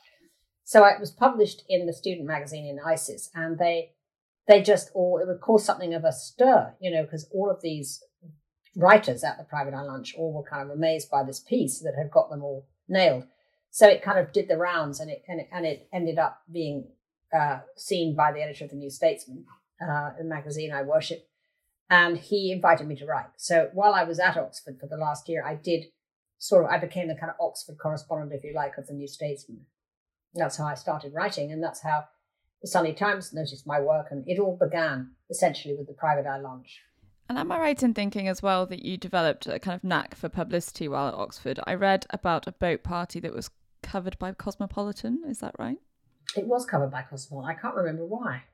So 0.65 0.85
it 0.85 1.01
was 1.01 1.11
published 1.11 1.63
in 1.69 1.87
the 1.87 1.93
student 1.93 2.27
magazine 2.27 2.67
in 2.67 2.79
Isis, 2.85 3.31
and 3.35 3.59
they 3.59 3.93
they 4.47 4.61
just 4.61 4.91
all 4.95 5.19
it 5.19 5.27
would 5.27 5.41
cause 5.41 5.65
something 5.65 5.95
of 5.95 6.05
a 6.05 6.13
stir, 6.13 6.75
you 6.81 6.91
know, 6.91 7.03
because 7.03 7.27
all 7.33 7.51
of 7.51 7.63
these 7.63 8.03
writers 8.77 9.25
at 9.25 9.39
the 9.39 9.45
Private 9.45 9.75
Eye 9.75 9.83
lunch 9.83 10.15
all 10.17 10.33
were 10.33 10.49
kind 10.49 10.71
of 10.71 10.77
amazed 10.77 11.11
by 11.11 11.23
this 11.23 11.41
piece 11.41 11.81
that 11.81 11.95
had 11.97 12.11
got 12.11 12.29
them 12.29 12.43
all 12.43 12.69
nailed. 12.87 13.25
So 13.71 13.89
it 13.89 14.03
kind 14.03 14.19
of 14.19 14.33
did 14.33 14.49
the 14.49 14.59
rounds, 14.59 15.01
and 15.01 15.11
it 15.11 15.23
and 15.27 15.41
it, 15.41 15.49
and 15.53 15.65
it 15.65 15.89
ended 15.93 16.19
up 16.19 16.43
being 16.53 16.89
uh, 17.35 17.61
seen 17.77 18.15
by 18.15 18.33
the 18.33 18.43
editor 18.43 18.65
of 18.65 18.71
the 18.71 18.77
New 18.77 18.91
Statesman, 18.91 19.45
uh, 19.81 20.11
magazine 20.23 20.73
I 20.73 20.83
worship, 20.83 21.29
and 21.91 22.19
he 22.19 22.53
invited 22.53 22.87
me 22.87 22.97
to 22.97 23.07
write. 23.07 23.31
So 23.37 23.71
while 23.73 23.95
I 23.95 24.05
was 24.05 24.19
at 24.19 24.37
Oxford 24.37 24.79
for 24.79 24.87
the 24.87 24.97
last 24.97 25.29
year, 25.29 25.45
I 25.45 25.55
did 25.55 25.87
sort 26.39 26.65
of 26.65 26.71
I 26.71 26.79
became 26.79 27.09
the 27.09 27.15
kind 27.15 27.31
of 27.31 27.37
Oxford 27.41 27.79
correspondent, 27.79 28.33
if 28.33 28.45
you 28.45 28.55
like, 28.55 28.79
of 28.79 28.87
the 28.87 28.95
New 28.95 29.09
Statesman. 29.09 29.67
That's 30.35 30.57
how 30.57 30.67
I 30.67 30.75
started 30.75 31.15
writing, 31.15 31.53
and 31.53 31.63
that's 31.63 31.83
how 31.83 32.05
the 32.61 32.69
Sunday 32.69 32.93
Times 32.93 33.33
noticed 33.33 33.67
my 33.67 33.81
work, 33.81 34.09
and 34.11 34.29
it 34.29 34.39
all 34.39 34.57
began 34.57 35.13
essentially 35.31 35.75
with 35.75 35.87
the 35.87 35.95
Private 35.95 36.27
Eye 36.27 36.41
Lunch. 36.41 36.83
And 37.29 37.39
am 37.39 37.53
I 37.53 37.59
right 37.59 37.83
in 37.83 37.93
thinking 37.93 38.27
as 38.27 38.43
well 38.43 38.65
that 38.67 38.85
you 38.85 38.97
developed 38.97 39.47
a 39.47 39.59
kind 39.59 39.75
of 39.75 39.85
knack 39.85 40.15
for 40.15 40.29
publicity 40.29 40.89
while 40.89 41.09
at 41.09 41.15
Oxford? 41.15 41.61
I 41.67 41.75
read 41.75 42.07
about 42.11 42.47
a 42.47 42.53
boat 42.53 42.83
party 42.83 43.21
that 43.21 43.35
was 43.35 43.51
covered 43.83 44.19
by 44.19 44.33
Cosmopolitan. 44.33 45.23
Is 45.29 45.41
that 45.41 45.55
right? 45.59 45.79
It 46.37 46.47
was 46.47 46.65
covered 46.65 46.91
by 46.91 47.03
Cosmopolitan. 47.03 47.57
I 47.57 47.61
can't 47.61 47.75
remember 47.75 48.07
why. 48.07 48.45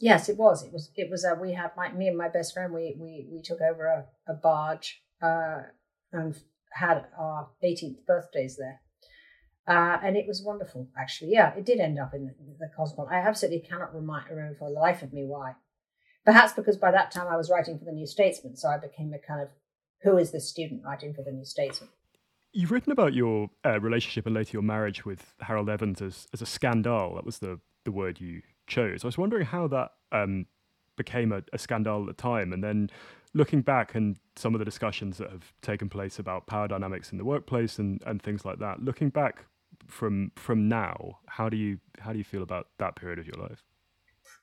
Yes, 0.00 0.30
it 0.30 0.38
was. 0.38 0.64
It 0.64 0.72
was. 0.72 0.90
It 0.96 1.10
was. 1.10 1.24
Uh, 1.24 1.36
we 1.40 1.52
had 1.52 1.72
my 1.76 1.92
me 1.92 2.08
and 2.08 2.16
my 2.16 2.28
best 2.28 2.54
friend. 2.54 2.72
We 2.72 2.96
we 2.98 3.26
we 3.30 3.42
took 3.42 3.60
over 3.60 3.86
a, 3.86 4.06
a 4.26 4.34
barge 4.34 5.02
uh, 5.22 5.60
and 6.12 6.34
had 6.72 7.06
our 7.18 7.48
18th 7.62 8.06
birthdays 8.06 8.56
there. 8.56 8.80
Uh, 9.68 9.98
and 10.02 10.16
it 10.16 10.26
was 10.26 10.42
wonderful, 10.42 10.88
actually. 10.98 11.32
Yeah, 11.32 11.54
it 11.54 11.66
did 11.66 11.80
end 11.80 11.98
up 11.98 12.14
in 12.14 12.26
the, 12.26 12.34
the. 12.58 13.06
I 13.10 13.16
absolutely 13.16 13.60
cannot 13.60 13.94
remind, 13.94 14.30
remember 14.30 14.56
for 14.58 14.70
the 14.70 14.74
life 14.80 15.02
of 15.02 15.12
me 15.12 15.24
why. 15.24 15.54
Perhaps 16.24 16.54
because 16.54 16.76
by 16.76 16.90
that 16.90 17.10
time 17.10 17.28
I 17.28 17.36
was 17.36 17.50
writing 17.50 17.78
for 17.78 17.84
the 17.84 17.92
New 17.92 18.06
Statesman, 18.06 18.56
so 18.56 18.68
I 18.68 18.78
became 18.78 19.12
a 19.12 19.18
kind 19.18 19.42
of 19.42 19.48
who 20.02 20.16
is 20.16 20.32
this 20.32 20.48
student 20.48 20.82
writing 20.84 21.14
for 21.14 21.22
the 21.22 21.30
New 21.30 21.44
Statesman? 21.44 21.90
You've 22.52 22.72
written 22.72 22.90
about 22.90 23.14
your 23.14 23.48
uh, 23.64 23.78
relationship 23.80 24.26
and 24.26 24.34
later 24.34 24.52
your 24.54 24.62
marriage 24.62 25.04
with 25.04 25.34
Harold 25.40 25.68
Evans 25.68 26.02
as, 26.02 26.26
as 26.32 26.42
a 26.42 26.46
scandal. 26.46 27.14
That 27.14 27.24
was 27.24 27.38
the, 27.38 27.60
the 27.84 27.92
word 27.92 28.20
you 28.20 28.42
chose. 28.70 29.04
I 29.04 29.08
was 29.08 29.18
wondering 29.18 29.44
how 29.44 29.66
that 29.68 29.90
um, 30.12 30.46
became 30.96 31.32
a, 31.32 31.42
a 31.52 31.58
scandal 31.58 32.08
at 32.08 32.16
the 32.16 32.22
time, 32.22 32.52
and 32.52 32.64
then 32.64 32.90
looking 33.34 33.60
back 33.60 33.94
and 33.94 34.16
some 34.36 34.54
of 34.54 34.58
the 34.58 34.64
discussions 34.64 35.18
that 35.18 35.30
have 35.30 35.52
taken 35.62 35.88
place 35.88 36.18
about 36.18 36.46
power 36.46 36.66
dynamics 36.66 37.12
in 37.12 37.18
the 37.18 37.24
workplace 37.24 37.78
and, 37.78 38.02
and 38.06 38.22
things 38.22 38.44
like 38.44 38.58
that. 38.58 38.82
Looking 38.82 39.10
back, 39.10 39.44
from 39.86 40.32
from 40.36 40.68
now, 40.68 41.18
how 41.26 41.48
do 41.48 41.56
you 41.56 41.78
how 41.98 42.12
do 42.12 42.18
you 42.18 42.24
feel 42.24 42.42
about 42.42 42.68
that 42.78 42.96
period 42.96 43.18
of 43.18 43.26
your 43.26 43.36
life? 43.36 43.62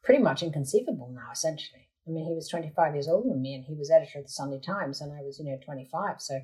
Pretty 0.03 0.21
much 0.21 0.43
inconceivable 0.43 1.11
now, 1.13 1.29
essentially. 1.31 1.89
I 2.07 2.11
mean, 2.11 2.25
he 2.25 2.33
was 2.33 2.47
25 2.47 2.93
years 2.93 3.07
older 3.07 3.29
than 3.29 3.41
me, 3.41 3.55
and 3.55 3.65
he 3.65 3.75
was 3.75 3.91
editor 3.91 4.19
of 4.19 4.25
the 4.25 4.31
Sunday 4.31 4.61
Times, 4.61 5.01
and 5.01 5.11
I 5.11 5.21
was, 5.21 5.39
you 5.39 5.45
know, 5.45 5.57
25, 5.63 6.21
so 6.21 6.39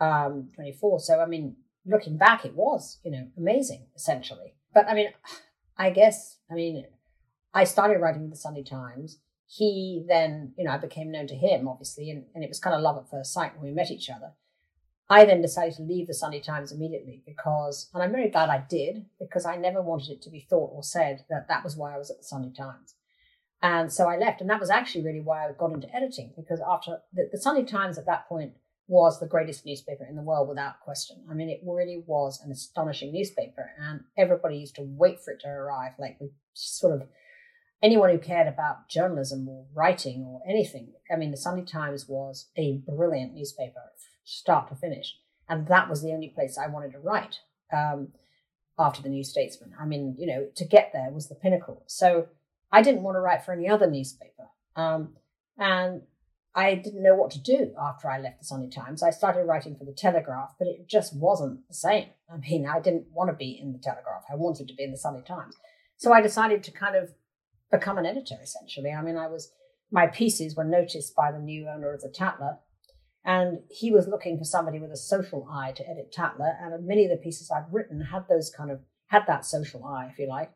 um, 0.00 0.48
24. 0.54 1.00
So, 1.00 1.20
I 1.20 1.26
mean, 1.26 1.56
looking 1.86 2.18
back, 2.18 2.44
it 2.44 2.54
was, 2.54 2.98
you 3.02 3.10
know, 3.10 3.28
amazing, 3.38 3.86
essentially. 3.96 4.54
But 4.74 4.88
I 4.88 4.94
mean, 4.94 5.08
I 5.78 5.90
guess, 5.90 6.38
I 6.50 6.54
mean, 6.54 6.84
I 7.54 7.64
started 7.64 8.00
writing 8.00 8.30
the 8.30 8.36
Sunday 8.36 8.62
Times. 8.62 9.18
He 9.46 10.04
then, 10.08 10.54
you 10.56 10.64
know, 10.64 10.70
I 10.70 10.78
became 10.78 11.10
known 11.10 11.26
to 11.26 11.34
him, 11.34 11.68
obviously, 11.68 12.10
and, 12.10 12.24
and 12.34 12.42
it 12.42 12.48
was 12.48 12.58
kind 12.58 12.74
of 12.74 12.82
love 12.82 12.96
at 12.96 13.10
first 13.10 13.32
sight 13.32 13.52
when 13.54 13.68
we 13.68 13.74
met 13.74 13.90
each 13.90 14.08
other. 14.08 14.32
I 15.10 15.26
then 15.26 15.42
decided 15.42 15.74
to 15.74 15.82
leave 15.82 16.06
the 16.06 16.14
Sunday 16.14 16.40
Times 16.40 16.72
immediately 16.72 17.22
because, 17.26 17.90
and 17.92 18.02
I'm 18.02 18.12
very 18.12 18.30
glad 18.30 18.48
I 18.48 18.64
did, 18.66 19.04
because 19.20 19.44
I 19.44 19.56
never 19.56 19.82
wanted 19.82 20.10
it 20.10 20.22
to 20.22 20.30
be 20.30 20.46
thought 20.48 20.70
or 20.72 20.82
said 20.82 21.26
that 21.28 21.48
that 21.48 21.62
was 21.64 21.76
why 21.76 21.94
I 21.94 21.98
was 21.98 22.10
at 22.10 22.16
the 22.18 22.24
Sunday 22.24 22.52
Times. 22.56 22.94
And 23.60 23.92
so 23.92 24.08
I 24.08 24.16
left. 24.16 24.40
And 24.40 24.48
that 24.48 24.60
was 24.60 24.70
actually 24.70 25.04
really 25.04 25.20
why 25.20 25.46
I 25.46 25.52
got 25.52 25.72
into 25.72 25.94
editing, 25.94 26.32
because 26.34 26.62
after 26.66 27.00
the, 27.12 27.28
the 27.30 27.38
Sunday 27.38 27.64
Times 27.64 27.98
at 27.98 28.06
that 28.06 28.26
point 28.26 28.54
was 28.88 29.20
the 29.20 29.26
greatest 29.26 29.66
newspaper 29.66 30.06
in 30.08 30.16
the 30.16 30.22
world 30.22 30.48
without 30.48 30.80
question. 30.80 31.24
I 31.30 31.34
mean, 31.34 31.50
it 31.50 31.60
really 31.64 32.02
was 32.06 32.40
an 32.42 32.50
astonishing 32.50 33.12
newspaper, 33.12 33.70
and 33.78 34.00
everybody 34.16 34.56
used 34.56 34.76
to 34.76 34.82
wait 34.82 35.20
for 35.20 35.32
it 35.32 35.40
to 35.40 35.48
arrive. 35.48 35.92
Like, 35.98 36.18
sort 36.54 36.94
of 36.94 37.08
anyone 37.82 38.10
who 38.10 38.18
cared 38.18 38.46
about 38.46 38.88
journalism 38.88 39.48
or 39.48 39.66
writing 39.74 40.24
or 40.24 40.40
anything. 40.48 40.92
I 41.12 41.16
mean, 41.16 41.30
the 41.30 41.36
Sunday 41.36 41.64
Times 41.64 42.08
was 42.08 42.48
a 42.56 42.82
brilliant 42.86 43.34
newspaper 43.34 43.80
start 44.24 44.68
to 44.68 44.74
finish. 44.74 45.16
And 45.48 45.66
that 45.66 45.90
was 45.90 46.02
the 46.02 46.12
only 46.12 46.28
place 46.28 46.56
I 46.56 46.68
wanted 46.68 46.92
to 46.92 47.00
write 47.00 47.40
um, 47.72 48.08
after 48.78 49.02
the 49.02 49.08
New 49.08 49.24
Statesman. 49.24 49.74
I 49.78 49.84
mean, 49.84 50.14
you 50.18 50.26
know, 50.26 50.46
to 50.54 50.64
get 50.64 50.90
there 50.92 51.10
was 51.10 51.28
the 51.28 51.34
pinnacle. 51.34 51.82
So 51.86 52.28
I 52.70 52.82
didn't 52.82 53.02
want 53.02 53.16
to 53.16 53.20
write 53.20 53.44
for 53.44 53.52
any 53.52 53.68
other 53.68 53.90
newspaper. 53.90 54.48
Um, 54.76 55.14
and 55.58 56.02
I 56.54 56.74
didn't 56.74 57.02
know 57.02 57.14
what 57.14 57.30
to 57.32 57.40
do 57.40 57.72
after 57.80 58.10
I 58.10 58.18
left 58.18 58.40
the 58.40 58.46
Sunday 58.46 58.70
Times. 58.70 59.02
I 59.02 59.10
started 59.10 59.44
writing 59.44 59.74
for 59.76 59.84
the 59.84 59.92
Telegraph, 59.92 60.54
but 60.58 60.68
it 60.68 60.86
just 60.86 61.16
wasn't 61.16 61.66
the 61.68 61.74
same. 61.74 62.08
I 62.32 62.36
mean, 62.36 62.66
I 62.66 62.80
didn't 62.80 63.06
want 63.12 63.30
to 63.30 63.36
be 63.36 63.58
in 63.60 63.72
the 63.72 63.78
Telegraph. 63.78 64.24
I 64.30 64.36
wanted 64.36 64.68
to 64.68 64.74
be 64.74 64.84
in 64.84 64.92
the 64.92 64.98
Sunday 64.98 65.22
Times. 65.22 65.56
So 65.96 66.12
I 66.12 66.20
decided 66.20 66.62
to 66.64 66.70
kind 66.70 66.96
of 66.96 67.12
become 67.72 67.98
an 67.98 68.06
editor, 68.06 68.36
essentially. 68.40 68.92
I 68.92 69.02
mean, 69.02 69.16
I 69.16 69.26
was, 69.26 69.50
my 69.90 70.06
pieces 70.06 70.54
were 70.54 70.64
noticed 70.64 71.16
by 71.16 71.32
the 71.32 71.38
new 71.38 71.66
owner 71.68 71.92
of 71.92 72.02
the 72.02 72.08
Tatler, 72.08 72.58
and 73.24 73.60
he 73.70 73.90
was 73.90 74.08
looking 74.08 74.38
for 74.38 74.44
somebody 74.44 74.78
with 74.78 74.90
a 74.90 74.96
social 74.96 75.48
eye 75.50 75.72
to 75.72 75.88
edit 75.88 76.12
Tatler. 76.12 76.56
And 76.60 76.86
many 76.86 77.04
of 77.04 77.10
the 77.10 77.16
pieces 77.16 77.50
I've 77.50 77.72
written 77.72 78.00
had 78.12 78.26
those 78.28 78.52
kind 78.56 78.70
of, 78.70 78.80
had 79.06 79.22
that 79.26 79.44
social 79.44 79.84
eye, 79.84 80.08
if 80.12 80.18
you 80.18 80.28
like. 80.28 80.52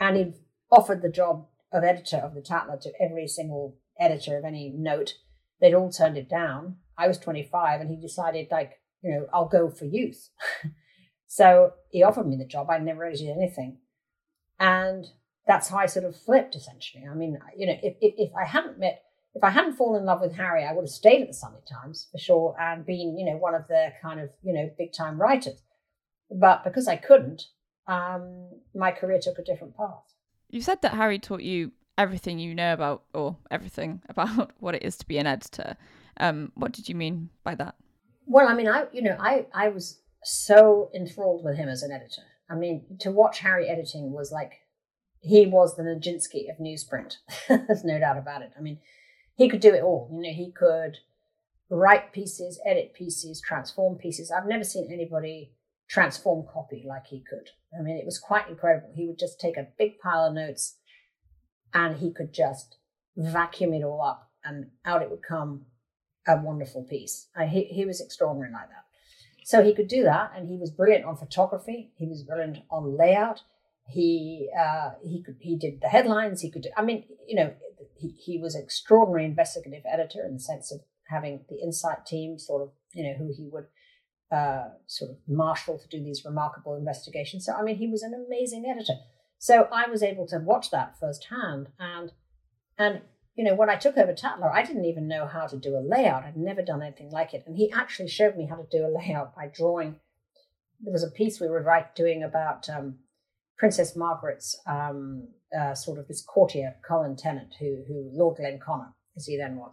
And 0.00 0.16
he 0.16 0.32
offered 0.70 1.02
the 1.02 1.10
job 1.10 1.46
of 1.72 1.84
editor 1.84 2.16
of 2.16 2.34
the 2.34 2.40
Tatler 2.40 2.78
to 2.80 2.92
every 3.00 3.28
single 3.28 3.76
editor 4.00 4.38
of 4.38 4.44
any 4.44 4.72
note. 4.74 5.14
They'd 5.60 5.74
all 5.74 5.90
turned 5.90 6.16
it 6.16 6.30
down. 6.30 6.76
I 6.96 7.08
was 7.08 7.18
25 7.18 7.80
and 7.80 7.90
he 7.90 7.96
decided, 8.00 8.48
like, 8.50 8.80
you 9.02 9.10
know, 9.10 9.26
I'll 9.32 9.48
go 9.48 9.68
for 9.70 9.84
youth. 9.84 10.30
so 11.26 11.72
he 11.90 12.02
offered 12.02 12.26
me 12.26 12.36
the 12.36 12.46
job. 12.46 12.70
I 12.70 12.78
never 12.78 13.04
edited 13.04 13.28
anything. 13.28 13.78
And 14.58 15.06
that's 15.48 15.68
how 15.68 15.78
I 15.78 15.86
sort 15.86 16.04
of 16.04 16.14
flipped, 16.14 16.54
essentially. 16.54 17.04
I 17.10 17.14
mean, 17.14 17.38
you 17.56 17.66
know, 17.66 17.76
if, 17.82 17.96
if, 18.00 18.14
if 18.16 18.30
I 18.36 18.44
hadn't 18.44 18.78
met 18.78 19.02
if 19.34 19.44
I 19.44 19.50
hadn't 19.50 19.76
fallen 19.76 20.00
in 20.00 20.06
love 20.06 20.20
with 20.20 20.34
Harry, 20.34 20.64
I 20.64 20.72
would 20.72 20.82
have 20.82 20.90
stayed 20.90 21.22
at 21.22 21.28
the 21.28 21.34
Sunday 21.34 21.60
Times 21.70 22.08
for 22.10 22.18
sure 22.18 22.56
and 22.60 22.84
been, 22.84 23.16
you 23.16 23.24
know, 23.24 23.36
one 23.36 23.54
of 23.54 23.68
their 23.68 23.94
kind 24.02 24.20
of, 24.20 24.30
you 24.42 24.52
know, 24.52 24.70
big 24.76 24.92
time 24.92 25.20
writers. 25.20 25.62
But 26.30 26.64
because 26.64 26.88
I 26.88 26.96
couldn't, 26.96 27.44
um, 27.86 28.48
my 28.74 28.90
career 28.90 29.20
took 29.22 29.38
a 29.38 29.44
different 29.44 29.76
path. 29.76 30.02
You 30.50 30.60
said 30.60 30.82
that 30.82 30.94
Harry 30.94 31.18
taught 31.18 31.42
you 31.42 31.72
everything 31.96 32.38
you 32.38 32.54
know 32.54 32.72
about, 32.72 33.04
or 33.14 33.36
everything 33.50 34.02
about 34.08 34.52
what 34.58 34.74
it 34.74 34.82
is 34.82 34.96
to 34.96 35.06
be 35.06 35.18
an 35.18 35.26
editor. 35.26 35.76
Um, 36.18 36.50
what 36.54 36.72
did 36.72 36.88
you 36.88 36.94
mean 36.94 37.30
by 37.44 37.54
that? 37.54 37.76
Well, 38.26 38.48
I 38.48 38.54
mean, 38.54 38.68
I, 38.68 38.86
you 38.92 39.02
know, 39.02 39.16
I, 39.20 39.46
I 39.54 39.68
was 39.68 40.00
so 40.24 40.90
enthralled 40.94 41.44
with 41.44 41.56
him 41.56 41.68
as 41.68 41.82
an 41.82 41.92
editor. 41.92 42.22
I 42.50 42.56
mean, 42.56 42.84
to 43.00 43.10
watch 43.10 43.38
Harry 43.40 43.68
editing 43.68 44.12
was 44.12 44.32
like 44.32 44.52
he 45.20 45.46
was 45.46 45.76
the 45.76 45.82
Nijinsky 45.82 46.50
of 46.50 46.58
newsprint. 46.58 47.16
There's 47.48 47.84
no 47.84 47.98
doubt 47.98 48.18
about 48.18 48.42
it. 48.42 48.52
I 48.56 48.60
mean, 48.60 48.78
he 49.36 49.48
could 49.48 49.60
do 49.60 49.74
it 49.74 49.82
all. 49.82 50.08
You 50.12 50.22
know, 50.22 50.34
he 50.34 50.52
could 50.52 50.98
write 51.70 52.12
pieces, 52.12 52.60
edit 52.64 52.94
pieces, 52.94 53.40
transform 53.40 53.96
pieces. 53.96 54.30
I've 54.30 54.46
never 54.46 54.64
seen 54.64 54.90
anybody 54.92 55.52
transform 55.88 56.46
copy 56.52 56.84
like 56.86 57.06
he 57.06 57.24
could. 57.28 57.50
I 57.78 57.82
mean, 57.82 57.96
it 57.96 58.04
was 58.04 58.18
quite 58.18 58.48
incredible. 58.48 58.92
He 58.94 59.06
would 59.06 59.18
just 59.18 59.40
take 59.40 59.56
a 59.56 59.68
big 59.78 59.98
pile 59.98 60.26
of 60.26 60.34
notes 60.34 60.76
and 61.74 61.96
he 61.96 62.12
could 62.12 62.32
just 62.32 62.76
vacuum 63.16 63.74
it 63.74 63.82
all 63.82 64.02
up 64.02 64.30
and 64.44 64.66
out 64.84 65.02
it 65.02 65.10
would 65.10 65.22
come 65.22 65.66
a 66.26 66.36
wonderful 66.36 66.84
piece. 66.84 67.28
Uh, 67.36 67.46
he, 67.46 67.64
he 67.64 67.84
was 67.84 68.00
extraordinary 68.00 68.52
like 68.52 68.68
that. 68.68 68.84
So 69.44 69.64
he 69.64 69.74
could 69.74 69.88
do 69.88 70.02
that, 70.02 70.32
and 70.36 70.46
he 70.46 70.58
was 70.58 70.70
brilliant 70.70 71.06
on 71.06 71.16
photography. 71.16 71.90
He 71.96 72.06
was 72.06 72.22
brilliant 72.22 72.58
on 72.70 72.98
layout. 72.98 73.40
He 73.88 74.50
uh, 74.58 74.90
he 75.02 75.22
could 75.22 75.36
he 75.40 75.56
did 75.56 75.80
the 75.80 75.88
headlines. 75.88 76.40
He 76.42 76.50
could 76.50 76.62
do, 76.62 76.70
I 76.76 76.82
mean, 76.82 77.04
you 77.26 77.36
know, 77.36 77.54
he, 77.96 78.14
he 78.18 78.38
was 78.38 78.54
an 78.54 78.62
extraordinary 78.62 79.24
investigative 79.24 79.82
editor 79.90 80.24
in 80.24 80.34
the 80.34 80.40
sense 80.40 80.70
of 80.72 80.80
having 81.08 81.44
the 81.48 81.56
insight 81.62 82.04
team 82.06 82.38
sort 82.38 82.62
of, 82.62 82.70
you 82.92 83.02
know, 83.02 83.14
who 83.14 83.32
he 83.34 83.48
would 83.50 83.66
uh, 84.30 84.68
sort 84.86 85.10
of 85.10 85.16
marshal 85.26 85.78
to 85.78 85.88
do 85.88 86.04
these 86.04 86.24
remarkable 86.24 86.76
investigations. 86.76 87.46
So, 87.46 87.54
I 87.54 87.62
mean, 87.62 87.76
he 87.76 87.88
was 87.88 88.02
an 88.02 88.12
amazing 88.26 88.66
editor. 88.70 88.94
So 89.38 89.68
I 89.72 89.88
was 89.88 90.02
able 90.02 90.26
to 90.28 90.38
watch 90.38 90.70
that 90.70 90.98
firsthand 90.98 91.68
and, 91.78 92.12
and 92.76 93.02
you 93.38 93.44
know, 93.44 93.54
when 93.54 93.70
I 93.70 93.76
took 93.76 93.96
over 93.96 94.12
Tatler, 94.12 94.50
I 94.50 94.64
didn't 94.64 94.86
even 94.86 95.06
know 95.06 95.24
how 95.24 95.46
to 95.46 95.56
do 95.56 95.76
a 95.76 95.78
layout. 95.78 96.24
I'd 96.24 96.36
never 96.36 96.60
done 96.60 96.82
anything 96.82 97.10
like 97.10 97.34
it. 97.34 97.44
And 97.46 97.56
he 97.56 97.70
actually 97.70 98.08
showed 98.08 98.36
me 98.36 98.46
how 98.46 98.56
to 98.56 98.66
do 98.68 98.84
a 98.84 98.90
layout 98.90 99.36
by 99.36 99.46
drawing. 99.46 100.00
There 100.80 100.92
was 100.92 101.04
a 101.04 101.10
piece 101.10 101.40
we 101.40 101.48
were 101.48 101.62
right 101.62 101.94
doing 101.94 102.24
about 102.24 102.68
um, 102.68 102.98
Princess 103.58 103.96
Margaret's 103.96 104.58
um, 104.66 105.28
uh, 105.58 105.74
sort 105.74 105.98
of 105.98 106.06
this 106.06 106.22
courtier, 106.22 106.76
Colin 106.86 107.16
Tennant, 107.16 107.54
who, 107.58 107.82
who 107.86 108.10
Lord 108.12 108.38
Glenconner, 108.38 108.92
as 109.16 109.26
he 109.26 109.36
then 109.36 109.56
was, 109.56 109.72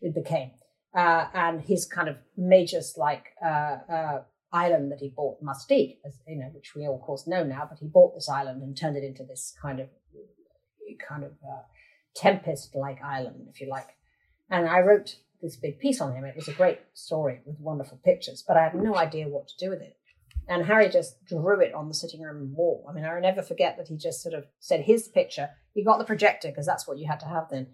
it 0.00 0.14
became, 0.14 0.52
uh, 0.96 1.26
and 1.34 1.60
his 1.60 1.86
kind 1.86 2.08
of 2.08 2.16
majors 2.36 2.94
like 2.96 3.26
uh, 3.44 3.76
uh, 3.92 4.22
island 4.52 4.90
that 4.90 5.00
he 5.00 5.12
bought, 5.14 5.42
Mustique, 5.42 5.98
as, 6.06 6.18
you 6.26 6.38
know, 6.38 6.50
which 6.54 6.74
we 6.74 6.86
all 6.86 6.96
of 6.96 7.02
course 7.02 7.26
know 7.26 7.44
now, 7.44 7.66
but 7.68 7.78
he 7.78 7.86
bought 7.86 8.14
this 8.14 8.28
island 8.28 8.62
and 8.62 8.76
turned 8.76 8.96
it 8.96 9.04
into 9.04 9.24
this 9.24 9.54
kind 9.60 9.80
of 9.80 9.88
kind 11.08 11.24
of 11.24 11.32
uh, 11.32 11.62
tempest-like 12.14 13.02
island, 13.02 13.46
if 13.50 13.60
you 13.60 13.68
like. 13.68 13.88
And 14.48 14.68
I 14.68 14.80
wrote 14.80 15.16
this 15.42 15.56
big 15.56 15.78
piece 15.78 16.00
on 16.00 16.14
him. 16.14 16.24
It 16.24 16.36
was 16.36 16.48
a 16.48 16.52
great 16.52 16.78
story 16.94 17.40
with 17.44 17.58
wonderful 17.60 18.00
pictures, 18.04 18.44
but 18.46 18.56
I 18.56 18.62
had 18.62 18.74
no 18.74 18.96
idea 18.96 19.28
what 19.28 19.48
to 19.48 19.54
do 19.58 19.70
with 19.70 19.82
it. 19.82 19.95
And 20.48 20.64
Harry 20.64 20.88
just 20.88 21.24
drew 21.24 21.60
it 21.60 21.74
on 21.74 21.88
the 21.88 21.94
sitting 21.94 22.20
room 22.20 22.54
wall. 22.54 22.86
I 22.88 22.92
mean, 22.92 23.04
I'll 23.04 23.20
never 23.20 23.42
forget 23.42 23.76
that 23.76 23.88
he 23.88 23.96
just 23.96 24.22
sort 24.22 24.34
of 24.34 24.46
said 24.60 24.82
his 24.82 25.08
picture. 25.08 25.50
He 25.74 25.82
got 25.82 25.98
the 25.98 26.04
projector 26.04 26.48
because 26.48 26.66
that's 26.66 26.86
what 26.86 26.98
you 26.98 27.06
had 27.06 27.20
to 27.20 27.26
have 27.26 27.48
then. 27.50 27.68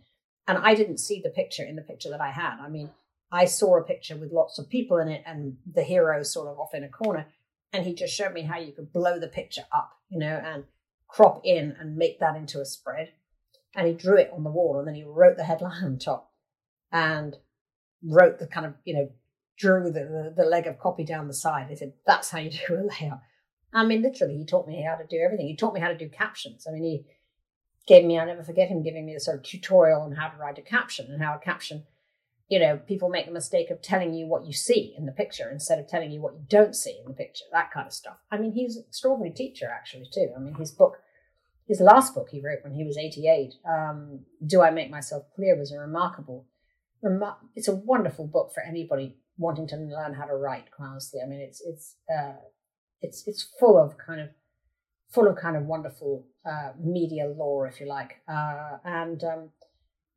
And 0.48 0.58
I 0.58 0.74
didn't 0.74 0.98
see 0.98 1.20
the 1.22 1.30
picture 1.30 1.64
in 1.64 1.76
the 1.76 1.82
picture 1.82 2.10
that 2.10 2.20
I 2.20 2.30
had. 2.30 2.58
I 2.60 2.68
mean, 2.68 2.90
I 3.30 3.44
saw 3.44 3.76
a 3.76 3.84
picture 3.84 4.16
with 4.16 4.32
lots 4.32 4.58
of 4.58 4.68
people 4.68 4.98
in 4.98 5.08
it 5.08 5.22
and 5.26 5.56
the 5.70 5.82
hero 5.82 6.22
sort 6.22 6.48
of 6.48 6.58
off 6.58 6.74
in 6.74 6.84
a 6.84 6.88
corner. 6.88 7.26
And 7.72 7.84
he 7.84 7.94
just 7.94 8.14
showed 8.14 8.32
me 8.32 8.42
how 8.42 8.58
you 8.58 8.72
could 8.72 8.92
blow 8.92 9.18
the 9.18 9.28
picture 9.28 9.64
up, 9.72 9.92
you 10.08 10.18
know, 10.18 10.42
and 10.44 10.64
crop 11.08 11.42
in 11.44 11.76
and 11.78 11.96
make 11.96 12.20
that 12.20 12.36
into 12.36 12.60
a 12.60 12.64
spread 12.64 13.12
and 13.74 13.86
he 13.86 13.94
drew 13.94 14.16
it 14.16 14.30
on 14.34 14.44
the 14.44 14.50
wall 14.50 14.78
and 14.78 14.88
then 14.88 14.94
he 14.94 15.04
wrote 15.04 15.36
the 15.36 15.44
headline 15.44 15.84
on 15.84 15.98
top 15.98 16.30
and 16.90 17.36
wrote 18.04 18.38
the 18.38 18.46
kind 18.46 18.66
of 18.66 18.74
you 18.84 18.94
know 18.94 19.10
drew 19.56 19.84
the, 19.84 20.00
the, 20.00 20.34
the 20.36 20.48
leg 20.48 20.66
of 20.66 20.78
copy 20.78 21.04
down 21.04 21.28
the 21.28 21.34
side. 21.34 21.68
He 21.68 21.76
said 21.76 21.92
that's 22.06 22.30
how 22.30 22.38
you 22.38 22.50
do 22.50 22.74
a 22.74 22.88
layout. 22.88 23.20
I 23.72 23.84
mean 23.84 24.02
literally 24.02 24.36
he 24.36 24.44
taught 24.44 24.66
me 24.66 24.82
how 24.82 24.96
to 24.96 25.06
do 25.06 25.20
everything. 25.24 25.46
He 25.46 25.56
taught 25.56 25.74
me 25.74 25.80
how 25.80 25.88
to 25.88 25.96
do 25.96 26.08
captions. 26.08 26.66
I 26.66 26.72
mean 26.72 26.84
he 26.84 27.06
gave 27.86 28.04
me 28.04 28.18
i'll 28.18 28.26
never 28.26 28.44
forget 28.44 28.68
him 28.68 28.82
giving 28.82 29.04
me 29.04 29.14
a 29.14 29.20
sort 29.20 29.38
of 29.38 29.42
tutorial 29.42 30.02
on 30.02 30.12
how 30.12 30.28
to 30.28 30.36
write 30.36 30.58
a 30.58 30.62
caption 30.62 31.10
and 31.10 31.22
how 31.22 31.34
a 31.34 31.38
caption 31.38 31.84
you 32.48 32.58
know 32.58 32.76
people 32.76 33.08
make 33.08 33.26
the 33.26 33.32
mistake 33.32 33.70
of 33.70 33.82
telling 33.82 34.14
you 34.14 34.26
what 34.26 34.44
you 34.44 34.52
see 34.52 34.94
in 34.96 35.06
the 35.06 35.12
picture 35.12 35.50
instead 35.50 35.78
of 35.78 35.88
telling 35.88 36.10
you 36.12 36.20
what 36.20 36.34
you 36.34 36.44
don't 36.48 36.76
see 36.76 36.96
in 37.00 37.08
the 37.08 37.14
picture 37.14 37.44
that 37.52 37.70
kind 37.72 37.86
of 37.86 37.92
stuff. 37.92 38.18
I 38.30 38.38
mean 38.38 38.52
he's 38.52 38.76
an 38.76 38.84
extraordinary 38.86 39.34
teacher 39.34 39.66
actually 39.66 40.06
too. 40.12 40.28
I 40.36 40.40
mean 40.40 40.54
his 40.54 40.70
book 40.70 40.98
his 41.66 41.80
last 41.80 42.14
book 42.14 42.28
he 42.30 42.40
wrote 42.40 42.58
when 42.62 42.74
he 42.74 42.84
was 42.84 42.98
88, 42.98 43.54
um, 43.66 44.20
Do 44.44 44.62
I 44.62 44.70
Make 44.70 44.90
Myself 44.90 45.24
Clear, 45.34 45.56
was 45.56 45.72
a 45.72 45.78
remarkable, 45.78 46.44
remar- 47.02 47.36
it's 47.54 47.68
a 47.68 47.74
wonderful 47.74 48.26
book 48.26 48.52
for 48.52 48.62
anybody 48.62 49.16
wanting 49.36 49.66
to 49.68 49.76
learn 49.76 50.14
how 50.14 50.24
to 50.24 50.34
write, 50.34 50.66
honestly. 50.78 51.20
I 51.24 51.28
mean, 51.28 51.40
it's, 51.40 51.62
it's, 51.64 51.96
uh, 52.12 52.34
it's, 53.00 53.26
it's 53.26 53.48
full 53.58 53.78
of 53.78 53.96
kind 53.98 54.20
of, 54.20 54.28
full 55.10 55.28
of 55.28 55.36
kind 55.36 55.56
of 55.56 55.64
wonderful 55.64 56.26
uh, 56.46 56.72
media 56.78 57.26
lore, 57.26 57.66
if 57.66 57.80
you 57.80 57.86
like. 57.86 58.22
Uh, 58.28 58.78
and, 58.84 59.22
um, 59.24 59.50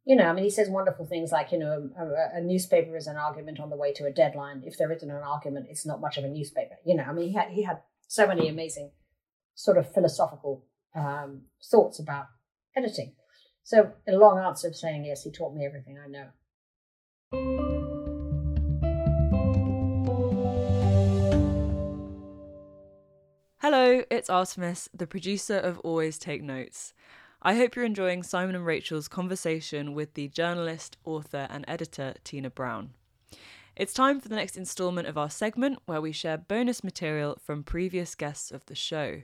you 0.06 0.16
know, 0.16 0.26
I 0.26 0.34
mean, 0.34 0.44
he 0.44 0.50
says 0.50 0.70
wonderful 0.70 1.06
things 1.06 1.32
like, 1.32 1.52
you 1.52 1.58
know, 1.58 1.90
a, 1.98 2.38
a, 2.38 2.42
newspaper 2.42 2.96
is 2.96 3.08
an 3.08 3.18
argument 3.18 3.60
on 3.60 3.72
the 3.72 3.76
way 3.76 3.92
to 3.94 4.06
a 4.06 4.12
deadline. 4.12 4.62
If 4.64 4.78
there 4.78 4.92
isn't 4.92 5.10
an 5.10 5.16
argument, 5.16 5.68
it's 5.70 5.86
not 5.86 6.00
much 6.00 6.18
of 6.18 6.24
a 6.24 6.30
newspaper. 6.30 6.76
You 6.86 6.96
know, 6.96 7.04
I 7.04 7.12
mean, 7.12 7.30
he 7.30 7.34
had, 7.34 7.50
he 7.50 7.64
had 7.64 7.80
so 8.08 8.28
many 8.28 8.48
amazing 8.48 8.92
sort 9.56 9.78
of 9.78 9.92
philosophical 9.92 10.66
um, 10.96 11.44
thoughts 11.72 12.00
about 12.00 12.28
editing. 12.76 13.14
So, 13.64 13.94
a 14.08 14.12
long 14.12 14.38
answer 14.38 14.68
of 14.68 14.76
saying 14.76 15.06
yes, 15.06 15.24
he 15.24 15.32
taught 15.32 15.56
me 15.56 15.66
everything 15.66 15.98
I 15.98 16.08
know. 16.08 17.75
Hello, 23.68 24.04
it's 24.12 24.30
Artemis, 24.30 24.90
the 24.94 25.08
producer 25.08 25.58
of 25.58 25.80
Always 25.80 26.20
Take 26.20 26.44
Notes. 26.44 26.94
I 27.42 27.56
hope 27.56 27.76
you're 27.76 27.84
enjoying 27.84 28.22
Simon 28.22 28.54
and 28.54 28.64
Rachel's 28.64 29.08
conversation 29.08 29.96
with 29.96 30.14
the 30.14 30.28
journalist, 30.28 30.98
author, 31.04 31.48
and 31.50 31.66
editor 31.68 32.14
Tina 32.24 32.52
Brown. 32.52 32.92
It's 33.76 33.92
time 33.92 34.20
for 34.20 34.30
the 34.30 34.36
next 34.36 34.56
instalment 34.56 35.08
of 35.08 35.18
our 35.18 35.32
segment 35.32 35.80
where 35.88 36.00
we 36.00 36.12
share 36.12 36.38
bonus 36.38 36.84
material 36.84 37.40
from 37.42 37.64
previous 37.64 38.14
guests 38.14 38.52
of 38.52 38.64
the 38.68 38.76
show. 38.76 39.24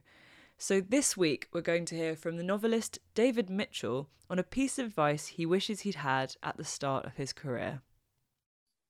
So, 0.58 0.82
this 0.82 1.16
week 1.16 1.48
we're 1.54 1.62
going 1.62 1.86
to 1.86 1.96
hear 1.96 2.16
from 2.16 2.38
the 2.38 2.44
novelist 2.44 2.98
David 3.14 3.48
Mitchell 3.48 4.10
on 4.28 4.40
a 4.40 4.44
piece 4.44 4.80
of 4.80 4.88
advice 4.88 5.28
he 5.28 5.46
wishes 5.46 5.82
he'd 5.82 5.94
had 5.94 6.36
at 6.42 6.58
the 6.58 6.66
start 6.66 7.06
of 7.06 7.18
his 7.18 7.32
career. 7.32 7.84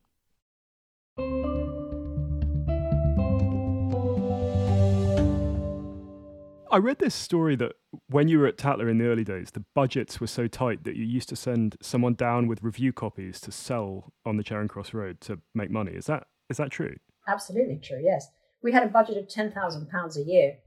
I 6.71 6.77
read 6.77 6.99
this 6.99 7.15
story 7.15 7.57
that 7.57 7.73
when 8.09 8.29
you 8.29 8.39
were 8.39 8.47
at 8.47 8.59
Tatler 8.59 8.91
in 8.91 8.99
the 8.99 9.07
early 9.07 9.25
days, 9.25 9.53
the 9.53 9.65
budgets 9.75 10.21
were 10.21 10.27
so 10.27 10.47
tight 10.47 10.85
that 10.85 10.97
you 10.97 11.05
used 11.05 11.31
to 11.31 11.37
send 11.37 11.77
someone 11.81 12.13
down 12.15 12.47
with 12.47 12.63
review 12.63 12.93
copies 12.93 13.41
to 13.41 13.53
sell 13.53 14.13
on 14.27 14.37
the 14.37 14.43
Charing 14.43 14.69
Cross 14.69 14.93
Road 14.93 15.19
to 15.23 15.41
make 15.55 15.71
money. 15.71 15.93
Is 15.93 16.05
that 16.07 16.27
is 16.49 16.57
that 16.57 16.71
true? 16.71 16.97
Absolutely 17.27 17.81
true. 17.83 18.01
Yes, 18.03 18.29
we 18.63 18.73
had 18.73 18.83
a 18.83 18.89
budget 18.89 19.17
of 19.17 19.29
ten 19.29 19.53
thousand 19.53 19.89
pounds 19.89 20.17
a 20.17 20.23
year, 20.23 20.59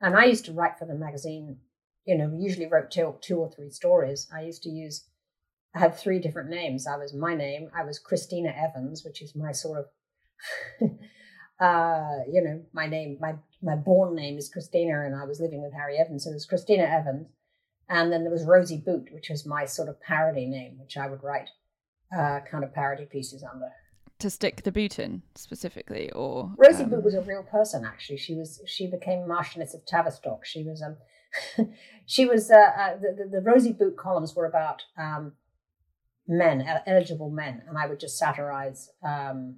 and 0.00 0.16
I 0.16 0.24
used 0.24 0.44
to 0.46 0.52
write 0.52 0.78
for 0.78 0.86
the 0.86 0.94
magazine. 0.94 1.58
You 2.04 2.16
know, 2.16 2.34
usually 2.38 2.66
wrote 2.66 2.90
two, 2.90 3.16
two 3.20 3.36
or 3.36 3.50
three 3.50 3.70
stories. 3.70 4.28
I 4.34 4.42
used 4.42 4.62
to 4.62 4.70
use. 4.70 5.06
I 5.74 5.80
had 5.80 5.96
three 5.96 6.18
different 6.18 6.48
names. 6.48 6.86
I 6.86 6.96
was 6.96 7.12
my 7.12 7.34
name. 7.34 7.70
I 7.76 7.84
was 7.84 7.98
Christina 7.98 8.54
Evans, 8.56 9.04
which 9.04 9.20
is 9.20 9.36
my 9.36 9.52
sort 9.52 9.80
of 9.80 9.84
uh, 11.60 12.18
you 12.30 12.42
know, 12.42 12.62
my 12.72 12.86
name, 12.86 13.18
my 13.20 13.34
my 13.62 13.74
born 13.74 14.14
name 14.14 14.38
is 14.38 14.48
Christina, 14.48 15.04
and 15.04 15.14
I 15.14 15.24
was 15.24 15.40
living 15.40 15.62
with 15.62 15.72
Harry 15.72 15.98
Evans, 15.98 16.24
so 16.24 16.30
it 16.30 16.34
was 16.34 16.46
Christina 16.46 16.84
Evans, 16.84 17.26
and 17.88 18.12
then 18.12 18.22
there 18.22 18.32
was 18.32 18.44
Rosie 18.44 18.82
Boot, 18.84 19.08
which 19.12 19.30
was 19.30 19.46
my 19.46 19.64
sort 19.64 19.88
of 19.88 20.00
parody 20.00 20.46
name, 20.46 20.78
which 20.78 20.96
I 20.96 21.08
would 21.08 21.22
write 21.22 21.48
uh, 22.16 22.40
kind 22.50 22.64
of 22.64 22.72
parody 22.72 23.06
pieces 23.06 23.42
under. 23.42 23.70
To 24.20 24.30
stick 24.30 24.62
the 24.62 24.72
boot 24.72 24.98
in 24.98 25.22
specifically, 25.36 26.10
or 26.10 26.52
Rosie 26.56 26.82
um... 26.82 26.90
Boot 26.90 27.04
was 27.04 27.14
a 27.14 27.20
real 27.20 27.44
person. 27.44 27.84
Actually, 27.84 28.18
she 28.18 28.34
was 28.34 28.60
she 28.66 28.88
became 28.88 29.28
Marchioness 29.28 29.74
of 29.74 29.86
Tavistock. 29.86 30.44
She 30.44 30.64
was 30.64 30.82
um, 30.82 30.96
she 32.06 32.26
was 32.26 32.50
uh, 32.50 32.56
uh, 32.56 32.96
the, 32.96 33.24
the, 33.24 33.30
the 33.30 33.40
Rosie 33.40 33.72
Boot 33.72 33.96
columns 33.96 34.34
were 34.34 34.46
about 34.46 34.82
um, 34.96 35.32
men, 36.26 36.66
eligible 36.86 37.30
men, 37.30 37.62
and 37.68 37.78
I 37.78 37.86
would 37.86 38.00
just 38.00 38.18
satirize 38.18 38.90
um, 39.04 39.56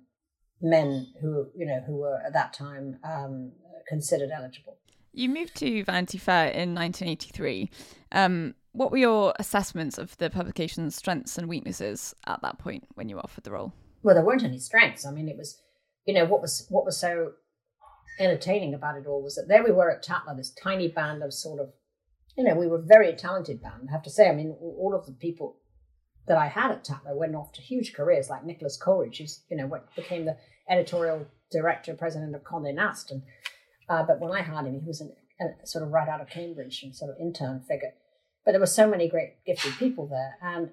men 0.61 1.13
who 1.21 1.49
you 1.57 1.67
know 1.67 1.81
who 1.87 1.97
were 1.97 2.21
at 2.25 2.33
that 2.35 2.53
time 2.53 2.99
um, 3.03 3.53
considered 3.89 4.31
eligible. 4.35 4.77
You 5.13 5.29
moved 5.29 5.57
to 5.57 5.85
Vanity 5.85 6.19
Fair 6.19 6.49
in 6.49 6.75
1983. 6.75 7.71
Um, 8.13 8.55
what 8.73 8.93
were 8.93 8.99
your 8.99 9.35
assessments 9.39 9.99
of 9.99 10.17
the 10.19 10.31
publication's 10.31 10.95
strengths 10.95 11.37
and 11.37 11.49
weaknesses 11.49 12.15
at 12.27 12.41
that 12.43 12.59
point 12.59 12.87
when 12.95 13.09
you 13.09 13.17
were 13.17 13.23
offered 13.23 13.45
the 13.45 13.51
role? 13.51 13.73
Well, 14.03 14.15
there 14.15 14.25
weren't 14.25 14.45
any 14.45 14.59
strengths. 14.59 15.07
I 15.07 15.11
mean, 15.11 15.29
it 15.29 15.37
was, 15.37 15.61
you 16.07 16.15
know, 16.15 16.25
what 16.25 16.41
was 16.41 16.67
what 16.71 16.85
was 16.85 16.99
so 16.99 17.33
entertaining 18.19 18.75
about 18.75 18.97
it 18.97 19.07
all 19.07 19.23
was 19.23 19.35
that 19.37 19.49
there 19.49 19.65
we 19.65 19.73
were 19.73 19.91
at 19.91 20.03
Tatler, 20.03 20.37
this 20.37 20.53
tiny 20.53 20.89
band 20.89 21.23
of 21.23 21.33
sort 21.33 21.61
of, 21.61 21.71
you 22.37 22.45
know, 22.45 22.55
we 22.55 22.67
were 22.67 22.79
a 22.79 22.83
very 22.83 23.15
talented 23.15 23.63
band. 23.63 23.89
I 23.89 23.93
have 23.93 24.03
to 24.03 24.11
say, 24.11 24.29
I 24.29 24.35
mean, 24.35 24.57
all 24.61 24.95
of 24.95 25.07
the 25.07 25.13
people 25.13 25.57
that 26.29 26.37
I 26.37 26.47
had 26.47 26.71
at 26.71 26.85
Tatler 26.85 27.17
went 27.17 27.35
off 27.35 27.53
to 27.55 27.63
huge 27.63 27.95
careers, 27.95 28.31
like 28.31 28.45
Nicholas 28.45 28.77
Coleridge, 28.77 29.19
who's, 29.19 29.43
you 29.51 29.57
know, 29.57 29.67
what 29.67 29.95
became 29.97 30.27
the 30.27 30.37
editorial 30.69 31.27
director, 31.51 31.95
president 31.95 32.35
of 32.35 32.43
Condé 32.43 32.75
Nast. 32.75 33.11
And, 33.11 33.23
uh, 33.89 34.05
but 34.05 34.21
when 34.21 34.33
I 34.33 34.43
hired 34.43 34.67
him, 34.67 34.81
he 34.81 34.87
was 34.87 35.01
an, 35.01 35.13
a 35.41 35.67
sort 35.67 35.85
of 35.85 35.91
right 35.91 36.09
out 36.09 36.21
of 36.21 36.29
Cambridge 36.29 36.83
and 36.83 36.95
sort 36.95 37.11
of 37.11 37.17
intern 37.19 37.61
figure. 37.61 37.93
But 38.45 38.53
there 38.53 38.61
were 38.61 38.67
so 38.67 38.89
many 38.89 39.09
great 39.09 39.45
gifted 39.45 39.77
people 39.79 40.07
there. 40.07 40.37
And 40.43 40.71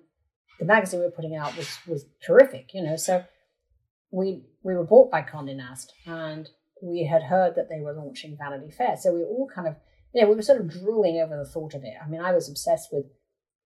the 0.60 0.66
magazine 0.66 1.00
we 1.00 1.06
were 1.06 1.12
putting 1.12 1.36
out 1.36 1.56
was, 1.56 1.78
was 1.88 2.06
terrific, 2.26 2.74
you 2.74 2.84
know. 2.84 2.96
So 2.96 3.24
we, 4.12 4.44
we 4.64 4.76
were 4.76 4.86
bought 4.86 5.12
by 5.12 5.22
Condé 5.22 5.56
Nast 5.56 5.94
and 6.06 6.50
we 6.82 7.06
had 7.06 7.24
heard 7.24 7.56
that 7.56 7.70
they 7.70 7.80
were 7.80 7.94
launching 7.94 8.38
Vanity 8.38 8.72
Fair. 8.72 8.96
So 8.98 9.14
we 9.14 9.20
were 9.20 9.28
all 9.28 9.50
kind 9.54 9.68
of, 9.68 9.76
you 10.14 10.22
know, 10.22 10.30
we 10.30 10.36
were 10.36 10.42
sort 10.42 10.62
of 10.62 10.70
drooling 10.70 11.20
over 11.20 11.38
the 11.38 11.50
thought 11.50 11.74
of 11.74 11.84
it. 11.84 11.94
I 12.04 12.08
mean, 12.08 12.22
I 12.22 12.34
was 12.34 12.50
obsessed 12.50 12.90
with 12.92 13.06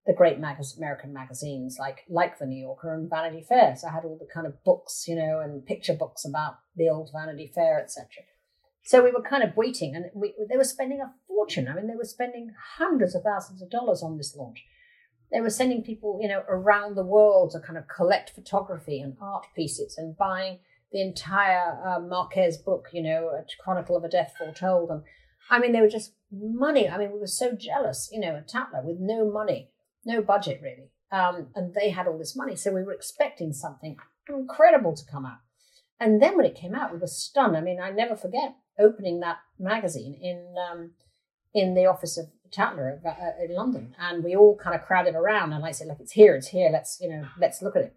the 0.06 0.14
great 0.14 0.40
mag- 0.40 0.58
American 0.78 1.14
magazines 1.14 1.78
like 1.80 2.00
like 2.10 2.40
the 2.40 2.46
New 2.46 2.60
Yorker 2.60 2.94
and 2.94 3.10
Vanity 3.10 3.46
Fair. 3.48 3.76
So 3.76 3.88
I 3.88 3.92
had 3.92 4.04
all 4.04 4.18
the 4.18 4.32
kind 4.34 4.48
of 4.48 4.64
books, 4.64 5.06
you 5.08 5.16
know, 5.16 5.40
and 5.40 5.66
picture 5.66 5.94
books 5.94 6.26
about 6.26 6.58
the 6.76 6.90
old 6.90 7.12
Vanity 7.14 7.52
Fair, 7.54 7.80
etc. 7.80 8.08
So 8.84 9.04
we 9.04 9.12
were 9.12 9.22
kind 9.22 9.44
of 9.44 9.56
waiting, 9.56 9.96
and 9.96 10.06
we, 10.16 10.34
they 10.50 10.58
were 10.58 10.64
spending 10.64 11.02
a 11.02 11.14
fortune. 11.28 11.68
I 11.68 11.76
mean, 11.76 11.88
they 11.88 11.96
were 11.96 12.04
spending 12.04 12.52
hundreds 12.78 13.14
of 13.14 13.22
thousands 13.22 13.62
of 13.62 13.70
dollars 13.70 14.02
on 14.02 14.18
this 14.18 14.36
launch. 14.36 14.66
They 15.32 15.42
were 15.42 15.50
sending 15.50 15.84
people, 15.84 16.20
you 16.22 16.28
know, 16.28 16.44
around 16.50 16.96
the 16.96 17.06
world 17.06 17.52
to 17.52 17.60
kind 17.60 17.78
of 17.78 17.88
collect 17.88 18.32
photography 18.32 19.00
and 19.00 19.16
art 19.22 19.46
pieces 19.56 19.98
and 19.98 20.18
buying 20.18 20.60
the 20.92 21.02
entire 21.02 21.80
uh, 21.86 22.00
Marquez 22.00 22.58
book, 22.58 22.90
you 22.92 23.02
know, 23.02 23.30
a 23.30 23.46
Chronicle 23.64 23.96
of 23.96 24.04
a 24.04 24.10
Death 24.10 24.34
Foretold. 24.38 24.90
And 24.90 25.04
I 25.50 25.60
mean, 25.60 25.72
they 25.72 25.82
were 25.82 25.88
just 25.88 26.14
money. 26.32 26.90
I 26.90 26.98
mean, 26.98 27.12
we 27.14 27.20
were 27.20 27.28
so 27.28 27.54
jealous, 27.54 28.10
you 28.12 28.20
know, 28.20 28.36
at 28.36 28.48
Tatler 28.48 28.82
with 28.84 28.98
no 29.00 29.30
money, 29.30 29.70
no 30.06 30.22
budget 30.22 30.60
really. 30.62 30.90
Um, 31.12 31.48
and 31.56 31.74
they 31.74 31.90
had 31.90 32.08
all 32.08 32.18
this 32.18 32.36
money. 32.36 32.56
So 32.56 32.74
we 32.74 32.84
were 32.84 32.94
expecting 32.94 33.54
something 33.54 33.98
incredible 34.30 34.96
to 34.96 35.06
come 35.06 35.26
out. 35.26 35.40
And 36.00 36.22
then 36.22 36.36
when 36.36 36.46
it 36.46 36.56
came 36.56 36.74
out, 36.74 36.92
we 36.92 37.00
were 37.00 37.08
stunned. 37.08 37.56
I 37.56 37.62
mean, 37.62 37.80
I 37.80 37.92
never 37.92 38.16
forget 38.16 38.56
opening 38.80 39.20
that 39.20 39.38
magazine 39.60 40.18
in 40.22 40.56
um, 40.58 40.92
in 41.54 41.76
the 41.76 41.86
office 41.86 42.18
of 42.18 42.28
Tatler 42.52 43.00
uh, 43.06 43.44
in 43.44 43.56
London, 43.56 43.96
and 44.00 44.24
we 44.24 44.36
all 44.36 44.58
kind 44.58 44.76
of 44.76 44.86
crowded 44.86 45.16
around. 45.16 45.54
And 45.54 45.66
I 45.66 45.72
said, 45.72 45.88
"Look, 45.88 46.00
it's 46.00 46.12
here, 46.12 46.36
it's 46.36 46.48
here. 46.48 46.70
Let's 46.72 47.00
you 47.02 47.10
know, 47.10 47.28
let's 47.40 47.62
look 47.62 47.76
at 47.76 47.84
it." 47.84 47.96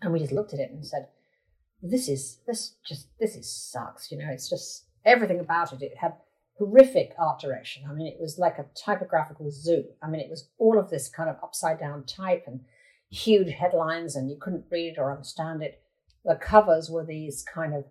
And 0.00 0.12
we 0.12 0.20
just 0.20 0.32
looked 0.32 0.54
at 0.54 0.60
it 0.60 0.70
and 0.70 0.86
said, 0.86 1.08
this 1.82 2.08
is 2.08 2.38
this 2.46 2.74
just 2.84 3.08
this 3.20 3.36
is 3.36 3.50
sucks. 3.50 4.10
You 4.10 4.18
know, 4.18 4.28
it's 4.30 4.48
just 4.48 4.86
everything 5.04 5.40
about 5.40 5.72
it. 5.72 5.82
It 5.82 5.96
had 5.96 6.14
horrific 6.58 7.14
art 7.18 7.40
direction. 7.40 7.84
I 7.88 7.92
mean, 7.92 8.06
it 8.06 8.20
was 8.20 8.38
like 8.38 8.58
a 8.58 8.66
typographical 8.74 9.50
zoo. 9.50 9.84
I 10.02 10.08
mean, 10.08 10.20
it 10.20 10.30
was 10.30 10.48
all 10.58 10.78
of 10.78 10.90
this 10.90 11.08
kind 11.08 11.30
of 11.30 11.36
upside 11.42 11.78
down 11.78 12.04
type 12.04 12.44
and 12.46 12.60
huge 13.10 13.52
headlines, 13.52 14.16
and 14.16 14.28
you 14.28 14.36
couldn't 14.40 14.66
read 14.70 14.94
it 14.94 14.98
or 14.98 15.12
understand 15.12 15.62
it. 15.62 15.82
The 16.24 16.34
covers 16.34 16.90
were 16.90 17.04
these 17.04 17.44
kind 17.44 17.74
of 17.74 17.84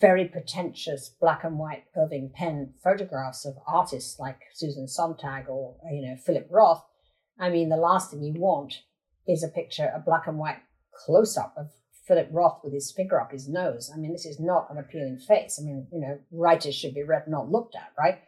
very 0.00 0.24
pretentious 0.26 1.10
black 1.20 1.44
and 1.44 1.58
white 1.58 1.84
Irving 1.96 2.30
Penn 2.34 2.74
photographs 2.82 3.44
of 3.44 3.56
artists 3.66 4.18
like 4.18 4.40
Susan 4.54 4.88
Sontag 4.88 5.48
or 5.48 5.76
you 5.90 6.02
know 6.02 6.16
Philip 6.16 6.48
Roth. 6.50 6.84
I 7.38 7.50
mean, 7.50 7.68
the 7.68 7.76
last 7.76 8.10
thing 8.10 8.22
you 8.22 8.40
want 8.40 8.82
is 9.26 9.42
a 9.42 9.48
picture, 9.48 9.90
a 9.94 10.00
black 10.00 10.26
and 10.26 10.38
white 10.38 10.58
close 10.92 11.36
up 11.36 11.54
of 11.56 11.70
Philip 12.06 12.28
Roth 12.32 12.60
with 12.64 12.72
his 12.72 12.92
finger 12.92 13.20
up 13.20 13.32
his 13.32 13.48
nose. 13.48 13.90
I 13.94 13.98
mean, 13.98 14.12
this 14.12 14.26
is 14.26 14.40
not 14.40 14.68
an 14.70 14.78
appealing 14.78 15.18
face. 15.18 15.58
I 15.60 15.64
mean, 15.64 15.86
you 15.92 16.00
know, 16.00 16.18
writers 16.32 16.74
should 16.74 16.94
be 16.94 17.02
read, 17.02 17.28
not 17.28 17.50
looked 17.50 17.76
at, 17.76 17.92
right? 17.98 18.18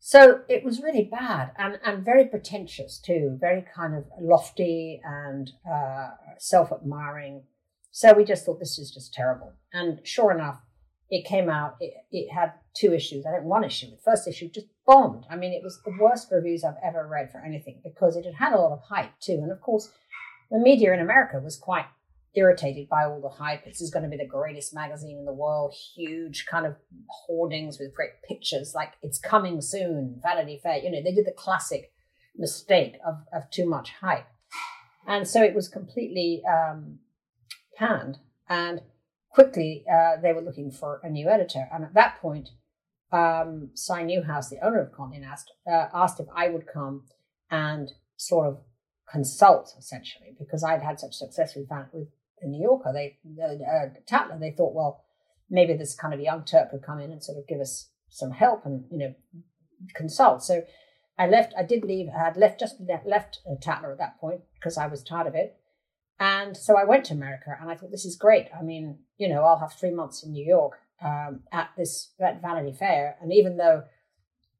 So 0.00 0.42
it 0.48 0.64
was 0.64 0.82
really 0.82 1.04
bad 1.04 1.52
and, 1.58 1.78
and 1.84 2.04
very 2.04 2.26
pretentious 2.26 2.98
too, 2.98 3.36
very 3.40 3.64
kind 3.74 3.94
of 3.94 4.04
lofty 4.20 5.00
and 5.04 5.50
uh, 5.70 6.10
self 6.38 6.72
admiring. 6.72 7.44
So 7.90 8.12
we 8.12 8.24
just 8.24 8.44
thought 8.44 8.60
this 8.60 8.78
is 8.78 8.90
just 8.90 9.12
terrible. 9.12 9.52
And 9.72 10.00
sure 10.04 10.32
enough, 10.32 10.60
it 11.10 11.26
came 11.26 11.48
out, 11.48 11.76
it, 11.80 11.94
it 12.10 12.28
had 12.32 12.52
two 12.74 12.92
issues. 12.92 13.24
I 13.24 13.32
think 13.32 13.44
one 13.44 13.64
issue, 13.64 13.90
the 13.90 13.96
first 14.04 14.28
issue 14.28 14.50
just 14.50 14.66
bombed. 14.86 15.24
I 15.30 15.36
mean, 15.36 15.52
it 15.52 15.62
was 15.62 15.80
the 15.84 15.96
worst 15.98 16.28
reviews 16.30 16.64
I've 16.64 16.74
ever 16.84 17.08
read 17.08 17.30
for 17.32 17.40
anything 17.40 17.80
because 17.82 18.16
it 18.16 18.24
had 18.24 18.34
had 18.34 18.52
a 18.52 18.60
lot 18.60 18.72
of 18.72 18.82
hype 18.82 19.18
too. 19.20 19.40
And 19.42 19.50
of 19.50 19.60
course, 19.60 19.90
the 20.50 20.58
media 20.58 20.92
in 20.92 21.00
America 21.00 21.40
was 21.42 21.56
quite 21.56 21.86
irritated 22.34 22.88
by 22.88 23.04
all 23.04 23.20
the 23.20 23.28
hype. 23.28 23.64
This 23.64 23.80
is 23.80 23.90
going 23.90 24.02
to 24.02 24.08
be 24.08 24.16
the 24.16 24.26
greatest 24.26 24.74
magazine 24.74 25.18
in 25.18 25.24
the 25.24 25.32
world, 25.32 25.74
huge 25.96 26.46
kind 26.46 26.66
of 26.66 26.76
hoardings 27.08 27.78
with 27.78 27.94
great 27.94 28.22
pictures, 28.26 28.74
like 28.74 28.92
it's 29.02 29.18
coming 29.18 29.60
soon, 29.60 30.20
Vanity 30.22 30.60
Fair. 30.62 30.76
You 30.76 30.90
know, 30.90 31.02
they 31.02 31.14
did 31.14 31.26
the 31.26 31.32
classic 31.32 31.90
mistake 32.36 32.96
of, 33.06 33.16
of 33.32 33.50
too 33.50 33.68
much 33.68 33.92
hype. 34.00 34.26
And 35.06 35.26
so 35.26 35.42
it 35.42 35.54
was 35.54 35.68
completely 35.68 36.42
um, 36.46 36.98
panned. 37.78 38.18
And 38.48 38.82
quickly, 39.30 39.84
uh, 39.90 40.20
they 40.20 40.32
were 40.32 40.42
looking 40.42 40.70
for 40.70 41.00
a 41.02 41.10
new 41.10 41.28
editor. 41.28 41.68
And 41.72 41.84
at 41.84 41.94
that 41.94 42.20
point, 42.20 42.50
um, 43.12 43.70
Si 43.74 44.02
Newhouse, 44.02 44.50
the 44.50 44.64
owner 44.64 44.80
of 44.80 44.92
Condé 44.92 45.20
Nast, 45.20 45.52
uh, 45.66 45.86
asked 45.94 46.20
if 46.20 46.26
I 46.34 46.48
would 46.48 46.66
come 46.66 47.04
and 47.50 47.92
sort 48.16 48.48
of 48.48 48.58
consult 49.10 49.74
essentially 49.78 50.36
because 50.38 50.62
I'd 50.62 50.82
had 50.82 51.00
such 51.00 51.14
success 51.14 51.54
with, 51.56 51.68
with 51.92 52.08
the 52.42 52.48
New 52.48 52.62
Yorker, 52.62 52.92
they 52.92 53.18
uh, 53.42 53.86
Tatler, 54.06 54.38
they 54.38 54.50
thought, 54.50 54.74
well, 54.74 55.04
maybe 55.50 55.74
this 55.74 55.94
kind 55.94 56.12
of 56.12 56.20
young 56.20 56.44
Turk 56.44 56.70
could 56.70 56.82
come 56.82 57.00
in 57.00 57.10
and 57.10 57.22
sort 57.22 57.38
of 57.38 57.46
give 57.46 57.60
us 57.60 57.88
some 58.10 58.32
help 58.32 58.64
and 58.64 58.84
you 58.90 58.98
know 58.98 59.14
consult. 59.94 60.42
So 60.42 60.62
I 61.18 61.26
left. 61.26 61.52
I 61.58 61.62
did 61.62 61.84
leave. 61.84 62.08
I 62.08 62.24
had 62.24 62.36
left 62.36 62.60
just 62.60 62.80
left, 62.80 63.06
left 63.06 63.40
uh, 63.50 63.54
Tatler 63.60 63.92
at 63.92 63.98
that 63.98 64.20
point 64.20 64.42
because 64.54 64.76
I 64.76 64.86
was 64.86 65.02
tired 65.02 65.26
of 65.26 65.34
it. 65.34 65.56
And 66.20 66.56
so 66.56 66.76
I 66.76 66.84
went 66.84 67.04
to 67.06 67.14
America, 67.14 67.56
and 67.60 67.70
I 67.70 67.76
thought 67.76 67.90
this 67.90 68.04
is 68.04 68.16
great. 68.16 68.48
I 68.58 68.62
mean, 68.62 68.98
you 69.18 69.28
know, 69.28 69.42
I'll 69.42 69.60
have 69.60 69.72
three 69.72 69.92
months 69.92 70.24
in 70.24 70.32
New 70.32 70.44
York 70.44 70.80
um, 71.02 71.40
at 71.52 71.70
this 71.76 72.12
at 72.20 72.42
Vanity 72.42 72.72
Fair, 72.72 73.16
and 73.20 73.32
even 73.32 73.56
though 73.56 73.84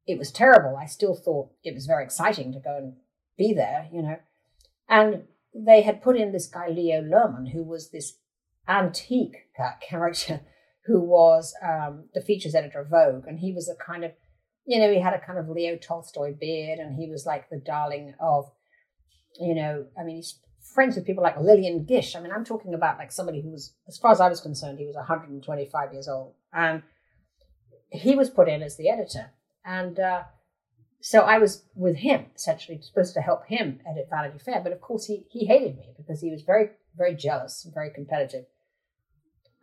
it 0.07 0.17
was 0.17 0.31
terrible, 0.31 0.77
I 0.77 0.85
still 0.85 1.15
thought 1.15 1.51
it 1.63 1.75
was 1.75 1.85
very 1.85 2.03
exciting 2.03 2.53
to 2.53 2.59
go 2.59 2.77
and 2.77 2.93
be 3.37 3.53
there. 3.53 3.89
You 3.91 4.01
know, 4.03 4.17
and 4.87 5.23
they 5.53 5.81
had 5.81 6.01
put 6.01 6.15
in 6.15 6.31
this 6.31 6.47
guy 6.47 6.69
Leo 6.69 7.01
Lerman, 7.01 7.51
who 7.51 7.63
was 7.63 7.89
this 7.89 8.17
antique 8.67 9.49
character 9.81 10.41
who 10.85 11.01
was 11.01 11.53
um, 11.61 12.05
the 12.13 12.21
features 12.21 12.55
editor 12.55 12.81
of 12.81 12.89
Vogue, 12.89 13.25
and 13.27 13.39
he 13.39 13.53
was 13.53 13.69
a 13.69 13.75
kind 13.75 14.05
of, 14.05 14.11
you 14.65 14.79
know, 14.79 14.91
he 14.91 15.01
had 15.01 15.13
a 15.13 15.19
kind 15.19 15.37
of 15.37 15.49
Leo 15.49 15.75
Tolstoy 15.75 16.33
beard, 16.33 16.79
and 16.79 16.95
he 16.95 17.09
was 17.09 17.25
like 17.25 17.49
the 17.49 17.61
darling 17.63 18.15
of, 18.19 18.49
you 19.39 19.53
know, 19.53 19.85
I 19.99 20.03
mean, 20.03 20.15
he's 20.15 20.39
friends 20.73 20.95
with 20.95 21.05
people 21.05 21.23
like 21.23 21.39
Lillian 21.39 21.85
Gish. 21.85 22.15
I 22.15 22.21
mean, 22.21 22.31
I'm 22.31 22.45
talking 22.45 22.73
about 22.73 22.97
like 22.97 23.11
somebody 23.11 23.41
who 23.41 23.49
was, 23.49 23.73
as 23.87 23.97
far 23.97 24.11
as 24.11 24.21
I 24.21 24.29
was 24.29 24.41
concerned, 24.41 24.79
he 24.79 24.85
was 24.85 24.95
125 24.95 25.93
years 25.93 26.07
old, 26.07 26.33
and 26.53 26.83
he 27.91 28.15
was 28.15 28.29
put 28.29 28.49
in 28.49 28.61
as 28.61 28.77
the 28.77 28.89
editor, 28.89 29.31
and. 29.65 29.99
Uh, 29.99 30.23
so 31.01 31.21
I 31.21 31.37
was 31.37 31.63
with 31.75 31.97
him, 31.97 32.25
essentially 32.35 32.81
supposed 32.81 33.13
to 33.13 33.21
help 33.21 33.45
him 33.47 33.79
edit 33.89 34.07
Vanity 34.09 34.39
Fair. 34.39 34.61
But 34.61 34.73
of 34.73 34.81
course, 34.81 35.05
he, 35.05 35.25
he 35.29 35.45
hated 35.45 35.77
me 35.77 35.93
because 35.97 36.21
he 36.21 36.29
was 36.29 36.41
very, 36.41 36.71
very 36.97 37.15
jealous 37.15 37.63
and 37.63 37.73
very 37.73 37.89
competitive. 37.89 38.45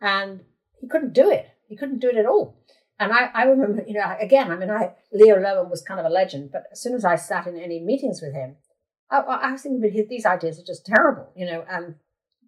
And 0.01 0.41
he 0.79 0.87
couldn't 0.87 1.13
do 1.13 1.29
it. 1.29 1.47
He 1.67 1.75
couldn't 1.75 1.99
do 1.99 2.09
it 2.09 2.17
at 2.17 2.25
all. 2.25 2.57
And 2.99 3.13
I, 3.13 3.29
I 3.33 3.43
remember, 3.43 3.83
you 3.85 3.93
know, 3.93 4.15
again, 4.19 4.51
I 4.51 4.55
mean, 4.55 4.71
I, 4.71 4.93
Leo 5.11 5.35
Lerman 5.35 5.69
was 5.69 5.83
kind 5.83 5.99
of 5.99 6.05
a 6.07 6.09
legend, 6.09 6.49
but 6.51 6.63
as 6.71 6.81
soon 6.81 6.95
as 6.95 7.05
I 7.05 7.15
sat 7.15 7.45
in 7.45 7.59
any 7.59 7.79
meetings 7.79 8.21
with 8.21 8.33
him, 8.33 8.55
I, 9.09 9.19
I 9.19 9.51
was 9.51 9.61
thinking, 9.61 9.81
but 9.81 10.09
these 10.09 10.25
ideas 10.25 10.59
are 10.59 10.65
just 10.65 10.85
terrible, 10.85 11.31
you 11.35 11.45
know, 11.45 11.65
and 11.69 11.95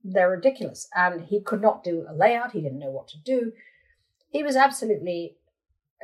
they're 0.04 0.30
ridiculous. 0.30 0.88
And 0.96 1.26
he 1.26 1.42
could 1.42 1.62
not 1.62 1.84
do 1.84 2.06
a 2.10 2.14
layout. 2.14 2.52
He 2.52 2.62
didn't 2.62 2.80
know 2.80 2.92
what 2.92 3.08
to 3.10 3.18
do. 3.24 3.54
He 4.30 4.44
was 4.44 4.56
absolutely 4.56 5.38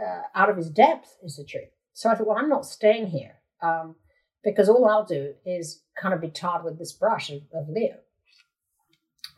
uh, 0.02 0.22
out 0.34 0.50
of 0.50 0.58
his 0.58 0.70
depth, 0.70 1.18
is 1.24 1.38
the 1.38 1.44
truth. 1.44 1.70
So 1.94 2.10
I 2.10 2.16
thought, 2.16 2.28
well, 2.28 2.38
I'm 2.38 2.50
not 2.50 2.66
staying 2.66 3.08
here 3.08 3.36
um, 3.62 3.96
because 4.44 4.70
all 4.70 4.86
I'll 4.88 5.06
do 5.06 5.34
is 5.46 5.82
kind 6.00 6.14
of 6.14 6.22
be 6.22 6.30
tarred 6.30 6.64
with 6.64 6.78
this 6.78 6.92
brush 6.92 7.30
of, 7.30 7.42
of 7.54 7.70
Leo. 7.70 7.98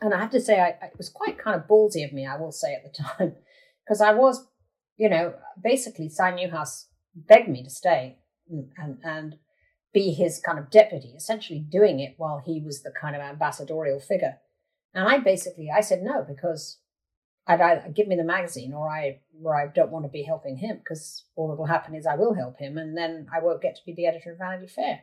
And 0.00 0.14
I 0.14 0.20
have 0.20 0.30
to 0.30 0.40
say, 0.40 0.60
I, 0.60 0.68
it 0.86 0.96
was 0.96 1.08
quite 1.08 1.38
kind 1.38 1.56
of 1.56 1.68
ballsy 1.68 2.04
of 2.04 2.12
me, 2.12 2.26
I 2.26 2.36
will 2.36 2.52
say 2.52 2.74
at 2.74 2.84
the 2.84 3.02
time, 3.02 3.34
because 3.84 4.00
I 4.00 4.12
was, 4.12 4.46
you 4.96 5.08
know, 5.08 5.34
basically, 5.62 6.08
Si 6.08 6.30
Newhouse 6.32 6.86
begged 7.14 7.48
me 7.48 7.62
to 7.62 7.70
stay 7.70 8.18
and, 8.76 8.98
and 9.02 9.36
be 9.92 10.12
his 10.12 10.40
kind 10.40 10.58
of 10.58 10.70
deputy, 10.70 11.14
essentially 11.16 11.60
doing 11.60 12.00
it 12.00 12.14
while 12.16 12.42
he 12.44 12.60
was 12.60 12.82
the 12.82 12.90
kind 12.90 13.16
of 13.16 13.22
ambassadorial 13.22 14.00
figure. 14.00 14.38
And 14.94 15.08
I 15.08 15.18
basically, 15.18 15.70
I 15.74 15.80
said 15.80 16.02
no 16.02 16.24
because 16.26 16.78
I'd 17.48 17.62
either 17.62 17.88
give 17.88 18.06
me 18.06 18.16
the 18.16 18.24
magazine 18.24 18.74
or 18.74 18.90
I 18.90 19.20
or 19.42 19.56
I 19.58 19.68
don't 19.68 19.90
want 19.90 20.04
to 20.04 20.10
be 20.10 20.22
helping 20.22 20.58
him 20.58 20.76
because 20.76 21.24
all 21.34 21.48
that 21.48 21.56
will 21.56 21.66
happen 21.66 21.94
is 21.94 22.06
I 22.06 22.16
will 22.16 22.34
help 22.34 22.58
him 22.58 22.76
and 22.76 22.96
then 22.96 23.26
I 23.34 23.40
won't 23.40 23.62
get 23.62 23.74
to 23.76 23.84
be 23.86 23.94
the 23.94 24.06
editor 24.06 24.32
of 24.32 24.38
Vanity 24.38 24.66
Fair, 24.66 25.00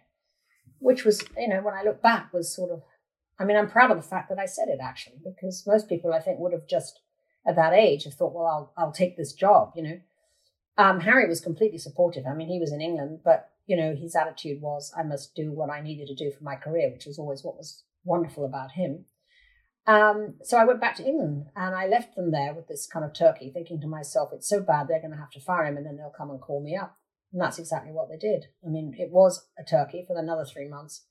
which 0.77 1.03
was 1.03 1.25
you 1.35 1.47
know 1.47 1.61
when 1.61 1.73
I 1.73 1.81
look 1.81 2.03
back 2.03 2.31
was 2.31 2.55
sort 2.55 2.69
of, 2.69 2.83
I 3.39 3.45
mean 3.45 3.57
I'm 3.57 3.69
proud 3.69 3.89
of 3.89 3.97
the 3.97 4.07
fact 4.07 4.29
that 4.29 4.37
I 4.37 4.45
said 4.45 4.67
it 4.67 4.79
actually 4.79 5.17
because 5.25 5.65
most 5.65 5.89
people 5.89 6.13
I 6.13 6.19
think 6.19 6.39
would 6.39 6.53
have 6.53 6.67
just 6.67 6.99
at 7.47 7.55
that 7.55 7.73
age 7.73 8.03
have 8.03 8.13
thought 8.13 8.35
well 8.35 8.45
I'll 8.45 8.73
I'll 8.77 8.91
take 8.91 9.17
this 9.17 9.33
job 9.33 9.73
you 9.75 9.83
know. 9.83 9.99
Um, 10.77 10.99
Harry 10.99 11.27
was 11.27 11.39
completely 11.39 11.79
supportive. 11.79 12.25
I 12.27 12.35
mean 12.35 12.49
he 12.49 12.59
was 12.59 12.71
in 12.71 12.81
England, 12.81 13.21
but 13.23 13.49
you 13.65 13.75
know 13.75 13.95
his 13.95 14.15
attitude 14.15 14.61
was 14.61 14.93
I 14.97 15.03
must 15.03 15.35
do 15.35 15.51
what 15.51 15.69
I 15.69 15.81
needed 15.81 16.07
to 16.07 16.15
do 16.15 16.31
for 16.31 16.43
my 16.43 16.55
career, 16.55 16.91
which 16.91 17.05
was 17.05 17.19
always 17.19 17.43
what 17.43 17.57
was 17.57 17.83
wonderful 18.03 18.45
about 18.45 18.71
him. 18.71 19.05
Um, 19.87 20.35
so 20.43 20.57
I 20.57 20.65
went 20.65 20.81
back 20.81 20.95
to 20.95 21.05
England 21.05 21.47
and 21.55 21.75
I 21.75 21.87
left 21.87 22.15
them 22.15 22.31
there 22.31 22.53
with 22.53 22.67
this 22.67 22.87
kind 22.87 23.05
of 23.05 23.13
turkey, 23.13 23.51
thinking 23.53 23.79
to 23.81 23.87
myself, 23.87 24.29
it's 24.33 24.49
so 24.49 24.59
bad 24.59 24.87
they're 24.87 24.99
going 24.99 25.11
to 25.11 25.17
have 25.17 25.29
to 25.31 25.39
fire 25.39 25.65
him 25.65 25.77
and 25.77 25.85
then 25.85 25.97
they'll 25.97 26.09
come 26.09 26.31
and 26.31 26.41
call 26.41 26.63
me 26.63 26.75
up. 26.75 26.97
And 27.31 27.41
that's 27.41 27.59
exactly 27.59 27.91
what 27.91 28.09
they 28.09 28.17
did. 28.17 28.45
I 28.65 28.69
mean, 28.69 28.95
it 28.97 29.11
was 29.11 29.47
a 29.59 29.63
turkey 29.63 30.03
for 30.07 30.17
another 30.17 30.45
three 30.45 30.67
months. 30.67 31.05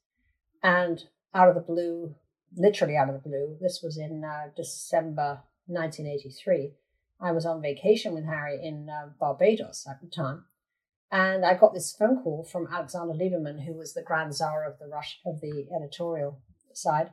And 0.62 1.05
out 1.34 1.48
of 1.48 1.55
the 1.55 1.61
blue, 1.61 2.16
literally 2.57 2.96
out 2.96 3.09
of 3.09 3.14
the 3.14 3.28
blue, 3.28 3.59
this 3.61 3.80
was 3.82 3.96
in 3.96 4.24
uh, 4.24 4.50
December 4.57 5.42
1983. 5.66 6.72
I 7.20 7.32
was 7.32 7.46
on 7.46 7.62
vacation 7.62 8.14
with 8.14 8.24
Harry 8.24 8.59
in 8.62 8.88
uh, 8.88 9.11
Barbados 9.20 9.86
at 9.88 10.00
the 10.00 10.09
time. 10.09 10.46
And 11.11 11.44
I 11.44 11.55
got 11.55 11.74
this 11.74 11.94
phone 11.94 12.22
call 12.22 12.44
from 12.44 12.66
Alexander 12.72 13.14
Liberman, 13.14 13.64
who 13.64 13.74
was 13.74 13.94
the 13.94 14.02
grand 14.02 14.34
czar 14.34 14.64
of 14.64 14.78
the 14.78 14.86
Rush 14.86 15.20
of 15.24 15.40
the 15.40 15.68
editorial 15.74 16.40
side 16.72 17.11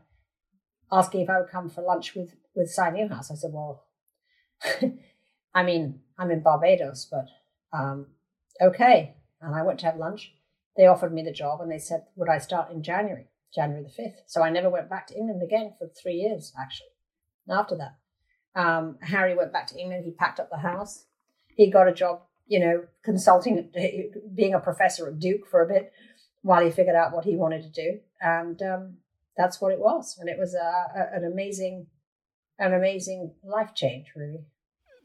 asking 0.91 1.21
if 1.21 1.29
I 1.29 1.39
would 1.39 1.49
come 1.49 1.69
for 1.69 1.81
lunch 1.81 2.15
with 2.15 2.35
with 2.55 2.69
Si 2.69 2.89
Newhouse. 2.91 3.31
I 3.31 3.35
said, 3.35 3.51
"Well, 3.53 3.85
I 5.53 5.63
mean, 5.63 6.01
I'm 6.17 6.31
in 6.31 6.43
Barbados, 6.43 7.07
but 7.09 7.27
um, 7.77 8.07
okay." 8.61 9.15
And 9.41 9.55
I 9.55 9.63
went 9.63 9.79
to 9.79 9.85
have 9.87 9.97
lunch. 9.97 10.33
They 10.77 10.85
offered 10.85 11.13
me 11.13 11.23
the 11.23 11.31
job, 11.31 11.61
and 11.61 11.71
they 11.71 11.79
said, 11.79 12.05
"Would 12.15 12.29
I 12.29 12.37
start 12.37 12.71
in 12.71 12.83
January, 12.83 13.27
January 13.53 13.83
the 13.83 13.89
fifth? 13.89 14.23
So 14.27 14.41
I 14.41 14.49
never 14.49 14.69
went 14.69 14.89
back 14.89 15.07
to 15.07 15.17
England 15.17 15.41
again 15.41 15.73
for 15.77 15.87
three 15.87 16.15
years, 16.15 16.53
actually. 16.59 16.87
After 17.49 17.75
that, 17.77 17.95
um, 18.59 18.97
Harry 19.01 19.35
went 19.35 19.53
back 19.53 19.67
to 19.67 19.79
England. 19.79 20.05
He 20.05 20.11
packed 20.11 20.39
up 20.39 20.49
the 20.49 20.57
house. 20.57 21.05
He 21.55 21.69
got 21.69 21.87
a 21.87 21.93
job, 21.93 22.21
you 22.51 22.59
know, 22.59 22.83
consulting, 23.01 23.71
being 24.35 24.53
a 24.53 24.59
professor 24.59 25.07
at 25.07 25.19
Duke 25.19 25.47
for 25.49 25.61
a 25.61 25.67
bit 25.67 25.93
while 26.41 26.61
he 26.61 26.69
figured 26.69 26.97
out 26.97 27.13
what 27.13 27.23
he 27.23 27.37
wanted 27.37 27.63
to 27.63 27.69
do. 27.69 27.99
And 28.19 28.61
um, 28.61 28.97
that's 29.37 29.61
what 29.61 29.71
it 29.71 29.79
was, 29.79 30.17
and 30.19 30.27
it 30.27 30.37
was 30.37 30.53
a, 30.53 30.57
a, 30.59 31.15
an 31.15 31.23
amazing, 31.23 31.87
an 32.59 32.73
amazing 32.73 33.31
life 33.41 33.73
change, 33.73 34.07
really. 34.17 34.43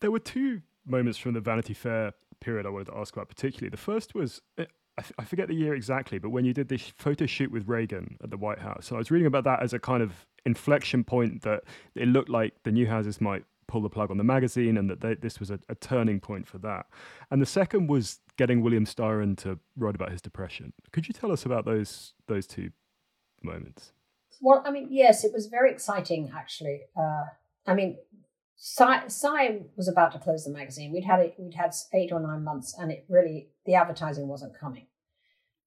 There 0.00 0.10
were 0.10 0.18
two 0.18 0.62
moments 0.84 1.18
from 1.18 1.34
the 1.34 1.40
Vanity 1.40 1.72
Fair 1.72 2.14
period 2.40 2.66
I 2.66 2.70
wanted 2.70 2.88
to 2.88 2.96
ask 2.96 3.14
about 3.14 3.28
particularly. 3.28 3.70
The 3.70 3.76
first 3.76 4.16
was 4.16 4.42
eh, 4.58 4.64
I, 4.98 5.02
f- 5.02 5.12
I 5.16 5.24
forget 5.24 5.46
the 5.46 5.54
year 5.54 5.72
exactly, 5.72 6.18
but 6.18 6.30
when 6.30 6.44
you 6.44 6.52
did 6.52 6.68
this 6.68 6.92
photo 6.98 7.26
shoot 7.26 7.52
with 7.52 7.68
Reagan 7.68 8.16
at 8.24 8.30
the 8.30 8.36
White 8.36 8.58
House, 8.58 8.88
and 8.88 8.96
I 8.96 8.98
was 8.98 9.12
reading 9.12 9.26
about 9.26 9.44
that 9.44 9.62
as 9.62 9.72
a 9.72 9.78
kind 9.78 10.02
of 10.02 10.26
inflection 10.44 11.04
point 11.04 11.42
that 11.42 11.62
it 11.94 12.08
looked 12.08 12.28
like 12.28 12.54
the 12.64 12.72
Newhouses 12.72 13.20
might 13.20 13.44
pull 13.68 13.82
the 13.82 13.88
plug 13.88 14.10
on 14.10 14.16
the 14.16 14.24
magazine 14.24 14.76
and 14.76 14.88
that 14.90 15.00
they, 15.00 15.14
this 15.14 15.40
was 15.40 15.50
a, 15.50 15.58
a, 15.68 15.74
turning 15.74 16.20
point 16.20 16.46
for 16.46 16.58
that. 16.58 16.86
And 17.30 17.40
the 17.42 17.46
second 17.46 17.88
was 17.88 18.20
getting 18.36 18.62
William 18.62 18.86
Styron 18.86 19.36
to 19.38 19.58
write 19.76 19.94
about 19.94 20.12
his 20.12 20.20
depression. 20.20 20.72
Could 20.92 21.08
you 21.08 21.14
tell 21.14 21.32
us 21.32 21.44
about 21.44 21.64
those 21.64 22.14
those 22.26 22.46
two 22.46 22.70
moments? 23.42 23.92
Well, 24.40 24.62
I 24.66 24.70
mean, 24.70 24.88
yes, 24.90 25.24
it 25.24 25.32
was 25.32 25.46
very 25.46 25.70
exciting, 25.70 26.32
actually. 26.36 26.82
Uh, 26.96 27.24
I 27.66 27.74
mean, 27.74 27.96
Si, 28.56 28.84
was 29.76 29.88
about 29.88 30.12
to 30.12 30.18
close 30.18 30.44
the 30.44 30.50
magazine. 30.50 30.92
We'd 30.92 31.04
had 31.04 31.20
it, 31.20 31.34
we'd 31.38 31.54
had 31.54 31.74
eight 31.92 32.12
or 32.12 32.20
nine 32.20 32.42
months, 32.42 32.74
and 32.78 32.90
it 32.90 33.04
really 33.08 33.48
the 33.64 33.74
advertising 33.74 34.28
wasn't 34.28 34.58
coming. 34.58 34.86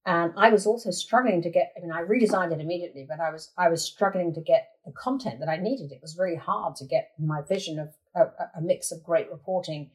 And 0.09 0.33
I 0.35 0.49
was 0.49 0.65
also 0.65 0.89
struggling 0.89 1.43
to 1.43 1.51
get. 1.51 1.71
I 1.77 1.81
mean, 1.81 1.91
I 1.91 2.01
redesigned 2.01 2.51
it 2.51 2.59
immediately, 2.59 3.05
but 3.07 3.19
I 3.19 3.29
was 3.29 3.51
I 3.59 3.69
was 3.69 3.83
struggling 3.83 4.33
to 4.33 4.41
get 4.41 4.69
the 4.83 4.91
content 4.91 5.39
that 5.39 5.47
I 5.47 5.57
needed. 5.57 5.91
It 5.91 6.01
was 6.01 6.17
really 6.17 6.35
hard 6.35 6.75
to 6.77 6.85
get 6.85 7.11
my 7.19 7.41
vision 7.47 7.77
of 7.77 7.89
a, 8.15 8.57
a 8.57 8.61
mix 8.61 8.91
of 8.91 9.03
great 9.03 9.29
reporting, 9.29 9.91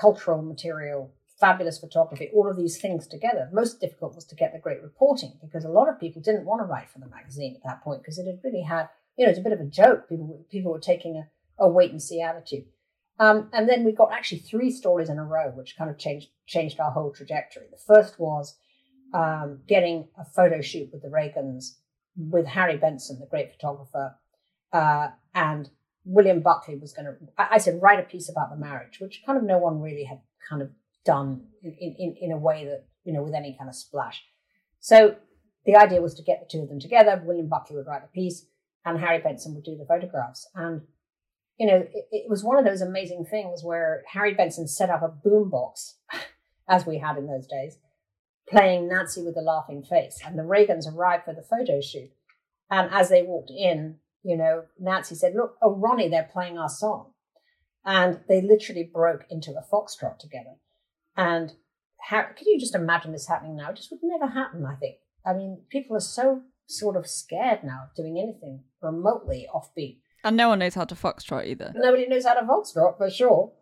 cultural 0.00 0.40
material, 0.40 1.12
fabulous 1.38 1.78
photography, 1.78 2.30
all 2.34 2.48
of 2.48 2.56
these 2.56 2.80
things 2.80 3.06
together. 3.06 3.50
Most 3.52 3.82
difficult 3.82 4.14
was 4.14 4.24
to 4.26 4.34
get 4.34 4.54
the 4.54 4.58
great 4.58 4.82
reporting 4.82 5.34
because 5.42 5.66
a 5.66 5.68
lot 5.68 5.90
of 5.90 6.00
people 6.00 6.22
didn't 6.22 6.46
want 6.46 6.62
to 6.62 6.66
write 6.66 6.88
for 6.88 7.00
the 7.00 7.08
magazine 7.08 7.54
at 7.54 7.68
that 7.68 7.84
point 7.84 8.00
because 8.00 8.18
it 8.18 8.24
had 8.24 8.40
really 8.42 8.62
had, 8.62 8.88
you 9.18 9.26
know, 9.26 9.30
it's 9.30 9.38
a 9.38 9.42
bit 9.42 9.52
of 9.52 9.60
a 9.60 9.66
joke. 9.66 10.08
People 10.08 10.46
people 10.50 10.72
were 10.72 10.80
taking 10.80 11.18
a, 11.18 11.28
a 11.62 11.68
wait 11.68 11.90
and 11.90 12.02
see 12.02 12.22
attitude. 12.22 12.64
Um, 13.18 13.50
and 13.52 13.68
then 13.68 13.84
we 13.84 13.92
got 13.92 14.10
actually 14.10 14.38
three 14.38 14.70
stories 14.70 15.10
in 15.10 15.18
a 15.18 15.24
row, 15.24 15.50
which 15.50 15.76
kind 15.76 15.90
of 15.90 15.98
changed 15.98 16.28
changed 16.46 16.80
our 16.80 16.92
whole 16.92 17.12
trajectory. 17.12 17.66
The 17.70 17.94
first 17.94 18.18
was 18.18 18.56
um, 19.12 19.60
getting 19.68 20.08
a 20.18 20.24
photo 20.24 20.60
shoot 20.60 20.90
with 20.92 21.02
the 21.02 21.08
Reagans 21.08 21.76
with 22.16 22.46
Harry 22.46 22.76
Benson, 22.76 23.18
the 23.18 23.26
great 23.26 23.52
photographer, 23.52 24.16
uh, 24.72 25.08
and 25.34 25.70
William 26.04 26.40
Buckley 26.40 26.76
was 26.76 26.92
going 26.92 27.06
to. 27.06 27.14
I, 27.36 27.58
said 27.58 27.80
write 27.82 27.98
a 27.98 28.02
piece 28.02 28.28
about 28.28 28.50
the 28.50 28.56
marriage, 28.56 29.00
which 29.00 29.22
kind 29.24 29.38
of 29.38 29.44
no 29.44 29.58
one 29.58 29.80
really 29.80 30.04
had 30.04 30.20
kind 30.48 30.62
of 30.62 30.70
done 31.04 31.46
in, 31.62 31.94
in, 31.98 32.16
in 32.20 32.32
a 32.32 32.38
way 32.38 32.64
that, 32.64 32.86
you 33.04 33.12
know, 33.12 33.22
with 33.22 33.34
any 33.34 33.56
kind 33.58 33.68
of 33.68 33.76
splash. 33.76 34.22
So 34.80 35.16
the 35.64 35.76
idea 35.76 36.02
was 36.02 36.14
to 36.14 36.22
get 36.22 36.40
the 36.40 36.46
two 36.50 36.62
of 36.62 36.68
them 36.68 36.80
together. 36.80 37.22
William 37.24 37.48
Buckley 37.48 37.76
would 37.76 37.86
write 37.86 38.04
a 38.04 38.08
piece 38.08 38.46
and 38.84 38.98
Harry 38.98 39.18
Benson 39.18 39.54
would 39.54 39.64
do 39.64 39.76
the 39.76 39.86
photographs. 39.86 40.46
And, 40.54 40.82
you 41.58 41.66
know, 41.66 41.76
it, 41.76 42.06
it 42.10 42.28
was 42.28 42.44
one 42.44 42.58
of 42.58 42.64
those 42.64 42.82
amazing 42.82 43.24
things 43.30 43.62
where 43.64 44.02
Harry 44.12 44.34
Benson 44.34 44.68
set 44.68 44.90
up 44.90 45.02
a 45.02 45.08
boombox, 45.08 45.94
as 46.68 46.86
we 46.86 46.98
had 46.98 47.16
in 47.16 47.26
those 47.26 47.46
days, 47.46 47.78
playing 48.48 48.88
Nancy 48.88 49.22
with 49.22 49.36
a 49.36 49.42
laughing 49.42 49.82
face. 49.82 50.20
And 50.24 50.38
the 50.38 50.42
Reagans 50.42 50.92
arrived 50.92 51.24
for 51.24 51.34
the 51.34 51.42
photo 51.42 51.80
shoot. 51.80 52.10
And 52.70 52.90
as 52.92 53.08
they 53.08 53.22
walked 53.22 53.50
in, 53.50 53.96
you 54.22 54.36
know, 54.36 54.64
Nancy 54.78 55.14
said, 55.14 55.34
Look, 55.34 55.56
oh, 55.62 55.74
Ronnie, 55.74 56.08
they're 56.08 56.28
playing 56.32 56.58
our 56.58 56.68
song. 56.68 57.12
And 57.84 58.20
they 58.28 58.40
literally 58.40 58.90
broke 58.92 59.26
into 59.28 59.52
a 59.52 59.62
foxtrot 59.62 60.18
together. 60.18 60.56
And 61.16 61.52
how, 62.00 62.22
can 62.22 62.46
you 62.46 62.58
just 62.58 62.74
imagine 62.74 63.12
this 63.12 63.28
happening 63.28 63.56
now? 63.56 63.70
It 63.70 63.76
just 63.76 63.90
would 63.90 64.00
never 64.02 64.26
happen, 64.32 64.64
I 64.64 64.74
think. 64.76 64.96
I 65.26 65.34
mean, 65.34 65.62
people 65.70 65.96
are 65.96 66.00
so 66.00 66.42
sort 66.66 66.96
of 66.96 67.06
scared 67.06 67.62
now 67.62 67.84
of 67.88 67.94
doing 67.94 68.18
anything 68.18 68.64
remotely 68.80 69.46
offbeat. 69.54 69.98
And 70.22 70.36
no 70.36 70.48
one 70.48 70.58
knows 70.58 70.74
how 70.74 70.84
to 70.84 70.94
foxtrot 70.94 71.46
either. 71.46 71.72
Nobody 71.76 72.06
knows 72.06 72.24
how 72.24 72.34
to 72.34 72.46
foxtrot, 72.46 72.96
for 72.96 73.10
sure. 73.10 73.52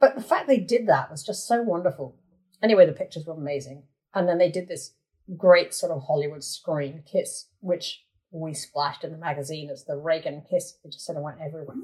But 0.00 0.16
the 0.16 0.22
fact 0.22 0.48
they 0.48 0.58
did 0.58 0.86
that 0.88 1.10
was 1.10 1.24
just 1.24 1.46
so 1.46 1.62
wonderful. 1.62 2.16
Anyway, 2.62 2.86
the 2.86 2.92
pictures 2.92 3.24
were 3.24 3.34
amazing. 3.34 3.84
And 4.14 4.28
then 4.28 4.38
they 4.38 4.50
did 4.50 4.68
this 4.68 4.92
great 5.36 5.74
sort 5.74 5.92
of 5.92 6.04
Hollywood 6.04 6.44
screen 6.44 7.02
kiss, 7.10 7.46
which 7.60 8.04
we 8.30 8.54
splashed 8.54 9.04
in 9.04 9.12
the 9.12 9.18
magazine 9.18 9.70
as 9.70 9.84
the 9.84 9.96
Reagan 9.96 10.42
kiss. 10.48 10.78
It 10.84 10.92
just 10.92 11.04
sort 11.04 11.18
of 11.18 11.24
went 11.24 11.40
everywhere. 11.40 11.76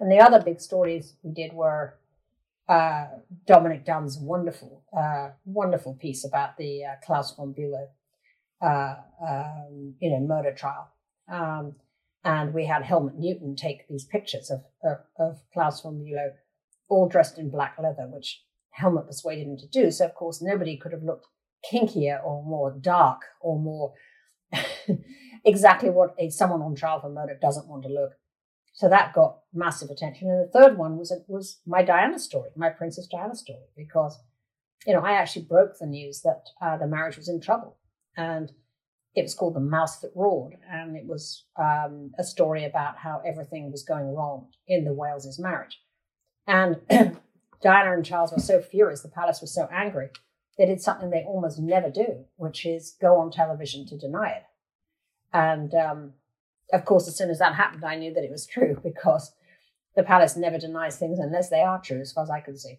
And 0.00 0.10
the 0.10 0.20
other 0.20 0.40
big 0.42 0.60
stories 0.60 1.14
we 1.22 1.32
did 1.32 1.52
were 1.52 1.98
uh, 2.68 3.06
Dominick 3.46 3.84
Dunne's 3.84 4.18
wonderful, 4.18 4.84
uh, 4.96 5.30
wonderful 5.44 5.94
piece 5.94 6.24
about 6.24 6.56
the 6.56 6.84
uh, 6.84 6.94
Klaus 7.04 7.34
von 7.34 7.54
Bülow, 7.54 7.88
uh, 8.60 8.96
um, 9.26 9.94
you 10.00 10.10
know, 10.10 10.20
murder 10.20 10.52
trial. 10.52 10.88
Um, 11.30 11.76
and 12.24 12.52
we 12.52 12.66
had 12.66 12.82
Helmut 12.82 13.16
Newton 13.16 13.56
take 13.56 13.88
these 13.88 14.04
pictures 14.04 14.50
of, 14.50 14.64
of, 14.84 14.98
of 15.18 15.40
Klaus 15.52 15.80
von 15.80 15.98
Bülow, 15.98 16.30
all 16.88 17.08
dressed 17.08 17.38
in 17.38 17.50
black 17.50 17.76
leather, 17.82 18.06
which 18.06 18.42
Helmut 18.78 19.06
persuaded 19.06 19.46
him 19.46 19.56
to 19.58 19.66
do. 19.66 19.90
So, 19.90 20.04
of 20.04 20.14
course, 20.14 20.40
nobody 20.42 20.76
could 20.76 20.92
have 20.92 21.02
looked 21.02 21.26
kinkier 21.72 22.22
or 22.24 22.44
more 22.44 22.70
dark 22.70 23.22
or 23.40 23.58
more 23.58 23.92
exactly 25.44 25.90
what 25.90 26.14
a, 26.18 26.30
someone 26.30 26.62
on 26.62 26.74
trial 26.74 27.00
for 27.00 27.10
murder 27.10 27.38
doesn't 27.40 27.68
want 27.68 27.82
to 27.82 27.88
look. 27.88 28.12
So 28.72 28.88
that 28.88 29.12
got 29.12 29.38
massive 29.52 29.90
attention. 29.90 30.28
And 30.28 30.46
the 30.46 30.52
third 30.52 30.78
one 30.78 30.96
was 30.96 31.12
was 31.26 31.60
my 31.66 31.82
Diana 31.82 32.18
story, 32.18 32.50
my 32.56 32.70
Princess 32.70 33.08
Diana 33.08 33.34
story, 33.34 33.66
because 33.76 34.18
you 34.86 34.92
know 34.92 35.00
I 35.00 35.12
actually 35.12 35.46
broke 35.46 35.78
the 35.78 35.86
news 35.86 36.22
that 36.22 36.44
uh, 36.62 36.76
the 36.76 36.86
marriage 36.86 37.16
was 37.16 37.28
in 37.28 37.40
trouble, 37.40 37.76
and 38.16 38.52
it 39.16 39.22
was 39.22 39.34
called 39.34 39.56
The 39.56 39.60
Mouse 39.60 39.98
That 39.98 40.12
Roared, 40.14 40.54
and 40.70 40.96
it 40.96 41.06
was 41.06 41.44
um, 41.56 42.12
a 42.18 42.24
story 42.24 42.64
about 42.64 42.98
how 42.98 43.20
everything 43.26 43.72
was 43.72 43.82
going 43.82 44.14
wrong 44.14 44.46
in 44.68 44.84
the 44.84 44.94
Waleses' 44.94 45.40
marriage. 45.40 45.80
And 46.46 46.76
Diana 47.62 47.92
and 47.92 48.04
Charles 48.04 48.32
were 48.32 48.38
so 48.38 48.60
furious, 48.60 49.02
the 49.02 49.08
palace 49.08 49.40
was 49.40 49.54
so 49.54 49.68
angry, 49.72 50.10
they 50.56 50.66
did 50.66 50.80
something 50.80 51.10
they 51.10 51.24
almost 51.24 51.58
never 51.58 51.90
do, 51.90 52.24
which 52.36 52.66
is 52.66 52.96
go 53.00 53.16
on 53.16 53.30
television 53.30 53.86
to 53.86 53.96
deny 53.96 54.30
it. 54.30 54.44
And 55.32 55.74
um, 55.74 56.12
of 56.72 56.84
course, 56.84 57.08
as 57.08 57.16
soon 57.16 57.30
as 57.30 57.38
that 57.38 57.54
happened, 57.54 57.84
I 57.84 57.96
knew 57.96 58.12
that 58.14 58.24
it 58.24 58.30
was 58.30 58.46
true 58.46 58.78
because 58.82 59.32
the 59.96 60.02
palace 60.02 60.36
never 60.36 60.58
denies 60.58 60.96
things 60.96 61.18
unless 61.18 61.48
they 61.48 61.62
are 61.62 61.80
true, 61.80 62.00
as 62.00 62.12
far 62.12 62.24
as 62.24 62.30
I 62.30 62.40
can 62.40 62.56
see. 62.56 62.78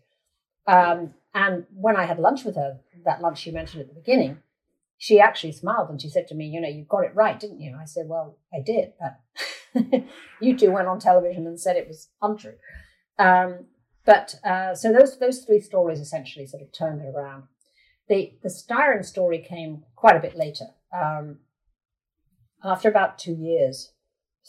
Um, 0.67 1.13
and 1.33 1.65
when 1.73 1.95
I 1.95 2.05
had 2.05 2.19
lunch 2.19 2.43
with 2.43 2.55
her, 2.55 2.79
that 3.05 3.21
lunch 3.21 3.45
you 3.45 3.53
mentioned 3.53 3.81
at 3.81 3.87
the 3.87 3.99
beginning, 3.99 4.39
she 4.97 5.19
actually 5.19 5.53
smiled 5.53 5.89
and 5.89 6.01
she 6.01 6.09
said 6.09 6.27
to 6.27 6.35
me, 6.35 6.45
You 6.45 6.61
know, 6.61 6.67
you 6.67 6.83
got 6.83 7.05
it 7.05 7.15
right, 7.15 7.39
didn't 7.39 7.61
you? 7.61 7.75
I 7.79 7.85
said, 7.85 8.07
Well, 8.07 8.37
I 8.53 8.59
did, 8.59 8.93
but 8.99 10.03
you 10.41 10.57
two 10.57 10.71
went 10.71 10.87
on 10.87 10.99
television 10.99 11.47
and 11.47 11.59
said 11.59 11.77
it 11.77 11.87
was 11.87 12.09
untrue. 12.21 12.55
Um, 13.17 13.65
but 14.09 14.33
uh, 14.43 14.73
so 14.73 14.91
those 14.91 15.19
those 15.19 15.45
three 15.45 15.59
stories 15.59 15.99
essentially 15.99 16.47
sort 16.47 16.63
of 16.63 16.71
turned 16.71 16.99
it 16.99 17.13
around. 17.15 17.43
The 18.07 18.33
the 18.41 18.49
Styron 18.49 19.05
story 19.05 19.37
came 19.37 19.83
quite 19.95 20.15
a 20.15 20.19
bit 20.19 20.35
later. 20.35 20.65
Um, 20.91 21.41
after 22.63 22.89
about 22.89 23.19
two 23.19 23.35
years, 23.35 23.91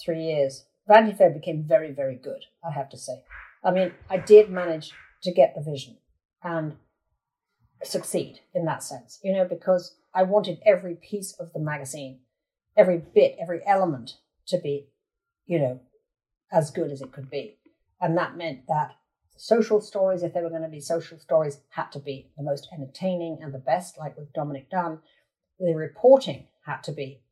three 0.02 0.22
years, 0.24 0.64
Vanity 0.88 1.14
Fair 1.14 1.28
became 1.28 1.62
very, 1.62 1.92
very 1.92 2.14
good, 2.14 2.42
I 2.64 2.70
have 2.70 2.88
to 2.88 2.96
say. 2.96 3.22
I 3.62 3.70
mean, 3.70 3.92
I 4.08 4.16
did 4.16 4.48
manage 4.48 4.92
to 5.24 5.30
get 5.30 5.54
the 5.54 5.60
vision 5.60 5.98
and 6.42 6.76
succeed 7.84 8.40
in 8.54 8.64
that 8.64 8.82
sense, 8.82 9.20
you 9.22 9.34
know, 9.34 9.44
because 9.44 9.94
I 10.14 10.22
wanted 10.22 10.58
every 10.64 10.94
piece 10.94 11.34
of 11.38 11.52
the 11.52 11.60
magazine, 11.60 12.20
every 12.78 12.96
bit, 12.96 13.36
every 13.38 13.60
element 13.66 14.12
to 14.46 14.58
be, 14.58 14.86
you 15.44 15.58
know, 15.58 15.80
as 16.50 16.70
good 16.70 16.90
as 16.90 17.02
it 17.02 17.12
could 17.12 17.28
be. 17.28 17.58
And 18.00 18.16
that 18.16 18.38
meant 18.38 18.66
that 18.66 18.92
social 19.40 19.80
stories, 19.80 20.22
if 20.22 20.34
they 20.34 20.42
were 20.42 20.50
going 20.50 20.62
to 20.62 20.68
be 20.68 20.80
social 20.80 21.18
stories, 21.18 21.60
had 21.70 21.90
to 21.90 21.98
be 21.98 22.30
the 22.36 22.42
most 22.42 22.68
entertaining 22.74 23.38
and 23.40 23.54
the 23.54 23.58
best, 23.58 23.96
like 23.98 24.16
with 24.18 24.32
Dominick 24.34 24.68
Dunne. 24.70 24.98
The 25.58 25.74
reporting 25.74 26.48
had 26.66 26.82
to 26.84 26.92
be 26.92 27.22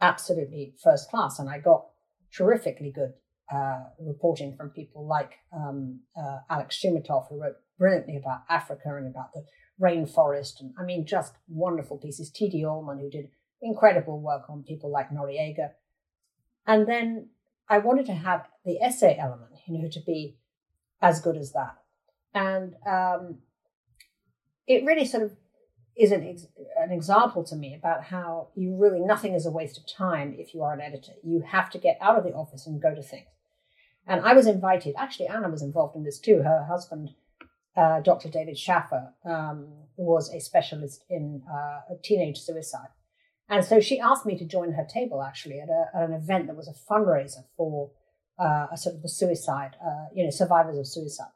absolutely 0.00 0.74
first 0.82 1.10
class. 1.10 1.40
And 1.40 1.50
I 1.50 1.58
got 1.58 1.86
terrifically 2.32 2.92
good 2.92 3.14
uh, 3.52 3.80
reporting 3.98 4.56
from 4.56 4.70
people 4.70 5.08
like 5.08 5.32
um, 5.52 6.00
uh, 6.16 6.38
Alex 6.48 6.80
Shoumatoff, 6.80 7.28
who 7.28 7.42
wrote 7.42 7.56
brilliantly 7.80 8.16
about 8.16 8.42
Africa 8.48 8.94
and 8.96 9.08
about 9.08 9.32
the 9.34 9.44
rainforest. 9.82 10.60
And 10.60 10.72
I 10.78 10.84
mean, 10.84 11.04
just 11.04 11.34
wonderful 11.48 11.98
pieces. 11.98 12.30
T.D. 12.30 12.64
Allman, 12.64 13.00
who 13.00 13.10
did 13.10 13.28
incredible 13.60 14.20
work 14.20 14.42
on 14.48 14.62
people 14.62 14.92
like 14.92 15.10
Noriega. 15.10 15.70
And 16.64 16.86
then 16.86 17.30
I 17.68 17.78
wanted 17.78 18.06
to 18.06 18.14
have 18.14 18.46
the 18.64 18.80
essay 18.80 19.16
element, 19.18 19.50
you 19.66 19.82
know, 19.82 19.88
to 19.88 20.00
be 20.00 20.36
as 21.00 21.20
good 21.20 21.36
as 21.36 21.52
that. 21.52 21.76
And 22.34 22.74
um, 22.86 23.38
it 24.66 24.84
really 24.84 25.04
sort 25.04 25.22
of 25.22 25.32
is 25.96 26.12
an, 26.12 26.26
ex- 26.28 26.46
an 26.78 26.92
example 26.92 27.42
to 27.44 27.56
me 27.56 27.74
about 27.74 28.04
how 28.04 28.48
you 28.54 28.76
really, 28.76 29.00
nothing 29.00 29.34
is 29.34 29.46
a 29.46 29.50
waste 29.50 29.78
of 29.78 29.86
time 29.86 30.34
if 30.38 30.54
you 30.54 30.62
are 30.62 30.74
an 30.74 30.80
editor. 30.80 31.12
You 31.22 31.40
have 31.40 31.70
to 31.70 31.78
get 31.78 31.98
out 32.00 32.18
of 32.18 32.24
the 32.24 32.32
office 32.32 32.66
and 32.66 32.82
go 32.82 32.94
to 32.94 33.02
things. 33.02 33.26
And 34.06 34.20
I 34.24 34.34
was 34.34 34.46
invited, 34.46 34.94
actually, 34.96 35.28
Anna 35.28 35.48
was 35.48 35.62
involved 35.62 35.96
in 35.96 36.04
this 36.04 36.18
too. 36.18 36.42
Her 36.42 36.64
husband, 36.68 37.10
uh, 37.76 38.00
Dr. 38.00 38.28
David 38.28 38.56
Shaffer, 38.56 39.14
um, 39.24 39.68
was 39.96 40.32
a 40.32 40.40
specialist 40.40 41.04
in 41.08 41.42
uh, 41.50 41.94
teenage 42.04 42.38
suicide. 42.38 42.88
And 43.48 43.64
so 43.64 43.80
she 43.80 43.98
asked 43.98 44.26
me 44.26 44.36
to 44.38 44.44
join 44.44 44.72
her 44.72 44.84
table 44.84 45.22
actually 45.22 45.60
at, 45.60 45.68
a, 45.68 45.96
at 45.96 46.08
an 46.08 46.12
event 46.12 46.46
that 46.46 46.56
was 46.56 46.68
a 46.68 46.92
fundraiser 46.92 47.44
for 47.56 47.90
uh, 48.38 48.66
a 48.72 48.76
sort 48.76 48.96
of 48.96 49.02
the 49.02 49.08
suicide, 49.08 49.76
uh, 49.84 50.06
you 50.14 50.24
know, 50.24 50.30
survivors 50.30 50.78
of 50.78 50.86
suicide. 50.86 51.32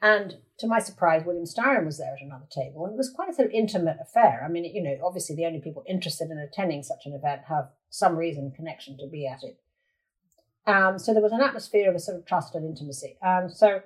And 0.00 0.36
to 0.58 0.66
my 0.66 0.78
surprise, 0.78 1.24
William 1.24 1.44
Styron 1.44 1.84
was 1.84 1.98
there 1.98 2.14
at 2.14 2.22
another 2.22 2.46
table. 2.54 2.84
And 2.84 2.94
it 2.94 2.96
was 2.96 3.10
quite 3.10 3.28
a 3.28 3.34
sort 3.34 3.48
of 3.48 3.52
intimate 3.52 3.96
affair. 4.00 4.44
I 4.44 4.48
mean, 4.48 4.64
you 4.64 4.82
know, 4.82 4.96
obviously 5.04 5.34
the 5.34 5.46
only 5.46 5.60
people 5.60 5.82
interested 5.88 6.30
in 6.30 6.38
attending 6.38 6.82
such 6.82 7.06
an 7.06 7.14
event 7.14 7.42
have 7.48 7.70
some 7.90 8.16
reason, 8.16 8.52
connection 8.54 8.96
to 8.98 9.08
be 9.08 9.26
at 9.26 9.42
it. 9.42 9.58
Um, 10.66 10.98
so 10.98 11.12
there 11.12 11.22
was 11.22 11.32
an 11.32 11.40
atmosphere 11.40 11.88
of 11.88 11.96
a 11.96 11.98
sort 11.98 12.18
of 12.18 12.26
trust 12.26 12.54
and 12.54 12.64
intimacy. 12.64 13.16
Um, 13.22 13.48
so 13.48 13.80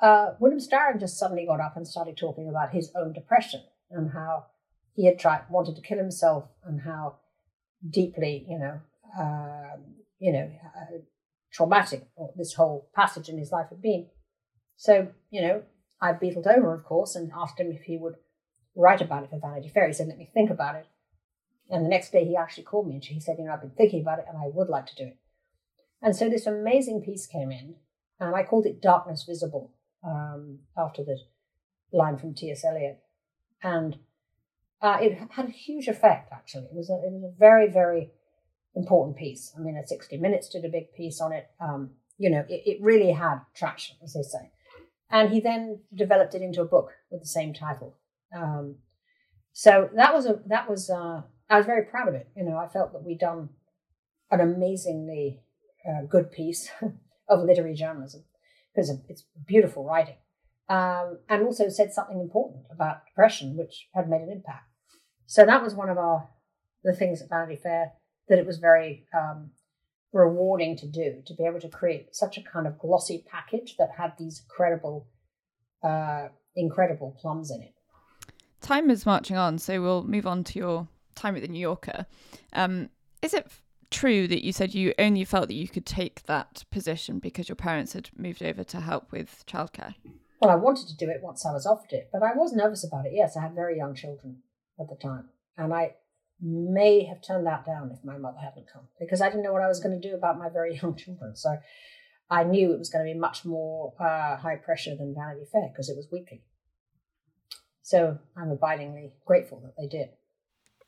uh, 0.00 0.32
William 0.40 0.60
Styron 0.60 0.98
just 0.98 1.18
suddenly 1.18 1.46
got 1.46 1.60
up 1.60 1.76
and 1.76 1.86
started 1.86 2.16
talking 2.16 2.48
about 2.48 2.74
his 2.74 2.90
own 2.94 3.12
depression 3.12 3.62
and 3.90 4.10
how 4.10 4.46
he 4.94 5.06
had 5.06 5.18
tried, 5.18 5.42
wanted 5.48 5.76
to 5.76 5.82
kill 5.82 5.98
himself 5.98 6.44
and 6.64 6.80
how 6.82 7.16
deeply, 7.88 8.44
you 8.48 8.58
know, 8.58 8.80
uh, 9.18 9.76
you 10.18 10.32
know, 10.32 10.50
uh, 10.76 10.98
traumatic 11.52 12.08
this 12.36 12.54
whole 12.54 12.88
passage 12.94 13.28
in 13.28 13.38
his 13.38 13.52
life 13.52 13.66
had 13.68 13.82
been. 13.82 14.08
So, 14.76 15.08
you 15.30 15.42
know, 15.42 15.62
I 16.00 16.12
beetled 16.12 16.46
over, 16.46 16.74
of 16.74 16.84
course, 16.84 17.14
and 17.14 17.30
asked 17.36 17.60
him 17.60 17.70
if 17.70 17.82
he 17.82 17.96
would 17.96 18.14
write 18.74 19.00
about 19.00 19.24
it 19.24 19.30
for 19.30 19.38
Vanity 19.38 19.68
Fair. 19.68 19.86
He 19.86 19.92
said, 19.92 20.08
let 20.08 20.18
me 20.18 20.30
think 20.32 20.50
about 20.50 20.76
it. 20.76 20.86
And 21.70 21.84
the 21.84 21.90
next 21.90 22.10
day 22.10 22.24
he 22.24 22.36
actually 22.36 22.64
called 22.64 22.88
me 22.88 22.94
and 22.94 23.04
he 23.04 23.20
said, 23.20 23.36
you 23.38 23.44
know, 23.44 23.52
I've 23.52 23.60
been 23.60 23.70
thinking 23.70 24.00
about 24.00 24.18
it 24.18 24.24
and 24.28 24.36
I 24.36 24.50
would 24.52 24.68
like 24.68 24.86
to 24.86 24.96
do 24.96 25.04
it. 25.04 25.18
And 26.02 26.16
so 26.16 26.28
this 26.28 26.46
amazing 26.46 27.02
piece 27.02 27.26
came 27.26 27.52
in, 27.52 27.76
and 28.18 28.34
I 28.34 28.42
called 28.42 28.66
it 28.66 28.82
Darkness 28.82 29.24
Visible 29.26 29.72
um, 30.04 30.58
after 30.76 31.04
the 31.04 31.16
line 31.92 32.18
from 32.18 32.34
T.S. 32.34 32.64
Eliot. 32.64 32.98
And 33.62 33.98
uh, 34.80 34.98
it 35.00 35.16
had 35.30 35.46
a 35.46 35.52
huge 35.52 35.86
effect, 35.86 36.32
actually. 36.32 36.64
It 36.64 36.74
was 36.74 36.90
a, 36.90 36.94
it 36.94 37.12
was 37.12 37.22
a 37.22 37.38
very, 37.38 37.70
very 37.70 38.10
important 38.74 39.16
piece. 39.16 39.52
I 39.56 39.60
mean, 39.60 39.76
a 39.76 39.86
60 39.86 40.16
Minutes 40.18 40.48
did 40.48 40.64
a 40.64 40.68
big 40.68 40.92
piece 40.94 41.20
on 41.20 41.32
it. 41.32 41.48
Um, 41.60 41.90
you 42.18 42.30
know, 42.30 42.44
it, 42.48 42.62
it 42.66 42.82
really 42.82 43.12
had 43.12 43.40
traction, 43.54 43.96
as 44.02 44.14
they 44.14 44.22
say. 44.22 44.50
And 45.10 45.30
he 45.30 45.40
then 45.40 45.80
developed 45.94 46.34
it 46.34 46.42
into 46.42 46.62
a 46.62 46.66
book 46.66 46.92
with 47.10 47.20
the 47.20 47.28
same 47.28 47.52
title. 47.52 47.96
Um, 48.34 48.76
so 49.52 49.90
that 49.94 50.14
was 50.14 50.26
a 50.26 50.40
that 50.46 50.68
was 50.68 50.88
uh, 50.88 51.22
I 51.50 51.58
was 51.58 51.66
very 51.66 51.84
proud 51.84 52.08
of 52.08 52.14
it. 52.14 52.28
You 52.34 52.44
know, 52.44 52.56
I 52.56 52.68
felt 52.68 52.92
that 52.92 53.04
we'd 53.04 53.18
done 53.18 53.50
an 54.30 54.40
amazingly 54.40 55.42
uh, 55.86 56.06
good 56.08 56.32
piece 56.32 56.70
of 57.28 57.44
literary 57.44 57.74
journalism 57.74 58.24
because 58.74 58.90
it's 59.08 59.24
beautiful 59.46 59.84
writing, 59.84 60.16
um, 60.70 61.18
and 61.28 61.42
also 61.42 61.68
said 61.68 61.92
something 61.92 62.18
important 62.18 62.64
about 62.70 63.04
depression, 63.06 63.58
which 63.58 63.88
had 63.94 64.08
made 64.08 64.22
an 64.22 64.30
impact. 64.30 64.64
So 65.26 65.44
that 65.44 65.62
was 65.62 65.74
one 65.74 65.90
of 65.90 65.98
our 65.98 66.30
the 66.82 66.94
things 66.94 67.20
at 67.20 67.28
Vanity 67.28 67.56
Fair 67.62 67.92
that 68.28 68.38
it 68.38 68.46
was 68.46 68.58
very 68.58 69.06
um, 69.14 69.50
rewarding 70.12 70.76
to 70.76 70.86
do 70.86 71.22
to 71.26 71.34
be 71.34 71.44
able 71.44 71.60
to 71.60 71.68
create 71.68 72.14
such 72.14 72.38
a 72.38 72.42
kind 72.42 72.66
of 72.66 72.78
glossy 72.78 73.24
package 73.30 73.76
that 73.78 73.90
had 73.96 74.12
these 74.18 74.42
incredible, 74.42 75.06
uh, 75.82 76.28
incredible 76.54 77.16
plums 77.20 77.50
in 77.50 77.62
it. 77.62 77.74
Time 78.60 78.90
is 78.90 79.06
marching 79.06 79.36
on, 79.36 79.58
so 79.58 79.82
we'll 79.82 80.04
move 80.04 80.26
on 80.26 80.44
to 80.44 80.58
your 80.58 80.88
time 81.14 81.34
at 81.34 81.42
the 81.42 81.48
New 81.48 81.58
Yorker. 81.58 82.06
Um, 82.52 82.90
is 83.22 83.34
it 83.34 83.46
true 83.90 84.26
that 84.26 84.44
you 84.44 84.52
said 84.52 84.74
you 84.74 84.94
only 84.98 85.24
felt 85.24 85.48
that 85.48 85.54
you 85.54 85.68
could 85.68 85.86
take 85.86 86.22
that 86.24 86.64
position 86.70 87.18
because 87.18 87.48
your 87.48 87.56
parents 87.56 87.92
had 87.92 88.10
moved 88.16 88.42
over 88.42 88.64
to 88.64 88.80
help 88.80 89.12
with 89.12 89.44
childcare? 89.46 89.94
Well, 90.40 90.50
I 90.50 90.56
wanted 90.56 90.88
to 90.88 90.96
do 90.96 91.08
it 91.08 91.22
once 91.22 91.46
I 91.46 91.52
was 91.52 91.66
offered 91.66 91.92
it, 91.92 92.08
but 92.12 92.22
I 92.22 92.34
was 92.34 92.52
nervous 92.52 92.84
about 92.84 93.06
it. 93.06 93.12
Yes, 93.14 93.36
I 93.36 93.42
had 93.42 93.54
very 93.54 93.76
young 93.76 93.94
children 93.94 94.38
at 94.80 94.88
the 94.88 94.96
time, 94.96 95.28
and 95.56 95.72
I 95.72 95.94
may 96.42 97.04
have 97.04 97.22
turned 97.22 97.46
that 97.46 97.64
down 97.64 97.90
if 97.92 98.04
my 98.04 98.18
mother 98.18 98.38
hadn't 98.38 98.66
come 98.70 98.82
because 98.98 99.20
I 99.20 99.28
didn't 99.28 99.44
know 99.44 99.52
what 99.52 99.62
I 99.62 99.68
was 99.68 99.80
going 99.80 99.98
to 99.98 100.08
do 100.08 100.14
about 100.14 100.38
my 100.38 100.48
very 100.48 100.76
young 100.82 100.96
children. 100.96 101.36
So 101.36 101.56
I 102.28 102.44
knew 102.44 102.72
it 102.72 102.78
was 102.78 102.90
going 102.90 103.06
to 103.06 103.12
be 103.12 103.18
much 103.18 103.44
more 103.44 103.94
uh, 104.00 104.36
high 104.36 104.56
pressure 104.56 104.96
than 104.96 105.14
Vanity 105.14 105.46
Fair 105.50 105.68
because 105.72 105.88
it 105.88 105.96
was 105.96 106.08
weekly. 106.10 106.42
So 107.82 108.18
I'm 108.36 108.50
abidingly 108.50 109.12
grateful 109.26 109.60
that 109.60 109.74
they 109.76 109.86
did. 109.86 110.10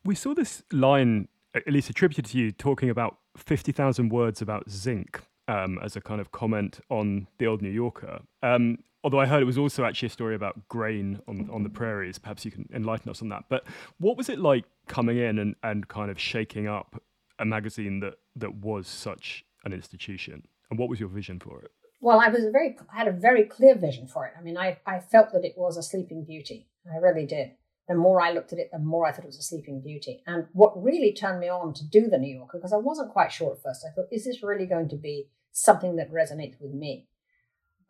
We 0.05 0.14
saw 0.14 0.34
this 0.34 0.62
line, 0.72 1.28
at 1.55 1.68
least 1.68 1.90
attributed 1.90 2.26
to 2.26 2.38
you, 2.38 2.52
talking 2.52 2.90
about 2.90 3.18
50,000 3.36 4.11
words 4.11 4.40
about 4.42 4.70
zinc 4.70 5.22
um, 5.48 5.78
as 5.82 5.96
a 5.96 6.00
kind 6.00 6.20
of 6.20 6.32
comment 6.32 6.80
on 6.88 7.26
the 7.38 7.46
old 7.46 7.62
New 7.62 7.70
Yorker. 7.70 8.22
Um, 8.42 8.78
although 9.05 9.20
I 9.20 9.26
heard 9.26 9.42
it 9.42 9.46
was 9.46 9.59
also 9.59 9.84
actually 9.84 10.07
a 10.07 10.11
story 10.11 10.34
about 10.34 10.66
grain 10.68 11.20
on, 11.28 11.48
on 11.52 11.62
the 11.62 11.68
prairies. 11.68 12.18
Perhaps 12.18 12.44
you 12.44 12.50
can 12.50 12.66
enlighten 12.72 13.11
us 13.11 13.20
on 13.20 13.28
that. 13.28 13.44
But 13.50 13.64
what 13.98 14.16
was 14.16 14.30
it 14.30 14.38
like 14.40 14.64
coming 14.88 15.18
in 15.18 15.38
and, 15.38 15.55
and 15.62 15.86
kind 15.86 16.11
of 16.11 16.18
shaking 16.18 16.66
up 16.66 17.00
a 17.38 17.44
magazine 17.44 18.00
that, 18.00 18.14
that 18.36 18.55
was 18.55 18.88
such 18.88 19.44
an 19.64 19.74
institution? 19.74 20.48
And 20.70 20.78
what 20.78 20.88
was 20.88 20.98
your 20.98 21.11
vision 21.11 21.38
for 21.38 21.61
it? 21.61 21.70
Well, 22.00 22.18
I 22.18 22.28
was 22.28 22.44
very, 22.50 22.76
I 22.92 22.96
had 22.96 23.09
a 23.09 23.12
very 23.12 23.44
clear 23.44 23.74
vision 23.74 24.07
for 24.07 24.26
it. 24.26 24.32
I 24.38 24.42
mean, 24.42 24.57
I, 24.57 24.78
I 24.86 25.00
felt 25.00 25.32
that 25.32 25.44
it 25.44 25.55
was 25.57 25.76
a 25.76 25.82
sleeping 25.82 26.24
beauty. 26.24 26.66
I 26.92 26.96
really 26.96 27.26
did. 27.26 27.52
The 27.88 27.94
more 27.94 28.22
I 28.22 28.32
looked 28.32 28.55
at 28.55 28.59
it, 28.59 28.70
the 28.72 28.78
more 28.78 29.07
I 29.07 29.12
thought 29.12 29.24
it 29.24 29.28
was 29.28 29.38
a 29.38 29.42
sleeping 29.42 29.82
beauty. 29.82 30.22
And 30.26 30.46
what 30.52 30.82
really 30.82 31.12
turned 31.12 31.40
me 31.40 31.50
on 31.50 31.74
to 31.74 31.84
do 31.86 32.09
the 32.09 32.18
New 32.18 32.34
Yorker, 32.34 32.59
because 32.59 32.72
I 32.72 32.78
wasn't 32.78 33.12
quite 33.12 33.30
sure 33.30 33.52
at 33.52 33.62
first, 33.62 33.84
I 33.86 33.92
thought, 33.94 34.09
is 34.11 34.24
this 34.24 34.42
really 34.42 34.64
going 34.64 34.88
to 34.88 34.96
be 34.96 35.28
something 35.52 35.96
that 35.96 36.11
resonates 36.11 36.59
with 36.59 36.72
me? 36.72 37.07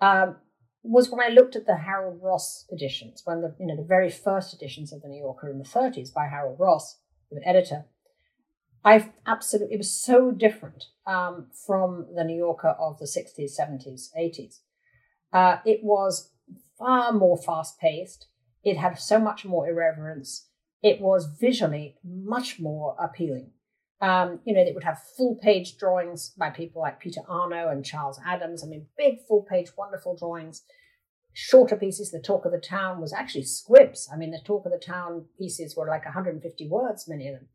Um, 0.00 0.36
was 0.84 1.10
when 1.10 1.20
I 1.20 1.32
looked 1.32 1.56
at 1.56 1.66
the 1.66 1.76
Harold 1.76 2.20
Ross 2.22 2.66
editions, 2.70 3.22
when 3.24 3.40
the 3.40 3.54
you 3.58 3.66
know 3.66 3.76
the 3.76 3.82
very 3.82 4.10
first 4.10 4.54
editions 4.54 4.92
of 4.92 5.02
the 5.02 5.08
New 5.08 5.20
Yorker 5.20 5.50
in 5.50 5.58
the 5.58 5.64
30s 5.64 6.12
by 6.12 6.26
Harold 6.26 6.60
Ross, 6.60 6.98
the 7.32 7.46
editor. 7.46 7.86
I 8.84 9.10
absolutely 9.26 9.74
it 9.74 9.78
was 9.78 9.90
so 9.90 10.30
different 10.30 10.84
um, 11.06 11.48
from 11.66 12.06
the 12.14 12.22
New 12.22 12.36
Yorker 12.36 12.76
of 12.78 12.98
the 12.98 13.06
60s, 13.06 13.58
70s, 13.58 14.08
80s. 14.16 14.58
Uh, 15.32 15.58
it 15.64 15.80
was 15.82 16.30
far 16.78 17.12
more 17.12 17.38
fast 17.38 17.80
paced. 17.80 18.28
It 18.62 18.76
had 18.76 18.98
so 18.98 19.18
much 19.18 19.44
more 19.44 19.66
irreverence. 19.66 20.48
It 20.82 21.00
was 21.00 21.34
visually 21.40 21.96
much 22.04 22.60
more 22.60 22.94
appealing. 23.00 23.52
Um, 24.04 24.40
you 24.44 24.54
know, 24.54 24.60
it 24.60 24.74
would 24.74 24.84
have 24.84 25.02
full 25.16 25.36
page 25.36 25.78
drawings 25.78 26.34
by 26.36 26.50
people 26.50 26.82
like 26.82 27.00
Peter 27.00 27.22
Arno 27.26 27.70
and 27.70 27.82
Charles 27.82 28.20
Addams. 28.26 28.62
I 28.62 28.66
mean, 28.66 28.84
big 28.98 29.26
full 29.26 29.46
page, 29.48 29.68
wonderful 29.78 30.14
drawings. 30.14 30.62
Shorter 31.32 31.76
pieces, 31.76 32.10
the 32.10 32.20
talk 32.20 32.44
of 32.44 32.52
the 32.52 32.60
town 32.60 33.00
was 33.00 33.14
actually 33.14 33.44
squibs. 33.44 34.06
I 34.12 34.18
mean, 34.18 34.30
the 34.30 34.42
talk 34.44 34.66
of 34.66 34.72
the 34.72 34.78
town 34.78 35.24
pieces 35.38 35.74
were 35.74 35.86
like 35.86 36.04
150 36.04 36.68
words, 36.68 37.08
many 37.08 37.28
of 37.28 37.36
them. 37.36 37.48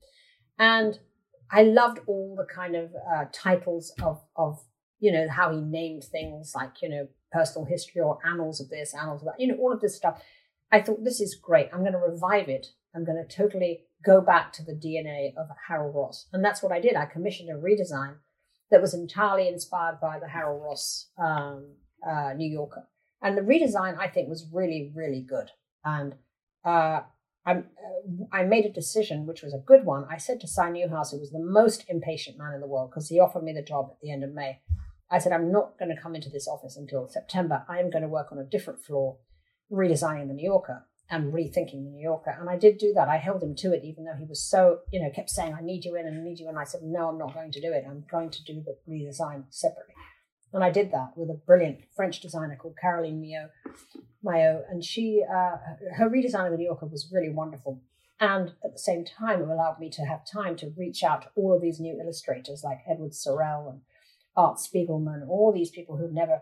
And 0.57 0.97
I 1.51 1.61
loved 1.61 1.99
all 2.07 2.35
the 2.35 2.51
kind 2.51 2.75
of 2.75 2.93
uh, 3.15 3.25
titles 3.31 3.93
of, 4.01 4.19
of, 4.35 4.59
you 4.99 5.11
know, 5.11 5.27
how 5.29 5.51
he 5.51 5.61
named 5.61 6.03
things 6.05 6.53
like, 6.55 6.81
you 6.81 6.89
know, 6.89 7.09
personal 7.31 7.67
history 7.67 8.01
or 8.01 8.17
annals 8.25 8.59
of 8.59 8.69
this, 8.69 8.95
annals 8.99 9.21
of 9.21 9.27
that, 9.27 9.39
you 9.39 9.47
know, 9.47 9.57
all 9.59 9.71
of 9.71 9.81
this 9.81 9.95
stuff. 9.95 10.19
I 10.71 10.81
thought 10.81 11.03
this 11.03 11.21
is 11.21 11.35
great. 11.35 11.69
I'm 11.71 11.81
going 11.81 11.93
to 11.93 11.99
revive 11.99 12.49
it. 12.49 12.65
I'm 12.95 13.05
going 13.05 13.23
to 13.23 13.35
totally 13.37 13.83
go 14.05 14.21
back 14.21 14.53
to 14.53 14.63
the 14.63 14.73
DNA 14.73 15.33
of 15.37 15.47
Harold 15.67 15.95
Ross. 15.95 16.27
And 16.31 16.43
that's 16.43 16.63
what 16.63 16.71
I 16.71 16.79
did. 16.79 16.95
I 16.95 17.05
commissioned 17.05 17.49
a 17.49 17.59
redesign 17.59 18.15
that 18.71 18.81
was 18.81 18.93
entirely 18.93 19.47
inspired 19.47 19.99
by 20.01 20.19
the 20.19 20.27
Harold 20.27 20.61
Ross 20.63 21.09
um, 21.17 21.75
uh, 22.07 22.33
New 22.33 22.49
Yorker. 22.49 22.87
And 23.21 23.37
the 23.37 23.41
redesign, 23.41 23.97
I 23.97 24.07
think, 24.07 24.29
was 24.29 24.47
really, 24.53 24.91
really 24.95 25.21
good. 25.21 25.51
And 25.83 26.15
uh, 26.63 27.01
I, 27.45 27.51
uh, 27.51 27.61
I 28.31 28.43
made 28.43 28.65
a 28.65 28.71
decision, 28.71 29.25
which 29.25 29.41
was 29.41 29.53
a 29.53 29.63
good 29.65 29.83
one. 29.83 30.05
I 30.09 30.17
said 30.17 30.39
to 30.41 30.47
Si 30.47 30.69
Newhouse, 30.69 31.11
who 31.11 31.19
was 31.19 31.31
the 31.31 31.39
most 31.39 31.83
impatient 31.89 32.37
man 32.37 32.53
in 32.53 32.61
the 32.61 32.67
world, 32.67 32.91
because 32.91 33.09
he 33.09 33.19
offered 33.19 33.43
me 33.43 33.53
the 33.53 33.61
job 33.61 33.89
at 33.91 33.99
the 34.01 34.11
end 34.11 34.23
of 34.23 34.33
May. 34.33 34.61
I 35.11 35.17
said, 35.17 35.33
I'm 35.33 35.51
not 35.51 35.77
going 35.77 35.93
to 35.93 36.01
come 36.01 36.15
into 36.15 36.29
this 36.29 36.47
office 36.47 36.77
until 36.77 37.07
September. 37.07 37.65
I 37.67 37.79
am 37.79 37.89
going 37.89 38.03
to 38.03 38.07
work 38.07 38.31
on 38.31 38.37
a 38.37 38.43
different 38.43 38.79
floor, 38.79 39.17
redesigning 39.71 40.27
the 40.27 40.35
New 40.35 40.45
Yorker 40.45 40.85
and 41.09 41.33
rethinking 41.33 41.83
the 41.83 41.89
New 41.89 42.01
Yorker. 42.01 42.35
And 42.39 42.49
I 42.49 42.57
did 42.57 42.77
do 42.77 42.93
that. 42.93 43.07
I 43.07 43.17
held 43.17 43.41
him 43.41 43.55
to 43.55 43.73
it, 43.73 43.83
even 43.83 44.05
though 44.05 44.15
he 44.17 44.25
was 44.25 44.43
so, 44.43 44.79
you 44.91 45.01
know, 45.01 45.09
kept 45.09 45.29
saying, 45.29 45.55
I 45.55 45.61
need 45.61 45.83
you 45.83 45.95
in 45.95 46.05
and 46.05 46.19
I 46.19 46.23
need 46.23 46.39
you 46.39 46.47
in. 46.49 46.57
I 46.57 46.65
said, 46.65 46.81
no, 46.83 47.09
I'm 47.09 47.17
not 47.17 47.33
going 47.33 47.51
to 47.51 47.61
do 47.61 47.71
it. 47.73 47.85
I'm 47.87 48.05
going 48.09 48.29
to 48.29 48.43
do 48.43 48.63
the 48.63 48.77
redesign 48.87 49.45
separately. 49.49 49.95
And 50.53 50.63
I 50.63 50.69
did 50.69 50.91
that 50.91 51.11
with 51.15 51.29
a 51.29 51.33
brilliant 51.33 51.79
French 51.95 52.21
designer 52.21 52.55
called 52.55 52.77
Caroline 52.79 53.21
Mio, 53.21 53.49
Mayo. 54.23 54.63
And 54.69 54.83
she, 54.83 55.23
uh, 55.27 55.57
her 55.95 56.09
redesign 56.09 56.45
of 56.45 56.51
the 56.51 56.57
New 56.57 56.65
Yorker 56.65 56.87
was 56.87 57.11
really 57.11 57.29
wonderful. 57.29 57.81
And 58.19 58.49
at 58.63 58.73
the 58.73 58.79
same 58.79 59.05
time, 59.05 59.41
it 59.41 59.47
allowed 59.47 59.79
me 59.79 59.89
to 59.91 60.01
have 60.03 60.25
time 60.25 60.57
to 60.57 60.73
reach 60.77 61.03
out 61.03 61.21
to 61.23 61.29
all 61.35 61.55
of 61.55 61.61
these 61.61 61.79
new 61.79 61.99
illustrators 61.99 62.63
like 62.63 62.79
Edward 62.89 63.13
Sorel 63.13 63.69
and 63.69 63.81
Art 64.35 64.57
Spiegelman, 64.57 65.27
all 65.27 65.51
these 65.53 65.71
people 65.71 65.97
who've 65.97 66.11
never 66.11 66.41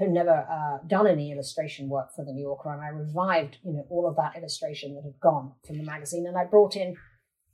who'd 0.00 0.10
never 0.10 0.46
uh, 0.50 0.78
done 0.86 1.06
any 1.06 1.30
illustration 1.30 1.88
work 1.88 2.08
for 2.16 2.24
the 2.24 2.32
New 2.32 2.42
Yorker, 2.42 2.72
and 2.72 2.82
I 2.82 2.88
revived, 2.88 3.58
you 3.62 3.74
know, 3.74 3.86
all 3.90 4.08
of 4.08 4.16
that 4.16 4.34
illustration 4.36 4.94
that 4.94 5.04
had 5.04 5.20
gone 5.20 5.52
from 5.66 5.76
the 5.76 5.84
magazine, 5.84 6.26
and 6.26 6.38
I 6.38 6.44
brought 6.44 6.74
in 6.74 6.96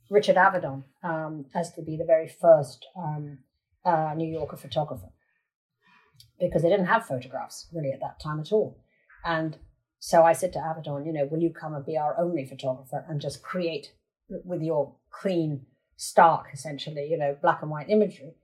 Richard 0.09 0.37
Avedon 0.37 0.85
um, 1.03 1.45
as 1.53 1.73
to 1.73 1.81
be 1.81 1.97
the 1.97 2.05
very 2.05 2.29
first 2.29 2.87
um, 2.97 3.39
uh, 3.85 4.13
New 4.15 4.31
Yorker 4.31 4.55
photographer. 4.55 5.09
Because 6.39 6.61
they 6.61 6.69
didn't 6.69 6.85
have 6.85 7.05
photographs 7.05 7.67
really 7.73 7.91
at 7.91 7.99
that 7.99 8.19
time 8.23 8.39
at 8.39 8.51
all, 8.51 8.79
and 9.25 9.57
so 9.99 10.23
I 10.23 10.33
said 10.33 10.53
to 10.53 10.59
Avedon, 10.59 11.05
you 11.05 11.11
know, 11.11 11.27
will 11.29 11.41
you 11.41 11.51
come 11.51 11.73
and 11.73 11.85
be 11.85 11.97
our 11.97 12.17
only 12.17 12.45
photographer 12.45 13.05
and 13.09 13.19
just 13.19 13.43
create 13.43 13.93
with 14.29 14.61
your 14.61 14.95
clean, 15.11 15.65
stark, 15.97 16.47
essentially, 16.53 17.07
you 17.09 17.17
know, 17.17 17.35
black 17.41 17.61
and 17.61 17.71
white 17.71 17.89
imagery 17.89 18.35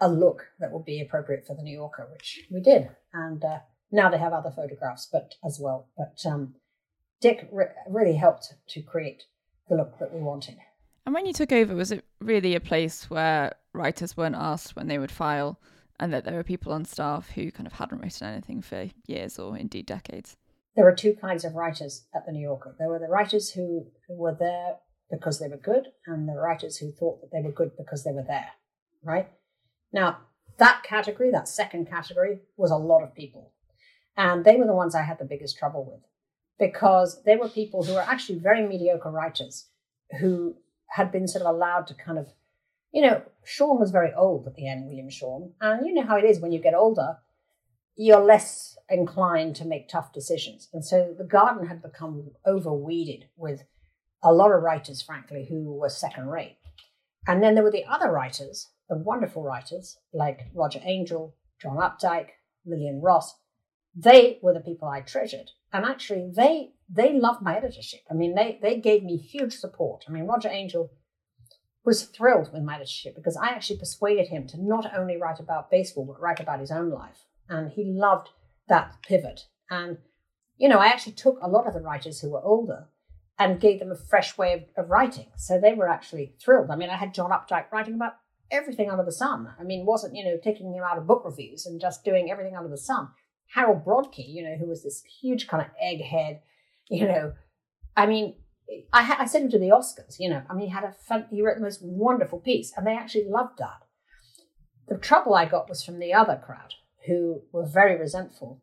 a 0.00 0.08
look 0.08 0.46
that 0.60 0.72
would 0.72 0.84
be 0.84 1.00
appropriate 1.00 1.46
for 1.46 1.54
the 1.54 1.62
New 1.62 1.74
Yorker, 1.74 2.08
which 2.12 2.40
we 2.50 2.60
did. 2.60 2.88
And 3.12 3.44
uh, 3.44 3.58
now 3.90 4.10
they 4.10 4.18
have 4.18 4.32
other 4.32 4.52
photographs, 4.54 5.08
but 5.10 5.34
as 5.44 5.58
well. 5.60 5.88
But 5.96 6.20
um, 6.30 6.54
Dick 7.20 7.48
re- 7.50 7.66
really 7.88 8.16
helped 8.16 8.52
to 8.68 8.82
create 8.82 9.24
the 9.68 9.76
look 9.76 9.98
that 9.98 10.14
we 10.14 10.20
wanted. 10.20 10.56
And 11.04 11.14
when 11.14 11.26
you 11.26 11.32
took 11.32 11.52
over, 11.52 11.74
was 11.74 11.90
it 11.90 12.04
really 12.20 12.54
a 12.54 12.60
place 12.60 13.08
where 13.08 13.54
writers 13.72 14.16
weren't 14.16 14.36
asked 14.36 14.76
when 14.76 14.88
they 14.88 14.98
would 14.98 15.10
file, 15.10 15.58
and 15.98 16.12
that 16.12 16.24
there 16.24 16.34
were 16.34 16.44
people 16.44 16.72
on 16.72 16.84
staff 16.84 17.30
who 17.30 17.50
kind 17.50 17.66
of 17.66 17.72
hadn't 17.72 18.02
written 18.02 18.28
anything 18.28 18.62
for 18.62 18.90
years 19.06 19.38
or 19.38 19.56
indeed 19.56 19.86
decades? 19.86 20.36
There 20.76 20.84
were 20.84 20.94
two 20.94 21.14
kinds 21.14 21.44
of 21.44 21.54
writers 21.54 22.04
at 22.14 22.24
the 22.24 22.32
New 22.32 22.42
Yorker. 22.42 22.76
There 22.78 22.88
were 22.88 23.00
the 23.00 23.08
writers 23.08 23.50
who, 23.50 23.86
who 24.06 24.14
were 24.14 24.36
there 24.38 24.76
because 25.10 25.40
they 25.40 25.48
were 25.48 25.56
good, 25.56 25.88
and 26.06 26.28
the 26.28 26.34
writers 26.34 26.76
who 26.76 26.92
thought 26.92 27.20
that 27.20 27.30
they 27.32 27.40
were 27.40 27.52
good 27.52 27.72
because 27.76 28.04
they 28.04 28.12
were 28.12 28.24
there, 28.26 28.50
right? 29.02 29.28
Now, 29.92 30.18
that 30.58 30.82
category, 30.82 31.30
that 31.30 31.48
second 31.48 31.88
category, 31.88 32.40
was 32.56 32.70
a 32.70 32.76
lot 32.76 33.02
of 33.02 33.14
people. 33.14 33.52
And 34.16 34.44
they 34.44 34.56
were 34.56 34.66
the 34.66 34.74
ones 34.74 34.94
I 34.94 35.02
had 35.02 35.18
the 35.18 35.24
biggest 35.24 35.56
trouble 35.58 35.84
with 35.84 36.02
because 36.58 37.22
they 37.22 37.36
were 37.36 37.48
people 37.48 37.84
who 37.84 37.94
were 37.94 38.00
actually 38.00 38.38
very 38.40 38.66
mediocre 38.66 39.10
writers 39.10 39.66
who 40.18 40.56
had 40.88 41.12
been 41.12 41.28
sort 41.28 41.44
of 41.44 41.54
allowed 41.54 41.86
to 41.86 41.94
kind 41.94 42.18
of, 42.18 42.28
you 42.92 43.02
know, 43.02 43.22
Shawn 43.44 43.78
was 43.78 43.92
very 43.92 44.12
old 44.12 44.46
at 44.46 44.56
the 44.56 44.68
end, 44.68 44.86
William 44.86 45.08
Shawn. 45.08 45.52
And 45.60 45.86
you 45.86 45.94
know 45.94 46.02
how 46.02 46.16
it 46.16 46.24
is 46.24 46.40
when 46.40 46.50
you 46.50 46.58
get 46.58 46.74
older, 46.74 47.18
you're 47.94 48.24
less 48.24 48.76
inclined 48.88 49.54
to 49.56 49.64
make 49.64 49.88
tough 49.88 50.12
decisions. 50.12 50.68
And 50.72 50.84
so 50.84 51.14
the 51.16 51.24
garden 51.24 51.68
had 51.68 51.82
become 51.82 52.30
overweeded 52.46 53.24
with 53.36 53.64
a 54.22 54.32
lot 54.32 54.50
of 54.50 54.62
writers, 54.62 55.02
frankly, 55.02 55.46
who 55.48 55.72
were 55.74 55.88
second 55.88 56.28
rate. 56.28 56.56
And 57.26 57.42
then 57.42 57.54
there 57.54 57.62
were 57.62 57.70
the 57.70 57.84
other 57.84 58.10
writers 58.10 58.68
the 58.88 58.96
wonderful 58.96 59.42
writers 59.42 59.98
like 60.12 60.46
Roger 60.54 60.80
Angell, 60.84 61.34
John 61.60 61.76
Updike, 61.76 62.30
Lillian 62.64 63.00
Ross, 63.00 63.34
they 63.94 64.38
were 64.42 64.54
the 64.54 64.60
people 64.60 64.88
I 64.88 65.00
treasured. 65.00 65.50
And 65.72 65.84
actually, 65.84 66.30
they 66.34 66.70
they 66.88 67.12
loved 67.12 67.42
my 67.42 67.56
editorship. 67.56 68.00
I 68.10 68.14
mean, 68.14 68.34
they 68.34 68.58
they 68.62 68.76
gave 68.76 69.02
me 69.02 69.16
huge 69.16 69.54
support. 69.54 70.04
I 70.08 70.12
mean, 70.12 70.26
Roger 70.26 70.48
Angell 70.48 70.90
was 71.84 72.04
thrilled 72.04 72.52
with 72.52 72.62
my 72.62 72.76
editorship 72.76 73.14
because 73.14 73.36
I 73.36 73.48
actually 73.48 73.78
persuaded 73.78 74.28
him 74.28 74.46
to 74.48 74.62
not 74.62 74.96
only 74.96 75.16
write 75.16 75.40
about 75.40 75.70
baseball 75.70 76.04
but 76.04 76.20
write 76.20 76.40
about 76.40 76.60
his 76.60 76.70
own 76.70 76.90
life, 76.90 77.24
and 77.48 77.70
he 77.70 77.84
loved 77.84 78.30
that 78.68 78.96
pivot. 79.02 79.46
And 79.70 79.98
you 80.56 80.68
know, 80.68 80.78
I 80.78 80.86
actually 80.86 81.12
took 81.12 81.38
a 81.40 81.48
lot 81.48 81.66
of 81.66 81.74
the 81.74 81.80
writers 81.80 82.20
who 82.20 82.30
were 82.30 82.42
older 82.42 82.88
and 83.38 83.60
gave 83.60 83.78
them 83.78 83.92
a 83.92 83.96
fresh 83.96 84.36
way 84.36 84.52
of, 84.54 84.84
of 84.84 84.90
writing. 84.90 85.26
So 85.36 85.60
they 85.60 85.74
were 85.74 85.88
actually 85.88 86.34
thrilled. 86.40 86.70
I 86.70 86.76
mean, 86.76 86.90
I 86.90 86.96
had 86.96 87.14
John 87.14 87.30
Updike 87.30 87.70
writing 87.70 87.94
about 87.94 88.16
everything 88.50 88.90
under 88.90 89.04
the 89.04 89.12
sun. 89.12 89.48
I 89.58 89.62
mean, 89.62 89.86
wasn't, 89.86 90.14
you 90.14 90.24
know, 90.24 90.38
taking 90.42 90.72
him 90.72 90.84
out 90.84 90.98
of 90.98 91.06
book 91.06 91.22
reviews 91.24 91.66
and 91.66 91.80
just 91.80 92.04
doing 92.04 92.30
everything 92.30 92.56
under 92.56 92.68
the 92.68 92.78
sun. 92.78 93.08
Harold 93.54 93.84
Brodkey, 93.84 94.28
you 94.28 94.42
know, 94.42 94.56
who 94.56 94.66
was 94.66 94.82
this 94.82 95.02
huge 95.20 95.46
kind 95.48 95.64
of 95.64 95.70
egghead, 95.82 96.40
you 96.90 97.06
know, 97.06 97.32
I 97.96 98.06
mean, 98.06 98.34
I, 98.92 99.02
ha- 99.02 99.16
I 99.18 99.26
sent 99.26 99.46
him 99.46 99.50
to 99.52 99.58
the 99.58 99.70
Oscars, 99.70 100.16
you 100.18 100.28
know, 100.28 100.42
I 100.48 100.54
mean, 100.54 100.66
he 100.66 100.72
had 100.72 100.84
a 100.84 100.92
fun, 100.92 101.26
he 101.30 101.42
wrote 101.42 101.56
the 101.56 101.62
most 101.62 101.80
wonderful 101.82 102.40
piece 102.40 102.72
and 102.76 102.86
they 102.86 102.94
actually 102.94 103.26
loved 103.28 103.58
that. 103.58 103.82
The 104.88 104.98
trouble 104.98 105.34
I 105.34 105.46
got 105.46 105.68
was 105.68 105.82
from 105.82 105.98
the 105.98 106.14
other 106.14 106.40
crowd 106.44 106.74
who 107.06 107.42
were 107.52 107.66
very 107.66 107.98
resentful 107.98 108.62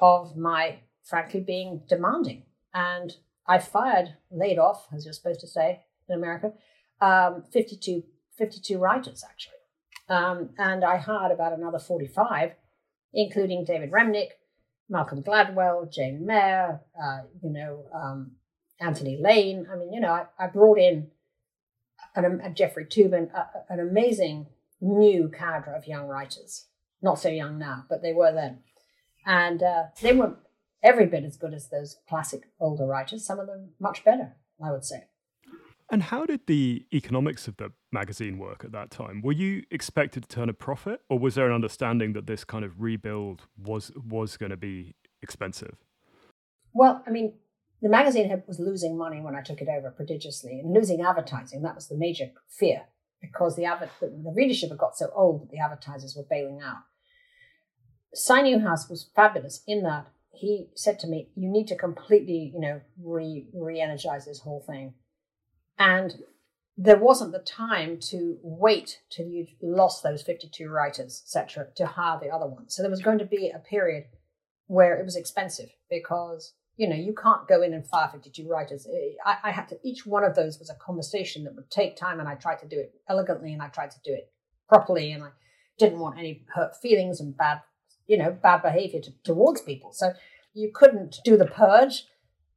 of 0.00 0.36
my, 0.36 0.80
frankly, 1.04 1.40
being 1.40 1.82
demanding. 1.88 2.44
And 2.74 3.14
I 3.46 3.58
fired, 3.58 4.16
laid 4.30 4.58
off, 4.58 4.86
as 4.94 5.04
you're 5.04 5.12
supposed 5.12 5.40
to 5.40 5.46
say 5.46 5.80
in 6.08 6.16
America, 6.16 6.52
um, 7.00 7.44
52 7.52 8.02
52 8.42 8.76
writers 8.76 9.22
actually. 9.28 9.62
Um, 10.08 10.50
and 10.58 10.84
I 10.84 10.96
hired 10.96 11.30
about 11.30 11.52
another 11.52 11.78
45, 11.78 12.50
including 13.14 13.64
David 13.64 13.92
Remnick, 13.92 14.30
Malcolm 14.88 15.22
Gladwell, 15.22 15.90
Jane 15.92 16.26
Mayer, 16.26 16.80
uh, 17.00 17.20
you 17.40 17.50
know, 17.50 17.84
um, 17.94 18.32
Anthony 18.80 19.16
Lane. 19.16 19.68
I 19.72 19.76
mean, 19.76 19.92
you 19.92 20.00
know, 20.00 20.10
I, 20.10 20.26
I 20.40 20.48
brought 20.48 20.78
in 20.78 21.06
an, 22.16 22.40
a 22.42 22.50
Jeffrey 22.50 22.84
Toobin, 22.84 23.30
an 23.68 23.78
amazing 23.78 24.48
new 24.80 25.28
cadre 25.28 25.76
of 25.76 25.86
young 25.86 26.08
writers. 26.08 26.66
Not 27.00 27.20
so 27.20 27.28
young 27.28 27.60
now, 27.60 27.84
but 27.88 28.02
they 28.02 28.12
were 28.12 28.32
then. 28.32 28.58
And 29.24 29.62
uh, 29.62 29.84
they 30.00 30.14
were 30.14 30.34
every 30.82 31.06
bit 31.06 31.22
as 31.22 31.36
good 31.36 31.54
as 31.54 31.68
those 31.68 31.98
classic 32.08 32.42
older 32.58 32.86
writers, 32.86 33.24
some 33.24 33.38
of 33.38 33.46
them 33.46 33.70
much 33.78 34.04
better, 34.04 34.34
I 34.60 34.72
would 34.72 34.84
say. 34.84 35.04
And 35.92 36.04
how 36.04 36.24
did 36.24 36.46
the 36.46 36.86
economics 36.94 37.46
of 37.46 37.58
the 37.58 37.70
magazine 37.92 38.38
work 38.38 38.64
at 38.64 38.72
that 38.72 38.90
time? 38.90 39.20
Were 39.20 39.32
you 39.32 39.62
expected 39.70 40.22
to 40.22 40.28
turn 40.28 40.48
a 40.48 40.54
profit, 40.54 41.02
or 41.10 41.18
was 41.18 41.34
there 41.34 41.46
an 41.46 41.52
understanding 41.52 42.14
that 42.14 42.26
this 42.26 42.44
kind 42.44 42.64
of 42.64 42.80
rebuild 42.80 43.42
was 43.62 43.92
was 43.94 44.38
going 44.38 44.50
to 44.50 44.56
be 44.56 44.94
expensive? 45.20 45.76
Well, 46.72 47.04
I 47.06 47.10
mean, 47.10 47.34
the 47.82 47.90
magazine 47.90 48.42
was 48.46 48.58
losing 48.58 48.96
money 48.96 49.20
when 49.20 49.36
I 49.36 49.42
took 49.42 49.60
it 49.60 49.68
over 49.68 49.90
prodigiously, 49.90 50.60
and 50.60 50.72
losing 50.72 51.02
advertising. 51.02 51.60
That 51.60 51.74
was 51.74 51.88
the 51.88 51.98
major 51.98 52.30
fear 52.48 52.84
because 53.20 53.56
the, 53.56 53.64
the, 54.00 54.06
the 54.06 54.32
readership 54.34 54.70
had 54.70 54.78
got 54.78 54.96
so 54.96 55.10
old 55.14 55.42
that 55.42 55.50
the 55.50 55.58
advertisers 55.58 56.16
were 56.16 56.24
bailing 56.28 56.60
out. 56.62 56.78
Si 58.14 58.42
Newhouse 58.42 58.88
was 58.88 59.10
fabulous 59.14 59.62
in 59.66 59.82
that 59.82 60.06
he 60.30 60.70
said 60.74 60.98
to 61.00 61.06
me, 61.06 61.28
"You 61.36 61.50
need 61.50 61.68
to 61.68 61.76
completely, 61.76 62.50
you 62.54 62.60
know, 62.60 62.80
re 62.98 63.46
re-energize 63.52 64.24
this 64.24 64.40
whole 64.40 64.64
thing." 64.66 64.94
And 65.78 66.14
there 66.76 66.98
wasn't 66.98 67.32
the 67.32 67.38
time 67.38 67.98
to 68.00 68.38
wait 68.42 69.00
till 69.10 69.26
you 69.26 69.46
lost 69.60 70.02
those 70.02 70.22
52 70.22 70.68
writers, 70.68 71.22
etc., 71.24 71.68
to 71.76 71.86
hire 71.86 72.18
the 72.20 72.30
other 72.30 72.46
ones. 72.46 72.74
So 72.74 72.82
there 72.82 72.90
was 72.90 73.02
going 73.02 73.18
to 73.18 73.24
be 73.24 73.50
a 73.50 73.58
period 73.58 74.04
where 74.66 74.98
it 74.98 75.04
was 75.04 75.16
expensive 75.16 75.68
because 75.90 76.54
you 76.76 76.88
know 76.88 76.96
you 76.96 77.14
can't 77.14 77.46
go 77.46 77.60
in 77.60 77.74
and 77.74 77.86
fire 77.86 78.08
52 78.10 78.48
writers. 78.48 78.88
I, 79.24 79.36
I 79.44 79.50
had 79.50 79.68
to. 79.68 79.78
Each 79.84 80.06
one 80.06 80.24
of 80.24 80.34
those 80.34 80.58
was 80.58 80.70
a 80.70 80.74
conversation 80.74 81.44
that 81.44 81.54
would 81.54 81.70
take 81.70 81.96
time, 81.96 82.20
and 82.20 82.28
I 82.28 82.34
tried 82.34 82.60
to 82.60 82.68
do 82.68 82.78
it 82.78 82.94
elegantly, 83.08 83.52
and 83.52 83.62
I 83.62 83.68
tried 83.68 83.90
to 83.90 84.00
do 84.02 84.12
it 84.12 84.32
properly, 84.68 85.12
and 85.12 85.22
I 85.22 85.28
didn't 85.78 85.98
want 85.98 86.18
any 86.18 86.44
hurt 86.54 86.76
feelings 86.80 87.20
and 87.20 87.36
bad, 87.36 87.60
you 88.06 88.16
know, 88.16 88.30
bad 88.30 88.62
behavior 88.62 89.00
to, 89.00 89.12
towards 89.24 89.60
people. 89.60 89.92
So 89.92 90.12
you 90.54 90.70
couldn't 90.72 91.18
do 91.24 91.36
the 91.36 91.46
purge 91.46 92.04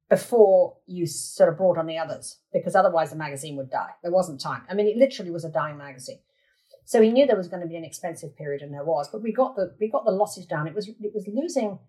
before 0.10 0.78
you 0.86 1.08
sort 1.08 1.50
of 1.50 1.58
brought 1.58 1.78
on 1.78 1.88
the 1.88 1.98
others 1.98 2.40
because 2.54 2.76
otherwise 2.76 3.10
the 3.10 3.16
magazine 3.16 3.56
would 3.58 3.72
die. 3.72 3.90
There 4.04 4.12
wasn't 4.12 4.40
time. 4.40 4.64
I 4.70 4.74
mean, 4.74 4.88
it 4.88 4.98
literally 4.98 5.32
was 5.32 5.46
a 5.46 5.52
dying 5.52 5.78
magazine. 5.78 6.20
So 6.86 7.02
he 7.02 7.10
knew 7.10 7.26
there 7.26 7.36
was 7.36 7.48
going 7.48 7.64
to 7.64 7.68
be 7.68 7.78
an 7.78 7.84
expensive 7.84 8.38
period, 8.38 8.62
and 8.62 8.72
there 8.72 8.84
was. 8.84 9.10
But 9.12 9.24
we 9.24 9.34
got 9.34 9.56
the 9.56 9.76
we 9.80 9.90
got 9.90 10.06
the 10.06 10.12
losses 10.12 10.46
down. 10.46 10.68
It 10.68 10.76
was 10.76 10.88
it 10.88 11.14
was 11.14 11.28
losing 11.28 11.80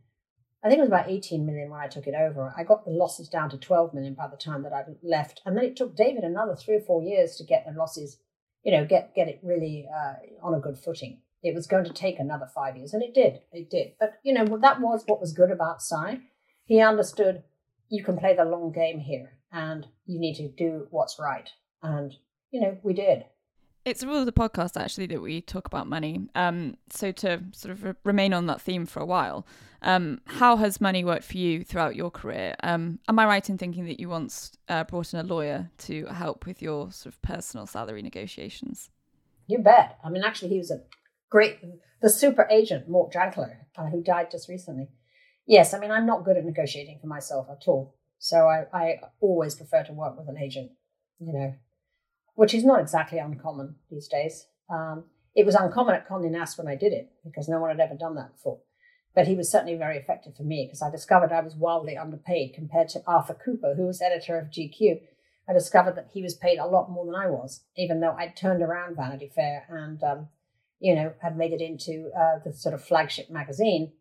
I 0.66 0.68
think 0.68 0.78
it 0.78 0.82
was 0.82 0.88
about 0.88 1.08
18 1.08 1.46
million 1.46 1.70
when 1.70 1.80
I 1.80 1.86
took 1.86 2.08
it 2.08 2.14
over. 2.14 2.52
I 2.56 2.64
got 2.64 2.84
the 2.84 2.90
losses 2.90 3.28
down 3.28 3.50
to 3.50 3.58
12 3.58 3.94
million 3.94 4.14
by 4.14 4.26
the 4.26 4.36
time 4.36 4.64
that 4.64 4.72
I 4.72 4.82
left. 5.00 5.40
And 5.46 5.56
then 5.56 5.64
it 5.64 5.76
took 5.76 5.94
David 5.94 6.24
another 6.24 6.56
three 6.56 6.74
or 6.74 6.80
four 6.80 7.02
years 7.02 7.36
to 7.36 7.44
get 7.44 7.64
the 7.64 7.78
losses, 7.78 8.18
you 8.64 8.72
know, 8.72 8.84
get, 8.84 9.14
get 9.14 9.28
it 9.28 9.38
really 9.44 9.86
uh, 9.88 10.14
on 10.44 10.54
a 10.54 10.60
good 10.60 10.76
footing. 10.76 11.20
It 11.42 11.54
was 11.54 11.68
going 11.68 11.84
to 11.84 11.92
take 11.92 12.18
another 12.18 12.48
five 12.52 12.76
years, 12.76 12.92
and 12.92 13.02
it 13.02 13.14
did. 13.14 13.40
It 13.52 13.70
did. 13.70 13.92
But, 14.00 14.14
you 14.24 14.34
know, 14.34 14.58
that 14.60 14.80
was 14.80 15.04
what 15.06 15.20
was 15.20 15.32
good 15.32 15.52
about 15.52 15.82
Si. 15.82 16.20
He 16.64 16.80
understood 16.80 17.44
you 17.88 18.04
can 18.04 18.18
play 18.18 18.34
the 18.34 18.44
long 18.44 18.72
game 18.72 18.98
here 18.98 19.32
and 19.52 19.86
you 20.06 20.18
need 20.18 20.34
to 20.34 20.48
do 20.48 20.86
what's 20.90 21.18
right. 21.18 21.48
And, 21.82 22.14
you 22.50 22.60
know, 22.60 22.78
we 22.82 22.94
did. 22.94 23.24
It's 23.84 24.02
a 24.02 24.06
rule 24.06 24.18
of 24.18 24.26
the 24.26 24.32
podcast 24.32 24.80
actually 24.80 25.06
that 25.06 25.22
we 25.22 25.40
talk 25.40 25.66
about 25.66 25.86
money. 25.86 26.28
Um, 26.34 26.76
so 26.90 27.12
to 27.12 27.42
sort 27.52 27.70
of 27.70 27.84
re- 27.84 27.94
remain 28.04 28.32
on 28.32 28.46
that 28.46 28.60
theme 28.60 28.84
for 28.84 29.00
a 29.00 29.06
while, 29.06 29.46
um, 29.82 30.20
how 30.26 30.56
has 30.56 30.80
money 30.80 31.04
worked 31.04 31.24
for 31.24 31.38
you 31.38 31.62
throughout 31.62 31.94
your 31.94 32.10
career? 32.10 32.56
Um, 32.64 32.98
am 33.08 33.18
I 33.18 33.26
right 33.26 33.48
in 33.48 33.58
thinking 33.58 33.84
that 33.84 34.00
you 34.00 34.08
once 34.08 34.52
uh, 34.68 34.82
brought 34.82 35.14
in 35.14 35.20
a 35.20 35.22
lawyer 35.22 35.70
to 35.78 36.06
help 36.06 36.46
with 36.46 36.60
your 36.60 36.90
sort 36.90 37.14
of 37.14 37.22
personal 37.22 37.66
salary 37.66 38.02
negotiations? 38.02 38.90
You 39.46 39.58
bet. 39.58 39.98
I 40.04 40.10
mean, 40.10 40.24
actually, 40.24 40.48
he 40.48 40.58
was 40.58 40.72
a 40.72 40.82
great, 41.30 41.60
the 42.02 42.10
super 42.10 42.48
agent, 42.50 42.88
Mort 42.88 43.12
Janklow, 43.12 43.54
uh, 43.76 43.86
who 43.86 44.02
died 44.02 44.32
just 44.32 44.48
recently. 44.48 44.88
Yes, 45.46 45.72
I 45.72 45.78
mean, 45.78 45.92
I'm 45.92 46.06
not 46.06 46.24
good 46.24 46.36
at 46.36 46.44
negotiating 46.44 46.98
for 47.00 47.06
myself 47.06 47.46
at 47.50 47.68
all. 47.68 47.94
So 48.18 48.48
I, 48.48 48.66
I 48.72 49.00
always 49.20 49.54
prefer 49.54 49.84
to 49.84 49.92
work 49.92 50.18
with 50.18 50.28
an 50.28 50.38
agent, 50.38 50.72
you 51.20 51.32
know, 51.32 51.54
which 52.34 52.54
is 52.54 52.64
not 52.64 52.80
exactly 52.80 53.18
uncommon 53.18 53.76
these 53.90 54.08
days. 54.08 54.46
Um, 54.68 55.04
it 55.34 55.46
was 55.46 55.54
uncommon 55.54 55.94
at 55.94 56.08
Condé 56.08 56.30
Nast 56.30 56.58
when 56.58 56.66
I 56.66 56.74
did 56.74 56.92
it 56.92 57.10
because 57.24 57.48
no 57.48 57.60
one 57.60 57.70
had 57.70 57.80
ever 57.80 57.94
done 57.94 58.16
that 58.16 58.32
before. 58.32 58.58
But 59.14 59.26
he 59.26 59.34
was 59.34 59.50
certainly 59.50 59.76
very 59.76 59.96
effective 59.98 60.34
for 60.36 60.42
me 60.42 60.66
because 60.66 60.82
I 60.82 60.90
discovered 60.90 61.32
I 61.32 61.40
was 61.40 61.54
wildly 61.54 61.96
underpaid 61.96 62.54
compared 62.54 62.88
to 62.90 63.02
Arthur 63.06 63.34
Cooper, 63.34 63.74
who 63.74 63.86
was 63.86 64.02
editor 64.02 64.38
of 64.38 64.50
GQ. 64.50 65.00
I 65.48 65.52
discovered 65.52 65.94
that 65.96 66.10
he 66.12 66.22
was 66.22 66.34
paid 66.34 66.58
a 66.58 66.66
lot 66.66 66.90
more 66.90 67.06
than 67.06 67.14
I 67.14 67.28
was, 67.28 67.62
even 67.76 68.00
though 68.00 68.12
I'd 68.18 68.36
turned 68.36 68.62
around 68.62 68.96
Vanity 68.96 69.30
Fair 69.34 69.64
and, 69.68 70.02
um, 70.02 70.28
you 70.80 70.94
know, 70.94 71.14
had 71.22 71.36
made 71.36 71.52
it 71.52 71.60
into 71.60 72.10
uh, 72.18 72.40
the 72.44 72.52
sort 72.52 72.74
of 72.74 72.84
flagship 72.84 73.30
magazine. 73.30 73.92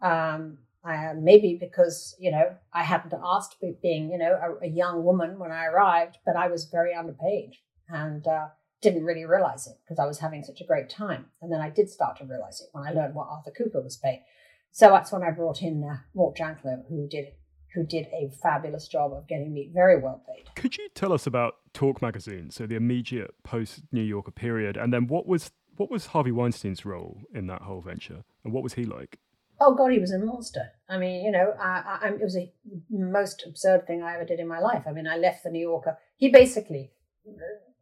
Um, 0.00 0.58
uh, 0.86 1.14
maybe 1.18 1.56
because 1.58 2.14
you 2.18 2.30
know 2.30 2.54
I 2.72 2.84
hadn't 2.84 3.14
asked, 3.24 3.56
being 3.82 4.10
you 4.10 4.18
know 4.18 4.38
a, 4.42 4.66
a, 4.66 4.68
young 4.68 5.04
woman 5.04 5.38
when 5.38 5.50
I 5.50 5.66
arrived, 5.66 6.18
but 6.24 6.36
I 6.36 6.48
was 6.48 6.66
very 6.66 6.94
underpaid 6.94 7.54
and 7.88 8.26
uh, 8.26 8.48
didn't 8.82 9.04
really 9.04 9.24
realize 9.24 9.66
it 9.66 9.76
because 9.84 9.98
I 9.98 10.06
was 10.06 10.18
having 10.18 10.44
such 10.44 10.60
a 10.60 10.66
great 10.66 10.88
time. 10.88 11.26
And 11.42 11.52
then 11.52 11.60
I 11.60 11.70
did 11.70 11.90
start 11.90 12.18
to 12.18 12.24
realize 12.24 12.60
it 12.60 12.68
when 12.72 12.86
I 12.86 12.92
learned 12.92 13.14
what 13.14 13.28
Arthur 13.28 13.52
Cooper 13.56 13.82
was 13.82 13.96
paid. 13.96 14.24
So 14.70 14.90
that's 14.90 15.10
when 15.10 15.22
I 15.22 15.30
brought 15.30 15.62
in 15.62 15.82
uh, 15.82 15.96
Mort 16.14 16.36
Janklow, 16.36 16.86
who 16.88 17.08
did 17.08 17.26
who 17.74 17.84
did 17.84 18.06
a 18.06 18.30
fabulous 18.42 18.88
job 18.88 19.12
of 19.12 19.26
getting 19.26 19.52
me 19.52 19.70
very 19.74 20.00
well 20.00 20.22
paid. 20.26 20.44
Could 20.54 20.78
you 20.78 20.88
tell 20.94 21.12
us 21.12 21.26
about 21.26 21.56
Talk 21.74 22.00
Magazine, 22.00 22.50
so 22.50 22.66
the 22.66 22.76
immediate 22.76 23.34
post 23.42 23.82
New 23.92 24.02
Yorker 24.02 24.30
period, 24.30 24.76
and 24.76 24.92
then 24.92 25.08
what 25.08 25.26
was 25.26 25.50
what 25.76 25.90
was 25.90 26.06
Harvey 26.06 26.30
Weinstein's 26.30 26.86
role 26.86 27.22
in 27.34 27.48
that 27.48 27.62
whole 27.62 27.80
venture, 27.80 28.24
and 28.44 28.52
what 28.52 28.62
was 28.62 28.74
he 28.74 28.84
like? 28.84 29.18
Oh 29.58 29.74
God, 29.74 29.92
he 29.92 29.98
was 29.98 30.12
a 30.12 30.18
monster. 30.18 30.72
I 30.88 30.98
mean, 30.98 31.24
you 31.24 31.30
know, 31.30 31.54
I, 31.60 31.98
I, 32.02 32.08
it 32.08 32.22
was 32.22 32.34
the 32.34 32.50
most 32.90 33.44
absurd 33.46 33.86
thing 33.86 34.02
I 34.02 34.14
ever 34.14 34.24
did 34.24 34.38
in 34.38 34.48
my 34.48 34.60
life. 34.60 34.84
I 34.86 34.92
mean, 34.92 35.06
I 35.06 35.16
left 35.16 35.44
the 35.44 35.50
New 35.50 35.60
Yorker. 35.60 35.98
He 36.16 36.28
basically, 36.28 36.90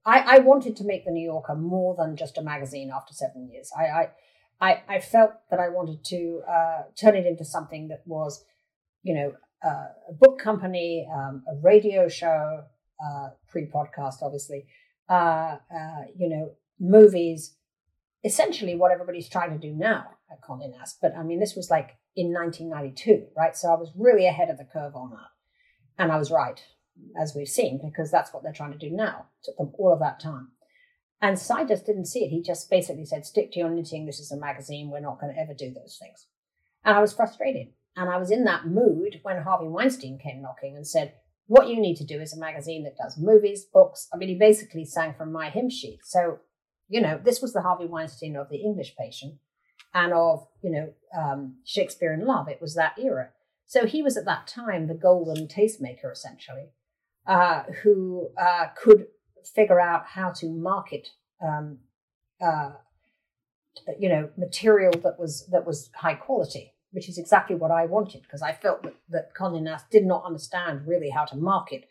I, 0.07 0.37
I 0.37 0.39
wanted 0.39 0.77
to 0.77 0.85
make 0.85 1.05
the 1.05 1.11
New 1.11 1.25
Yorker 1.25 1.57
more 1.57 1.97
than 1.97 2.17
just 2.17 2.39
a 2.39 2.43
magazine. 2.43 2.91
After 2.95 3.13
seven 3.13 3.49
years, 3.51 3.71
I, 3.77 4.09
I, 4.61 4.83
I, 4.89 5.01
felt 5.01 5.33
that 5.51 5.59
I 5.59 5.69
wanted 5.69 6.05
to 6.05 6.43
uh, 6.49 6.83
turn 6.99 7.17
it 7.17 7.27
into 7.27 7.45
something 7.45 7.89
that 7.89 8.03
was, 8.07 8.45
you 9.03 9.15
know, 9.15 9.33
uh, 9.65 9.89
a 10.11 10.13
book 10.13 10.39
company, 10.39 11.09
um, 11.13 11.43
a 11.49 11.57
radio 11.61 12.09
show, 12.09 12.65
uh, 13.05 13.31
pre-podcast, 13.49 14.23
obviously, 14.23 14.67
uh, 15.09 15.57
uh, 15.75 16.03
you 16.17 16.29
know, 16.29 16.53
movies, 16.79 17.57
essentially 18.25 18.75
what 18.75 18.93
everybody's 18.93 19.29
trying 19.29 19.51
to 19.51 19.59
do 19.59 19.75
now 19.75 20.07
at 20.35 20.49
Condé. 20.49 20.73
But 21.01 21.15
I 21.17 21.23
mean, 21.23 21.41
this 21.41 21.55
was 21.57 21.71
like 21.71 21.97
in 22.17 22.33
1992, 22.33 23.29
right? 23.37 23.57
So 23.57 23.69
I 23.69 23.79
was 23.79 23.93
really 23.97 24.27
ahead 24.27 24.51
of 24.51 24.59
the 24.59 24.69
curve 24.71 24.95
on 24.95 25.11
that. 25.11 25.31
And 26.03 26.13
I 26.13 26.19
was 26.19 26.31
right, 26.31 26.61
as 27.21 27.35
we've 27.35 27.49
seen, 27.49 27.81
because 27.83 28.11
that's 28.11 28.35
what 28.35 28.43
they're 28.43 28.53
trying 28.53 28.73
to 28.73 28.79
do 28.79 28.91
now. 28.91 29.27
It 29.41 29.47
took 29.47 29.57
them 29.57 29.73
all 29.79 29.93
of 29.93 30.01
that 30.01 30.21
time. 30.21 30.49
And 31.21 31.39
Si 31.39 31.55
just 31.67 31.87
didn't 31.87 32.07
see 32.07 32.25
it. 32.25 32.31
He 32.31 32.43
just 32.43 32.69
basically 32.69 33.07
said, 33.07 33.25
stick 33.25 33.53
to 33.53 33.61
your 33.61 33.71
knitting. 33.71 34.05
This 34.05 34.21
is 34.21 34.33
a 34.33 34.37
magazine. 34.37 34.91
We're 34.91 35.01
not 35.01 35.21
going 35.21 35.33
to 35.33 35.41
ever 35.41 35.55
do 35.55 35.73
those 35.73 35.97
things. 36.01 36.27
And 36.85 36.97
I 36.97 37.01
was 37.01 37.15
frustrated. 37.15 37.69
And 37.97 38.11
I 38.11 38.19
was 38.19 38.31
in 38.31 38.45
that 38.45 38.67
mood 38.67 39.21
when 39.23 39.43
Harvey 39.43 39.69
Weinstein 39.69 40.19
came 40.19 40.43
knocking 40.43 40.77
and 40.77 40.87
said, 40.87 41.15
what 41.47 41.69
you 41.69 41.81
need 41.81 41.97
to 41.97 42.05
do 42.05 42.21
is 42.21 42.33
a 42.33 42.41
magazine 42.41 42.85
that 42.85 42.97
does 42.97 43.19
movies, 43.19 43.65
books. 43.65 44.09
I 44.13 44.17
mean, 44.17 44.29
he 44.29 44.35
basically 44.35 44.85
sang 44.85 45.15
from 45.15 45.33
my 45.33 45.51
hymn 45.51 45.71
sheet. 45.71 46.01
So, 46.03 46.39
you 46.89 47.01
know, 47.01 47.21
this 47.23 47.41
was 47.41 47.53
the 47.53 47.63
Harvey 47.63 47.87
Weinstein 47.87 48.37
of 48.37 48.49
the 48.51 48.63
English 48.63 48.95
patient 48.99 49.35
and 49.95 50.13
of 50.13 50.47
you 50.63 50.71
know 50.71 50.93
um, 51.17 51.57
Shakespeare 51.65 52.13
in 52.13 52.27
Love. 52.27 52.49
It 52.49 52.61
was 52.61 52.75
that 52.75 52.99
era. 52.99 53.31
So 53.67 53.87
he 53.87 54.03
was 54.03 54.17
at 54.17 54.25
that 54.27 54.47
time 54.47 54.87
the 54.87 54.95
golden 54.95 55.47
tastemaker, 55.47 56.13
essentially, 56.13 56.67
uh, 57.27 57.63
who 57.83 58.31
uh, 58.37 58.67
could 58.77 59.07
figure 59.55 59.81
out 59.81 60.07
how 60.07 60.31
to 60.33 60.51
market, 60.51 61.09
um, 61.41 61.79
uh, 62.41 62.73
you 63.99 64.09
know, 64.09 64.31
material 64.37 64.93
that 65.03 65.19
was 65.19 65.47
that 65.47 65.67
was 65.67 65.91
high 65.95 66.15
quality, 66.15 66.73
which 66.91 67.09
is 67.09 67.19
exactly 67.19 67.57
what 67.57 67.71
I 67.71 67.87
wanted 67.87 68.23
because 68.23 68.43
I 68.43 68.53
felt 68.53 68.83
that, 68.83 68.95
that 69.11 69.35
Condé 69.35 69.63
Nast 69.63 69.91
did 69.91 70.05
not 70.05 70.25
understand 70.25 70.87
really 70.87 71.11
how 71.11 71.25
to 71.25 71.37
market. 71.37 71.89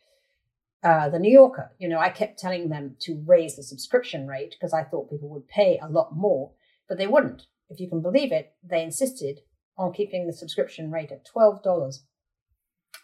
Uh, 0.83 1.07
the 1.07 1.19
New 1.19 1.31
Yorker, 1.31 1.71
you 1.79 1.87
know, 1.87 1.97
I 1.97 2.09
kept 2.09 2.37
telling 2.37 2.67
them 2.67 2.97
to 2.99 3.23
raise 3.25 3.55
the 3.55 3.63
subscription 3.63 4.27
rate 4.27 4.53
because 4.59 4.73
I 4.73 4.83
thought 4.83 5.09
people 5.09 5.29
would 5.29 5.47
pay 5.47 5.79
a 5.81 5.87
lot 5.87 6.13
more, 6.13 6.51
but 6.89 6.97
they 6.97 7.07
wouldn't 7.07 7.45
if 7.73 7.79
you 7.79 7.89
can 7.89 8.01
believe 8.01 8.31
it, 8.31 8.53
they 8.63 8.83
insisted 8.83 9.39
on 9.77 9.93
keeping 9.93 10.27
the 10.27 10.33
subscription 10.33 10.91
rate 10.91 11.11
at 11.11 11.25
$12 11.25 11.99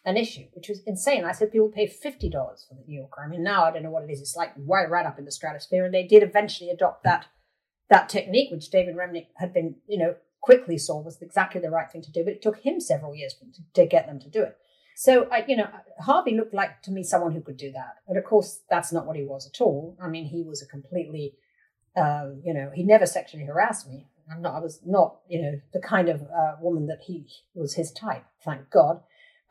an 0.05 0.17
issue, 0.17 0.45
which 0.53 0.69
was 0.69 0.81
insane. 0.85 1.25
I 1.25 1.31
said 1.31 1.51
people 1.51 1.69
pay 1.69 1.87
$50 1.87 2.31
for 2.31 2.75
the 2.75 2.83
New 2.87 2.99
Yorker. 2.99 3.23
I 3.23 3.27
mean, 3.27 3.43
now 3.43 3.65
I 3.65 3.71
don't 3.71 3.83
know 3.83 3.89
what 3.89 4.03
it 4.03 4.11
is. 4.11 4.21
It's 4.21 4.35
like 4.35 4.53
right, 4.57 4.89
right 4.89 5.05
up 5.05 5.19
in 5.19 5.25
the 5.25 5.31
stratosphere. 5.31 5.85
And 5.85 5.93
they 5.93 6.03
did 6.03 6.23
eventually 6.23 6.69
adopt 6.69 7.03
that 7.03 7.27
that 7.89 8.07
technique, 8.07 8.51
which 8.51 8.69
David 8.69 8.95
Remnick 8.95 9.27
had 9.37 9.51
been, 9.51 9.75
you 9.87 9.97
know, 9.97 10.15
quickly 10.41 10.77
saw 10.77 11.01
was 11.01 11.17
exactly 11.21 11.59
the 11.59 11.71
right 11.71 11.91
thing 11.91 12.03
to 12.03 12.11
do. 12.11 12.23
But 12.23 12.33
it 12.33 12.41
took 12.41 12.59
him 12.59 12.79
several 12.79 13.15
years 13.15 13.33
to, 13.33 13.63
to 13.73 13.87
get 13.87 14.05
them 14.05 14.19
to 14.19 14.29
do 14.29 14.43
it. 14.43 14.57
So, 14.95 15.27
I, 15.31 15.43
you 15.47 15.57
know, 15.57 15.67
Harvey 16.01 16.35
looked 16.35 16.53
like 16.53 16.81
to 16.83 16.91
me 16.91 17.03
someone 17.03 17.31
who 17.31 17.41
could 17.41 17.57
do 17.57 17.71
that. 17.71 17.95
But 18.07 18.17
of 18.17 18.25
course, 18.25 18.61
that's 18.69 18.91
not 18.91 19.05
what 19.05 19.15
he 19.15 19.23
was 19.23 19.47
at 19.47 19.61
all. 19.61 19.97
I 20.01 20.07
mean, 20.07 20.25
he 20.25 20.43
was 20.43 20.61
a 20.61 20.67
completely, 20.67 21.35
uh, 21.95 22.31
you 22.43 22.53
know, 22.53 22.69
he 22.73 22.83
never 22.83 23.05
sexually 23.05 23.45
harassed 23.45 23.87
me. 23.87 24.07
I 24.31 24.59
was 24.59 24.79
not, 24.85 25.19
you 25.27 25.41
know, 25.41 25.59
the 25.73 25.79
kind 25.79 26.09
of 26.09 26.21
uh, 26.21 26.55
woman 26.61 26.87
that 26.87 27.01
he 27.05 27.27
was 27.53 27.73
his 27.75 27.91
type, 27.91 28.23
thank 28.43 28.69
God. 28.69 29.01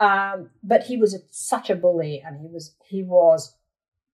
Um, 0.00 0.50
but 0.62 0.84
he 0.84 0.96
was 0.96 1.14
a, 1.14 1.18
such 1.30 1.70
a 1.70 1.74
bully, 1.74 2.22
and 2.24 2.40
he 2.40 2.46
was, 2.46 2.76
he 2.86 3.02
was. 3.02 3.54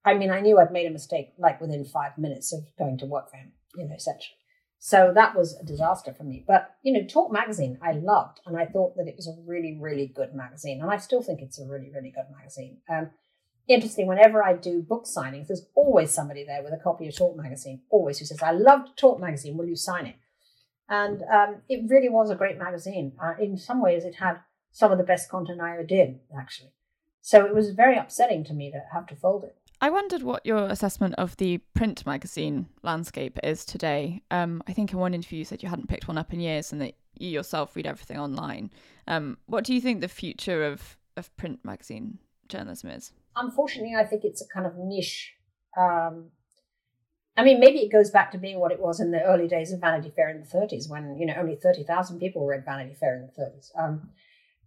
I 0.05 0.15
mean, 0.15 0.31
I 0.31 0.41
knew 0.41 0.59
I'd 0.59 0.73
made 0.73 0.87
a 0.87 0.91
mistake 0.91 1.33
like 1.39 1.61
within 1.61 1.85
five 1.85 2.17
minutes 2.19 2.53
of 2.53 2.65
going 2.79 2.99
to 2.99 3.07
work 3.07 3.31
for 3.31 3.37
him, 3.37 3.53
you 3.77 3.87
know, 3.87 3.95
essentially. 3.95 4.37
So 4.79 5.13
that 5.15 5.35
was 5.35 5.57
a 5.57 5.65
disaster 5.65 6.13
for 6.13 6.25
me. 6.25 6.45
But 6.47 6.77
you 6.83 6.93
know, 6.93 7.07
Talk 7.07 7.33
Magazine, 7.33 7.79
I 7.83 7.93
loved, 7.93 8.41
and 8.47 8.57
I 8.57 8.67
thought 8.67 8.97
that 8.97 9.09
it 9.09 9.17
was 9.17 9.27
a 9.27 9.37
really, 9.47 9.79
really 9.81 10.07
good 10.07 10.35
magazine, 10.35 10.81
and 10.83 10.91
I 10.91 10.99
still 10.99 11.23
think 11.23 11.41
it's 11.41 11.59
a 11.59 11.67
really, 11.67 11.91
really 11.91 12.11
good 12.11 12.27
magazine. 12.37 12.79
Um, 12.89 13.11
interesting, 13.67 14.07
whenever 14.07 14.45
I 14.45 14.55
do 14.55 14.83
book 14.83 15.07
signings, 15.07 15.47
there's 15.47 15.67
always 15.75 16.11
somebody 16.11 16.45
there 16.45 16.63
with 16.63 16.75
a 16.75 16.83
copy 16.83 17.09
of 17.09 17.17
Talk 17.17 17.37
Magazine, 17.37 17.81
always 17.89 18.19
who 18.19 18.27
says, 18.27 18.43
"I 18.43 18.51
loved 18.51 18.99
Talk 18.99 19.19
Magazine. 19.21 19.57
Will 19.57 19.67
you 19.67 19.77
sign 19.77 20.07
it?" 20.07 20.17
And 20.89 21.23
um, 21.33 21.63
it 21.69 21.89
really 21.89 22.09
was 22.09 22.31
a 22.31 22.35
great 22.35 22.59
magazine. 22.59 23.13
Uh, 23.23 23.35
in 23.41 23.57
some 23.57 23.81
ways, 23.81 24.05
it 24.05 24.17
had 24.17 24.41
some 24.71 24.93
of 24.93 24.99
the 24.99 25.05
best 25.05 25.31
content 25.31 25.61
I 25.61 25.73
ever 25.73 25.85
did, 25.85 26.21
actually. 26.39 26.73
So 27.23 27.47
it 27.47 27.55
was 27.55 27.71
very 27.71 27.97
upsetting 27.97 28.45
to 28.45 28.53
me 28.53 28.71
to 28.71 28.83
have 28.93 29.07
to 29.07 29.17
fold 29.17 29.45
it. 29.45 29.57
I 29.81 29.91
wondered 29.91 30.23
what 30.23 30.45
your 30.47 30.67
assessment 30.67 31.15
of 31.17 31.37
the 31.37 31.59
print 31.75 32.07
magazine 32.07 32.69
landscape 32.83 33.39
is 33.43 33.65
today. 33.65 34.23
Um, 34.31 34.63
I 34.67 34.73
think 34.73 34.93
in 34.93 34.99
one 34.99 35.15
interview 35.15 35.39
you 35.39 35.45
said 35.45 35.63
you 35.63 35.69
hadn't 35.69 35.89
picked 35.89 36.09
one 36.09 36.19
up 36.19 36.33
in 36.33 36.41
years 36.41 36.73
and 36.73 36.81
that 36.81 36.95
you 37.19 37.29
yourself 37.29 37.77
read 37.77 37.87
everything 37.87 38.19
online. 38.19 38.71
Um, 39.07 39.39
what 39.47 39.65
do 39.65 39.75
you 39.75 39.81
think 39.81 40.01
the 40.01 40.09
future 40.09 40.65
of, 40.65 40.97
of 41.17 41.35
print 41.37 41.61
magazine 41.65 42.19
journalism 42.49 42.91
is? 42.91 43.13
Unfortunately, 43.37 43.95
I 43.95 44.05
think 44.05 44.25
it's 44.25 44.43
a 44.43 44.49
kind 44.49 44.67
of 44.67 44.77
niche 44.77 45.35
um, 45.77 46.31
I 47.37 47.43
mean, 47.43 47.59
maybe 47.59 47.81
it 47.81 47.91
goes 47.91 48.11
back 48.11 48.31
to 48.33 48.39
being 48.39 48.61
what 48.61 48.71
it 48.71 48.81
was 48.81 49.01
in 49.01 49.11
the 49.11 49.23
early 49.23 49.49
days 49.49 49.73
of 49.73 49.81
Vanity 49.81 50.13
Fair 50.15 50.31
in 50.31 50.41
the 50.41 50.47
30s, 50.47 50.89
when 50.89 51.17
you 51.19 51.27
know 51.27 51.35
only 51.37 51.57
30,000 51.57 52.21
people 52.21 52.47
read 52.47 52.65
Vanity 52.65 52.95
Fair 52.95 53.17
in 53.17 53.23
the 53.23 53.43
30s. 53.43 53.71
Um, 53.77 54.11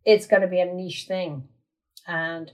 it's 0.03 0.27
going 0.27 0.41
to 0.41 0.47
be 0.47 0.59
a 0.59 0.65
niche 0.65 1.05
thing, 1.07 1.47
and 2.05 2.51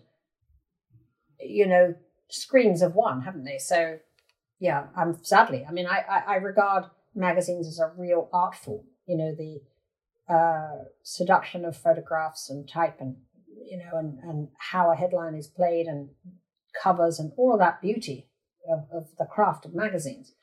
you 1.39 1.67
know, 1.67 1.95
screens 2.29 2.81
have 2.81 2.93
won, 2.93 3.21
haven't 3.21 3.43
they? 3.43 3.57
So, 3.57 3.99
yeah, 4.59 4.87
I'm 4.95 5.23
sadly. 5.23 5.65
I 5.67 5.71
mean, 5.71 5.87
I, 5.87 6.03
I, 6.09 6.33
I 6.33 6.35
regard 6.35 6.85
magazines 7.15 7.67
as 7.67 7.79
a 7.79 7.91
real 7.97 8.29
art 8.31 8.55
form. 8.55 8.85
You 9.07 9.17
know, 9.17 9.35
the 9.35 9.61
uh, 10.33 10.85
seduction 11.01 11.65
of 11.65 11.75
photographs 11.75 12.49
and 12.49 12.69
type 12.69 12.97
and 12.99 13.17
you 13.47 13.77
know 13.77 13.97
and, 13.97 14.19
and 14.19 14.47
how 14.57 14.91
a 14.91 14.95
headline 14.95 15.35
is 15.35 15.47
played 15.47 15.87
and 15.87 16.09
covers 16.81 17.19
and 17.19 17.31
all 17.37 17.53
of 17.53 17.59
that 17.59 17.81
beauty 17.81 18.27
of, 18.69 18.85
of 18.91 19.07
the 19.17 19.25
craft 19.25 19.65
of 19.65 19.73
magazines 19.73 20.33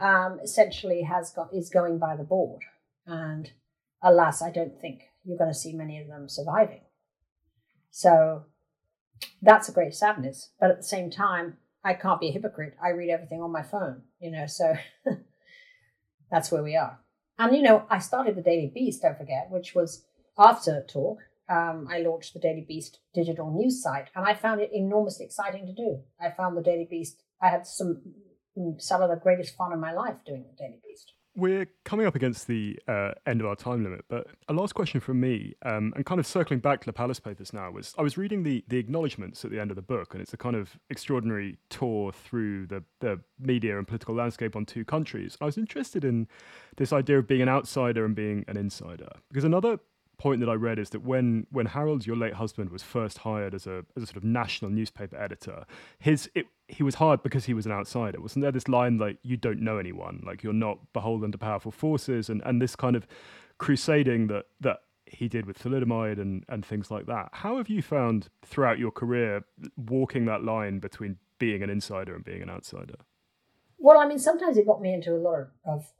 um, 0.00 0.38
essentially 0.42 1.02
has 1.02 1.30
got 1.30 1.48
is 1.52 1.70
going 1.70 1.98
by 1.98 2.16
the 2.16 2.24
board 2.24 2.62
and 3.06 3.52
alas 4.02 4.42
i 4.42 4.50
don't 4.50 4.80
think 4.80 5.02
you're 5.24 5.38
going 5.38 5.50
to 5.50 5.58
see 5.58 5.72
many 5.72 6.00
of 6.00 6.08
them 6.08 6.28
surviving 6.28 6.82
so 7.90 8.44
that's 9.42 9.68
a 9.68 9.72
great 9.72 9.94
sadness 9.94 10.50
but 10.60 10.70
at 10.70 10.76
the 10.76 10.82
same 10.82 11.10
time 11.10 11.56
i 11.84 11.94
can't 11.94 12.20
be 12.20 12.28
a 12.28 12.32
hypocrite 12.32 12.74
i 12.82 12.90
read 12.90 13.10
everything 13.10 13.42
on 13.42 13.50
my 13.50 13.62
phone 13.62 14.02
you 14.20 14.30
know 14.30 14.46
so 14.46 14.74
that's 16.30 16.52
where 16.52 16.62
we 16.62 16.76
are 16.76 17.00
and 17.38 17.56
you 17.56 17.62
know 17.62 17.84
i 17.90 17.98
started 17.98 18.36
the 18.36 18.42
daily 18.42 18.70
beast 18.72 19.02
don't 19.02 19.18
forget 19.18 19.48
which 19.50 19.74
was 19.74 20.04
after 20.38 20.84
talk 20.88 21.18
um, 21.48 21.88
I 21.90 22.00
launched 22.00 22.34
the 22.34 22.40
Daily 22.40 22.64
Beast 22.66 22.98
digital 23.14 23.50
news 23.50 23.82
site, 23.82 24.10
and 24.14 24.26
I 24.26 24.34
found 24.34 24.60
it 24.60 24.70
enormously 24.72 25.24
exciting 25.24 25.66
to 25.66 25.72
do. 25.72 26.00
I 26.20 26.30
found 26.30 26.56
the 26.56 26.62
Daily 26.62 26.86
Beast. 26.88 27.22
I 27.40 27.48
had 27.48 27.66
some 27.66 28.02
some 28.78 29.02
of 29.02 29.10
the 29.10 29.16
greatest 29.16 29.56
fun 29.56 29.72
in 29.72 29.80
my 29.80 29.92
life 29.92 30.16
doing 30.26 30.44
the 30.44 30.56
Daily 30.56 30.80
Beast. 30.86 31.12
We're 31.36 31.68
coming 31.84 32.04
up 32.04 32.16
against 32.16 32.48
the 32.48 32.76
uh, 32.88 33.12
end 33.24 33.40
of 33.40 33.46
our 33.46 33.54
time 33.54 33.84
limit, 33.84 34.04
but 34.08 34.26
a 34.48 34.52
last 34.52 34.74
question 34.74 34.98
from 34.98 35.20
me, 35.20 35.54
um, 35.64 35.92
and 35.94 36.04
kind 36.04 36.18
of 36.18 36.26
circling 36.26 36.58
back 36.58 36.80
to 36.80 36.86
the 36.86 36.92
Palace 36.92 37.20
Papers 37.20 37.52
now, 37.52 37.70
was 37.70 37.94
I 37.96 38.02
was 38.02 38.18
reading 38.18 38.42
the 38.42 38.64
the 38.66 38.78
acknowledgements 38.78 39.44
at 39.44 39.52
the 39.52 39.60
end 39.60 39.70
of 39.70 39.76
the 39.76 39.82
book, 39.82 40.14
and 40.14 40.20
it's 40.20 40.32
a 40.32 40.36
kind 40.36 40.56
of 40.56 40.76
extraordinary 40.90 41.58
tour 41.70 42.10
through 42.10 42.66
the, 42.66 42.82
the 42.98 43.20
media 43.38 43.78
and 43.78 43.86
political 43.86 44.16
landscape 44.16 44.56
on 44.56 44.66
two 44.66 44.84
countries. 44.84 45.36
I 45.40 45.44
was 45.44 45.56
interested 45.56 46.04
in 46.04 46.26
this 46.76 46.92
idea 46.92 47.18
of 47.18 47.28
being 47.28 47.42
an 47.42 47.48
outsider 47.48 48.04
and 48.04 48.16
being 48.16 48.44
an 48.48 48.56
insider, 48.56 49.10
because 49.28 49.44
another 49.44 49.78
point 50.18 50.40
that 50.40 50.48
I 50.48 50.54
read 50.54 50.78
is 50.78 50.90
that 50.90 51.02
when 51.02 51.46
when 51.50 51.66
Harold, 51.66 52.06
your 52.06 52.16
late 52.16 52.34
husband, 52.34 52.70
was 52.70 52.82
first 52.82 53.18
hired 53.18 53.54
as 53.54 53.66
a 53.66 53.84
as 53.96 54.02
a 54.02 54.06
sort 54.06 54.16
of 54.16 54.24
national 54.24 54.70
newspaper 54.70 55.16
editor, 55.16 55.64
his 55.98 56.28
it, 56.34 56.46
he 56.66 56.82
was 56.82 56.96
hired 56.96 57.22
because 57.22 57.46
he 57.46 57.54
was 57.54 57.66
an 57.66 57.72
outsider. 57.72 58.20
Wasn't 58.20 58.42
there 58.42 58.52
this 58.52 58.68
line 58.68 58.98
like 58.98 59.18
you 59.22 59.36
don't 59.36 59.60
know 59.60 59.78
anyone, 59.78 60.22
like 60.26 60.42
you're 60.42 60.52
not 60.52 60.92
beholden 60.92 61.32
to 61.32 61.38
powerful 61.38 61.70
forces, 61.70 62.28
and 62.28 62.42
and 62.44 62.60
this 62.60 62.76
kind 62.76 62.96
of 62.96 63.06
crusading 63.58 64.26
that 64.26 64.46
that 64.60 64.78
he 65.06 65.28
did 65.28 65.46
with 65.46 65.58
thalidomide 65.58 66.20
and 66.20 66.44
and 66.48 66.66
things 66.66 66.90
like 66.90 67.06
that. 67.06 67.30
How 67.32 67.56
have 67.56 67.68
you 67.68 67.80
found 67.80 68.28
throughout 68.44 68.78
your 68.78 68.90
career 68.90 69.44
walking 69.76 70.26
that 70.26 70.44
line 70.44 70.80
between 70.80 71.16
being 71.38 71.62
an 71.62 71.70
insider 71.70 72.14
and 72.14 72.24
being 72.24 72.42
an 72.42 72.50
outsider? 72.50 72.96
Well, 73.78 73.98
I 73.98 74.08
mean, 74.08 74.18
sometimes 74.18 74.58
it 74.58 74.66
got 74.66 74.82
me 74.82 74.92
into 74.92 75.12
a 75.12 75.18
lot 75.18 75.38
of, 75.38 75.48
of 75.64 75.92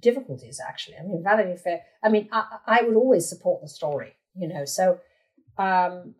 difficulties 0.00 0.60
actually. 0.66 0.96
I 0.96 1.02
mean, 1.02 1.22
Vanity 1.22 1.56
Fair. 1.56 1.82
I 2.02 2.08
mean, 2.08 2.28
I, 2.32 2.58
I 2.66 2.82
would 2.82 2.96
always 2.96 3.28
support 3.28 3.62
the 3.62 3.68
story, 3.68 4.16
you 4.34 4.48
know. 4.48 4.64
So 4.64 5.00
um, 5.58 6.14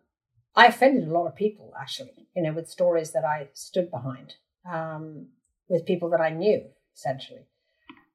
I 0.55 0.67
offended 0.67 1.07
a 1.07 1.11
lot 1.11 1.27
of 1.27 1.35
people 1.35 1.73
actually, 1.79 2.27
you 2.35 2.43
know, 2.43 2.53
with 2.53 2.69
stories 2.69 3.11
that 3.11 3.25
I 3.25 3.49
stood 3.53 3.91
behind, 3.91 4.35
um, 4.69 5.27
with 5.69 5.85
people 5.85 6.09
that 6.11 6.21
I 6.21 6.29
knew 6.29 6.65
essentially, 6.95 7.47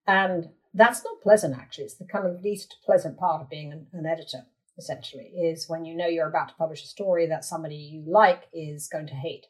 and 0.07 0.51
that's 0.75 1.05
not 1.05 1.23
pleasant 1.23 1.57
actually. 1.57 1.85
It's 1.85 1.95
the 1.95 2.07
kind 2.07 2.27
of 2.27 2.43
least 2.43 2.77
pleasant 2.85 3.19
part 3.19 3.43
of 3.43 3.51
being 3.51 3.73
an, 3.73 3.87
an 3.93 4.07
editor 4.07 4.47
essentially 4.79 5.25
is 5.25 5.69
when 5.69 5.85
you 5.85 5.95
know 5.95 6.07
you're 6.07 6.29
about 6.29 6.49
to 6.49 6.55
publish 6.55 6.83
a 6.83 6.87
story 6.87 7.27
that 7.27 7.45
somebody 7.45 7.77
you 7.77 8.03
like 8.07 8.45
is 8.53 8.89
going 8.89 9.07
to 9.07 9.15
hate. 9.15 9.47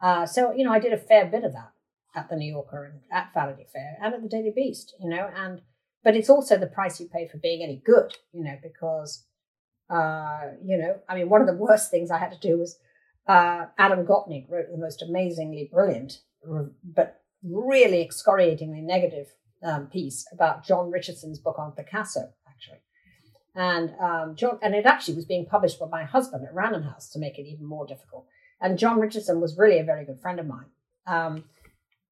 Uh, 0.00 0.26
so 0.26 0.52
you 0.52 0.64
know, 0.64 0.72
I 0.72 0.78
did 0.78 0.92
a 0.92 0.98
fair 0.98 1.26
bit 1.26 1.44
of 1.44 1.52
that 1.52 1.72
at 2.14 2.28
the 2.28 2.36
New 2.36 2.50
Yorker 2.50 2.84
and 2.84 3.00
at 3.12 3.32
Vanity 3.34 3.66
Fair 3.72 3.96
and 4.02 4.14
at 4.14 4.22
the 4.22 4.28
Daily 4.28 4.52
Beast, 4.54 4.94
you 5.00 5.10
know, 5.10 5.30
and 5.34 5.60
but 6.02 6.14
it's 6.14 6.30
also 6.30 6.58
the 6.58 6.66
price 6.66 7.00
you 7.00 7.08
pay 7.08 7.26
for 7.26 7.38
being 7.38 7.62
any 7.62 7.82
good, 7.84 8.14
you 8.32 8.44
know, 8.44 8.56
because 8.62 9.26
uh, 9.90 10.52
you 10.64 10.78
know, 10.78 10.96
I 11.08 11.14
mean, 11.14 11.28
one 11.28 11.40
of 11.40 11.46
the 11.46 11.56
worst 11.56 11.90
things 11.90 12.10
I 12.10 12.18
had 12.18 12.32
to 12.32 12.38
do 12.38 12.58
was 12.58 12.78
uh, 13.28 13.66
Adam 13.78 14.06
Gopnik 14.06 14.50
wrote 14.50 14.66
the 14.70 14.78
most 14.78 15.02
amazingly 15.02 15.68
brilliant, 15.72 16.20
but 16.84 17.22
really 17.42 18.02
excoriatingly 18.02 18.80
negative 18.80 19.28
um, 19.62 19.86
piece 19.86 20.26
about 20.32 20.64
John 20.64 20.90
Richardson's 20.90 21.38
book 21.38 21.58
on 21.58 21.72
Picasso, 21.72 22.32
actually. 22.48 22.80
And 23.54 23.94
um, 24.00 24.34
John, 24.36 24.58
and 24.62 24.74
it 24.74 24.86
actually 24.86 25.14
was 25.14 25.26
being 25.26 25.46
published 25.46 25.78
by 25.78 25.86
my 25.88 26.04
husband 26.04 26.44
at 26.44 26.54
Random 26.54 26.82
House 26.82 27.10
to 27.10 27.18
make 27.18 27.38
it 27.38 27.46
even 27.46 27.66
more 27.66 27.86
difficult. 27.86 28.26
And 28.60 28.78
John 28.78 28.98
Richardson 28.98 29.40
was 29.40 29.58
really 29.58 29.78
a 29.78 29.84
very 29.84 30.04
good 30.04 30.20
friend 30.20 30.40
of 30.40 30.46
mine. 30.46 30.66
Um, 31.06 31.44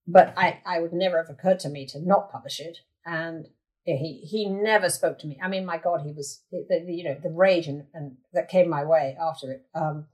but 0.06 0.34
I, 0.36 0.60
I 0.66 0.80
would 0.80 0.92
never 0.92 1.16
have 1.18 1.30
occurred 1.30 1.60
to 1.60 1.68
me 1.68 1.86
to 1.86 2.00
not 2.00 2.32
publish 2.32 2.60
it. 2.60 2.78
And 3.04 3.48
he 3.84 4.20
he 4.24 4.48
never 4.48 4.88
spoke 4.88 5.18
to 5.20 5.26
me. 5.26 5.38
I 5.42 5.48
mean, 5.48 5.66
my 5.66 5.76
God, 5.76 6.02
he 6.02 6.12
was 6.12 6.42
the, 6.50 6.64
the, 6.68 6.92
you 6.92 7.04
know 7.04 7.16
the 7.20 7.30
rage 7.30 7.66
and, 7.66 7.84
and 7.92 8.16
that 8.32 8.48
came 8.48 8.68
my 8.68 8.84
way 8.84 9.16
after 9.20 9.50
it. 9.50 9.66
Um, 9.74 10.06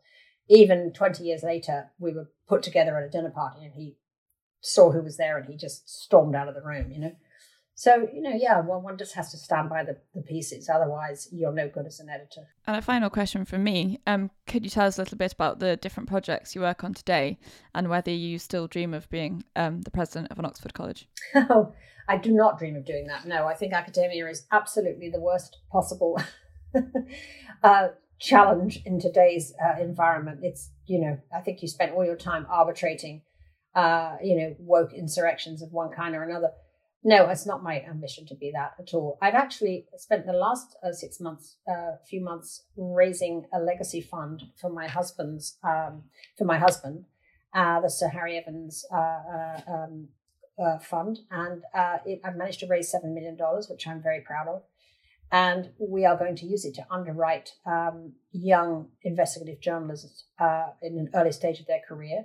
even 0.48 0.92
twenty 0.92 1.24
years 1.24 1.42
later, 1.42 1.90
we 1.98 2.12
were 2.12 2.30
put 2.48 2.62
together 2.62 2.96
at 2.96 3.04
a 3.04 3.10
dinner 3.10 3.30
party, 3.30 3.64
and 3.64 3.74
he 3.74 3.96
saw 4.62 4.90
who 4.90 5.02
was 5.02 5.18
there, 5.18 5.36
and 5.36 5.46
he 5.46 5.56
just 5.56 5.88
stormed 5.88 6.34
out 6.34 6.48
of 6.48 6.54
the 6.54 6.62
room. 6.62 6.90
You 6.90 7.00
know, 7.00 7.16
so, 7.78 8.08
you 8.12 8.20
know, 8.20 8.34
yeah, 8.34 8.58
well, 8.58 8.80
one 8.80 8.98
just 8.98 9.14
has 9.14 9.30
to 9.30 9.36
stand 9.36 9.70
by 9.70 9.84
the, 9.84 9.96
the 10.12 10.20
pieces. 10.20 10.68
Otherwise, 10.68 11.28
you're 11.30 11.52
no 11.52 11.68
good 11.68 11.86
as 11.86 12.00
an 12.00 12.08
editor. 12.08 12.48
And 12.66 12.74
a 12.74 12.82
final 12.82 13.08
question 13.08 13.44
from 13.44 13.62
me. 13.62 14.00
Um, 14.04 14.32
could 14.48 14.64
you 14.64 14.70
tell 14.70 14.88
us 14.88 14.98
a 14.98 15.02
little 15.02 15.16
bit 15.16 15.32
about 15.32 15.60
the 15.60 15.76
different 15.76 16.08
projects 16.08 16.56
you 16.56 16.62
work 16.62 16.82
on 16.82 16.92
today 16.92 17.38
and 17.76 17.88
whether 17.88 18.10
you 18.10 18.40
still 18.40 18.66
dream 18.66 18.94
of 18.94 19.08
being 19.10 19.44
um, 19.54 19.82
the 19.82 19.92
president 19.92 20.32
of 20.32 20.40
an 20.40 20.44
Oxford 20.44 20.74
college? 20.74 21.08
Oh, 21.36 21.72
I 22.08 22.16
do 22.16 22.32
not 22.32 22.58
dream 22.58 22.74
of 22.74 22.84
doing 22.84 23.06
that. 23.06 23.28
No, 23.28 23.46
I 23.46 23.54
think 23.54 23.72
academia 23.72 24.26
is 24.26 24.44
absolutely 24.50 25.08
the 25.08 25.20
worst 25.20 25.58
possible 25.70 26.20
uh, 27.62 27.88
challenge 28.18 28.82
in 28.86 28.98
today's 28.98 29.54
uh, 29.64 29.80
environment. 29.80 30.40
It's, 30.42 30.72
you 30.86 31.00
know, 31.00 31.20
I 31.32 31.42
think 31.42 31.62
you 31.62 31.68
spent 31.68 31.92
all 31.92 32.04
your 32.04 32.16
time 32.16 32.44
arbitrating, 32.50 33.22
uh, 33.76 34.16
you 34.20 34.36
know, 34.36 34.56
woke 34.58 34.92
insurrections 34.92 35.62
of 35.62 35.70
one 35.70 35.92
kind 35.92 36.16
or 36.16 36.24
another 36.24 36.48
no, 37.04 37.28
it's 37.28 37.46
not 37.46 37.62
my 37.62 37.80
ambition 37.88 38.26
to 38.26 38.34
be 38.34 38.50
that 38.52 38.72
at 38.78 38.92
all. 38.92 39.18
I've 39.22 39.34
actually 39.34 39.86
spent 39.96 40.26
the 40.26 40.32
last 40.32 40.76
uh, 40.82 40.92
six 40.92 41.20
months, 41.20 41.56
a 41.68 41.72
uh, 41.72 41.96
few 42.08 42.20
months, 42.20 42.64
raising 42.76 43.46
a 43.52 43.60
legacy 43.60 44.00
fund 44.00 44.42
for 44.60 44.70
my 44.70 44.88
husband's, 44.88 45.58
um, 45.62 46.04
for 46.36 46.44
my 46.44 46.58
husband, 46.58 47.04
uh, 47.54 47.80
the 47.80 47.88
Sir 47.88 48.08
Harry 48.08 48.36
Evans 48.36 48.84
uh, 48.92 48.96
uh 48.96 49.60
um, 49.68 50.08
uh, 50.58 50.78
fund, 50.78 51.20
and 51.30 51.62
it, 52.04 52.20
I've 52.24 52.36
managed 52.36 52.60
to 52.60 52.66
raise 52.66 52.90
seven 52.90 53.14
million 53.14 53.36
dollars, 53.36 53.68
which 53.70 53.86
I'm 53.86 54.02
very 54.02 54.20
proud 54.20 54.48
of. 54.48 54.62
And 55.30 55.70
we 55.78 56.04
are 56.04 56.16
going 56.16 56.34
to 56.36 56.46
use 56.46 56.64
it 56.64 56.74
to 56.76 56.86
underwrite 56.90 57.52
um, 57.64 58.14
young 58.32 58.88
investigative 59.02 59.60
journalists 59.60 60.24
in 60.82 60.98
an 60.98 61.10
early 61.14 61.32
stage 61.32 61.60
of 61.60 61.66
their 61.66 61.82
career 61.86 62.24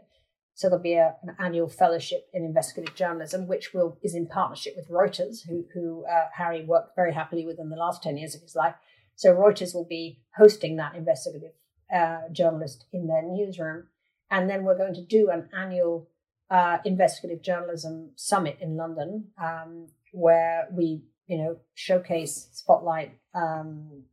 so 0.55 0.69
there'll 0.69 0.83
be 0.83 0.93
a, 0.93 1.15
an 1.23 1.35
annual 1.39 1.67
fellowship 1.67 2.27
in 2.33 2.43
investigative 2.43 2.95
journalism, 2.95 3.47
which 3.47 3.73
will 3.73 3.97
is 4.03 4.13
in 4.13 4.27
partnership 4.27 4.75
with 4.75 4.89
Reuters, 4.89 5.47
who, 5.47 5.65
who 5.73 6.05
uh, 6.05 6.27
Harry 6.33 6.63
worked 6.63 6.95
very 6.95 7.13
happily 7.13 7.45
with 7.45 7.59
in 7.59 7.69
the 7.69 7.75
last 7.75 8.03
10 8.03 8.17
years 8.17 8.35
of 8.35 8.41
his 8.41 8.55
life. 8.55 8.75
So 9.15 9.33
Reuters 9.33 9.73
will 9.73 9.85
be 9.85 10.21
hosting 10.37 10.75
that 10.77 10.95
investigative 10.95 11.53
uh, 11.93 12.29
journalist 12.31 12.85
in 12.93 13.07
their 13.07 13.23
newsroom. 13.23 13.87
And 14.29 14.49
then 14.49 14.63
we're 14.63 14.77
going 14.77 14.95
to 14.95 15.05
do 15.05 15.29
an 15.29 15.49
annual 15.55 16.09
uh, 16.49 16.77
investigative 16.85 17.43
journalism 17.43 18.11
summit 18.15 18.57
in 18.61 18.77
London, 18.77 19.29
um, 19.41 19.87
where 20.11 20.67
we, 20.71 21.03
you 21.27 21.37
know, 21.37 21.57
showcase, 21.73 22.49
spotlight, 22.51 23.17
um, 23.33 24.03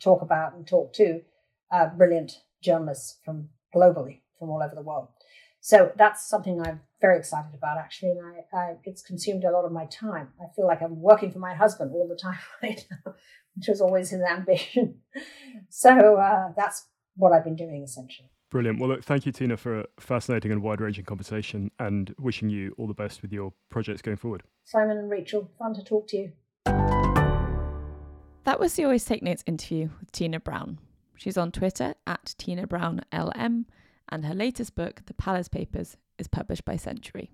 talk 0.00 0.22
about 0.22 0.54
and 0.54 0.66
talk 0.66 0.92
to 0.94 1.20
uh, 1.70 1.86
brilliant 1.86 2.32
journalists 2.60 3.18
from 3.24 3.48
globally 3.74 4.20
from 4.38 4.50
all 4.50 4.62
over 4.62 4.74
the 4.74 4.82
world. 4.82 5.08
So 5.60 5.92
that's 5.96 6.26
something 6.26 6.60
I'm 6.64 6.80
very 7.00 7.18
excited 7.18 7.54
about, 7.54 7.78
actually. 7.78 8.12
And 8.12 8.20
I, 8.20 8.56
I, 8.56 8.76
it's 8.84 9.02
consumed 9.02 9.44
a 9.44 9.50
lot 9.50 9.64
of 9.64 9.72
my 9.72 9.86
time. 9.86 10.28
I 10.40 10.46
feel 10.54 10.66
like 10.66 10.80
I'm 10.82 11.00
working 11.00 11.30
for 11.30 11.38
my 11.38 11.54
husband 11.54 11.92
all 11.94 12.08
the 12.08 12.16
time 12.16 12.38
right 12.62 12.84
now, 12.90 13.14
which 13.54 13.68
was 13.68 13.80
always 13.80 14.10
his 14.10 14.22
ambition. 14.22 15.00
so 15.68 16.16
uh, 16.16 16.52
that's 16.56 16.86
what 17.16 17.32
I've 17.32 17.44
been 17.44 17.56
doing 17.56 17.82
essentially. 17.82 18.30
Brilliant. 18.50 18.80
Well, 18.80 18.88
look, 18.88 19.04
thank 19.04 19.26
you, 19.26 19.32
Tina, 19.32 19.56
for 19.56 19.80
a 19.80 19.86
fascinating 20.00 20.50
and 20.50 20.60
wide 20.60 20.80
ranging 20.80 21.04
conversation 21.04 21.70
and 21.78 22.12
wishing 22.18 22.50
you 22.50 22.74
all 22.78 22.88
the 22.88 22.94
best 22.94 23.22
with 23.22 23.32
your 23.32 23.52
projects 23.68 24.02
going 24.02 24.16
forward. 24.16 24.42
Simon 24.64 24.96
and 24.98 25.08
Rachel, 25.08 25.52
fun 25.56 25.74
to 25.74 25.84
talk 25.84 26.08
to 26.08 26.16
you. 26.16 26.32
That 28.44 28.58
was 28.58 28.74
the 28.74 28.84
Always 28.84 29.04
Take 29.04 29.22
Notes 29.22 29.44
interview 29.46 29.90
with 30.00 30.10
Tina 30.10 30.40
Brown. 30.40 30.78
She's 31.14 31.36
on 31.36 31.52
Twitter 31.52 31.94
at 32.06 32.34
Tina 32.38 32.66
Brown 32.66 33.02
LM 33.12 33.66
and 34.10 34.24
her 34.24 34.34
latest 34.34 34.74
book, 34.74 35.02
The 35.06 35.14
Palace 35.14 35.48
Papers, 35.48 35.96
is 36.18 36.28
published 36.28 36.64
by 36.64 36.76
Century. 36.76 37.30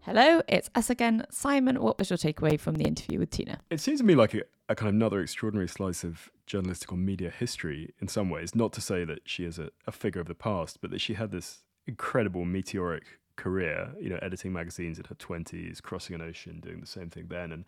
Hello, 0.00 0.42
it's 0.48 0.68
us 0.74 0.90
again. 0.90 1.24
Simon, 1.30 1.80
what 1.80 1.98
was 1.98 2.10
your 2.10 2.18
takeaway 2.18 2.60
from 2.60 2.74
the 2.74 2.84
interview 2.84 3.18
with 3.18 3.30
Tina? 3.30 3.60
It 3.70 3.80
seems 3.80 4.00
to 4.00 4.04
me 4.04 4.14
like 4.14 4.34
a, 4.34 4.42
a 4.68 4.74
kind 4.74 4.88
of 4.88 4.94
another 4.94 5.20
extraordinary 5.20 5.68
slice 5.68 6.04
of 6.04 6.30
journalistic 6.46 6.92
or 6.92 6.96
media 6.96 7.30
history 7.30 7.94
in 8.00 8.08
some 8.08 8.28
ways. 8.28 8.54
Not 8.54 8.72
to 8.74 8.82
say 8.82 9.04
that 9.04 9.20
she 9.24 9.44
is 9.44 9.58
a, 9.58 9.70
a 9.86 9.92
figure 9.92 10.20
of 10.20 10.28
the 10.28 10.34
past, 10.34 10.82
but 10.82 10.90
that 10.90 11.00
she 11.00 11.14
had 11.14 11.30
this 11.30 11.62
incredible 11.86 12.44
meteoric 12.44 13.04
career, 13.36 13.92
you 13.98 14.10
know, 14.10 14.18
editing 14.20 14.52
magazines 14.52 14.98
in 14.98 15.04
her 15.06 15.14
20s, 15.14 15.80
crossing 15.80 16.14
an 16.14 16.20
ocean, 16.20 16.60
doing 16.60 16.80
the 16.80 16.86
same 16.86 17.08
thing 17.08 17.26
then. 17.28 17.50
And 17.50 17.64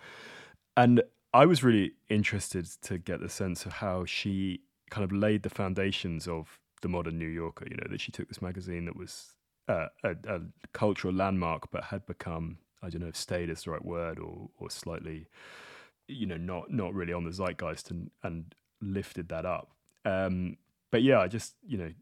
and 0.76 1.02
I 1.32 1.46
was 1.46 1.64
really 1.64 1.92
interested 2.10 2.66
to 2.82 2.98
get 2.98 3.20
the 3.20 3.30
sense 3.30 3.64
of 3.64 3.72
how 3.72 4.04
she 4.04 4.60
kind 4.90 5.04
of 5.04 5.12
laid 5.12 5.42
the 5.42 5.50
foundations 5.50 6.28
of 6.28 6.60
the 6.86 6.92
modern 6.92 7.18
New 7.18 7.26
Yorker. 7.26 7.66
You 7.68 7.76
know, 7.76 7.88
that 7.90 8.00
she 8.00 8.12
took 8.12 8.28
this 8.28 8.40
magazine 8.40 8.84
that 8.84 8.96
was 8.96 9.34
uh, 9.68 9.88
a, 10.04 10.10
a, 10.28 10.40
cultural 10.72 11.12
landmark, 11.12 11.70
but 11.72 11.84
had 11.84 12.06
become 12.06 12.58
I 12.82 12.88
don't 12.88 13.02
know 13.02 13.08
if 13.08 13.16
staid 13.16 13.50
is 13.50 13.64
the 13.64 13.72
right 13.72 13.84
word 13.84 14.18
or 14.20 14.48
or 14.58 14.70
slightly, 14.70 15.26
you 16.06 16.26
know, 16.26 16.36
not 16.36 16.70
not 16.70 16.94
really 16.94 17.12
on 17.12 17.24
the 17.24 17.32
zeitgeist 17.32 17.90
and 17.90 18.10
and 18.22 18.54
lifted 18.80 19.28
that 19.30 19.44
up. 19.44 19.72
Um, 20.04 20.56
but 20.92 21.02
yeah, 21.02 21.18
I 21.18 21.26
just 21.26 21.56
you 21.66 21.76
know, 21.76 21.92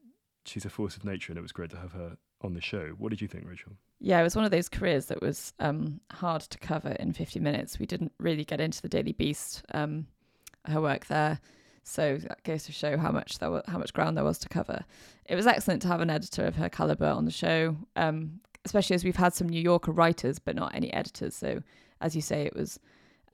she's 0.44 0.66
a 0.66 0.70
force 0.70 0.96
of 0.96 1.04
nature, 1.04 1.32
and 1.32 1.38
it 1.38 1.42
was 1.42 1.52
great 1.52 1.70
to 1.70 1.78
have 1.78 1.92
her 1.92 2.18
on 2.42 2.52
the 2.52 2.60
show. 2.60 2.88
What 2.98 3.08
did 3.08 3.22
you 3.22 3.28
think, 3.28 3.48
Rachel? 3.48 3.72
Yeah, 4.00 4.20
it 4.20 4.24
was 4.24 4.36
one 4.36 4.44
of 4.44 4.50
those 4.50 4.68
careers 4.68 5.06
that 5.06 5.22
was 5.22 5.54
um, 5.60 6.00
hard 6.10 6.42
to 6.42 6.58
cover 6.58 6.90
in 6.90 7.14
50 7.14 7.40
minutes. 7.40 7.78
We 7.78 7.86
didn't 7.86 8.12
really 8.18 8.44
get 8.44 8.60
into 8.60 8.82
the 8.82 8.88
Daily 8.88 9.12
Beast, 9.12 9.64
um, 9.72 10.08
her 10.66 10.82
work 10.82 11.06
there. 11.06 11.40
So 11.84 12.16
that 12.16 12.42
goes 12.42 12.64
to 12.64 12.72
show 12.72 12.96
how 12.96 13.12
much 13.12 13.38
there 13.38 13.50
was, 13.50 13.62
how 13.68 13.78
much 13.78 13.92
ground 13.92 14.16
there 14.16 14.24
was 14.24 14.38
to 14.38 14.48
cover. 14.48 14.84
It 15.26 15.36
was 15.36 15.46
excellent 15.46 15.82
to 15.82 15.88
have 15.88 16.00
an 16.00 16.10
editor 16.10 16.46
of 16.46 16.56
her 16.56 16.68
caliber 16.68 17.06
on 17.06 17.24
the 17.24 17.30
show, 17.30 17.76
um, 17.94 18.40
especially 18.64 18.94
as 18.94 19.04
we've 19.04 19.16
had 19.16 19.34
some 19.34 19.48
New 19.48 19.60
Yorker 19.60 19.92
writers, 19.92 20.38
but 20.38 20.56
not 20.56 20.74
any 20.74 20.92
editors. 20.92 21.36
So 21.36 21.62
as 22.00 22.16
you 22.16 22.22
say, 22.22 22.44
it 22.46 22.56
was 22.56 22.80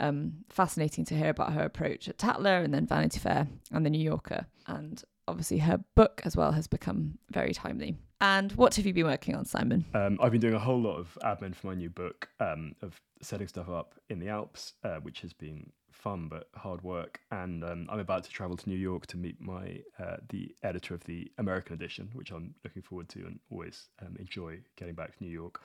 um, 0.01 0.33
fascinating 0.49 1.05
to 1.07 1.15
hear 1.15 1.31
about 1.31 1.53
her 1.53 1.63
approach 1.63 2.09
at 2.09 2.19
Tatler 2.19 2.59
and 2.59 2.75
then 2.75 2.87
Vanity 2.87 3.21
Fair 3.21 3.47
and 3.71 3.87
the 3.87 3.91
New 3.91 4.03
Yorker. 4.03 4.47
And 4.67 5.03
obviously, 5.29 5.59
her 5.59 5.85
book 5.95 6.21
as 6.25 6.37
well 6.37 6.53
has 6.53 6.67
become 6.67 7.19
very 7.31 7.53
timely. 7.53 7.97
And 8.21 8.53
what 8.53 8.75
have 8.75 8.85
you 8.85 8.93
been 8.93 9.07
working 9.07 9.35
on, 9.35 9.45
Simon? 9.47 9.85
Um, 9.95 10.19
I've 10.21 10.33
been 10.33 10.41
doing 10.41 10.55
a 10.55 10.59
whole 10.59 10.81
lot 10.81 10.97
of 10.99 11.17
admin 11.25 11.55
for 11.55 11.69
my 11.69 11.75
new 11.75 11.89
book 11.89 12.29
um, 12.39 12.75
of 12.83 13.01
setting 13.23 13.49
stuff 13.49 13.71
up 13.71 13.95
in 14.11 14.19
the 14.19 14.29
Alps, 14.29 14.75
uh, 14.85 14.97
which 14.97 15.21
has 15.21 15.33
been 15.33 15.71
fun 16.01 16.29
but 16.29 16.49
hard 16.55 16.83
work. 16.83 17.21
And 17.31 17.63
um, 17.63 17.87
I'm 17.91 17.99
about 17.99 18.25
to 18.25 18.31
travel 18.31 18.57
to 18.57 18.69
New 18.69 18.77
York 18.77 19.07
to 19.09 19.17
meet 19.17 19.41
my 19.41 19.81
uh, 19.99 20.17
the 20.29 20.55
editor 20.63 20.95
of 20.95 21.05
the 21.05 21.31
American 21.39 21.75
edition, 21.75 22.11
which 22.15 22.31
I'm 22.33 22.55
looking 22.65 22.83
forward 22.83 23.09
to 23.11 23.21
and 23.21 23.39
always 23.51 23.89
um, 24.01 24.17
enjoy 24.19 24.59
getting 24.77 24.95
back 24.95 25.17
to 25.17 25.25
New 25.25 25.31
York. 25.31 25.61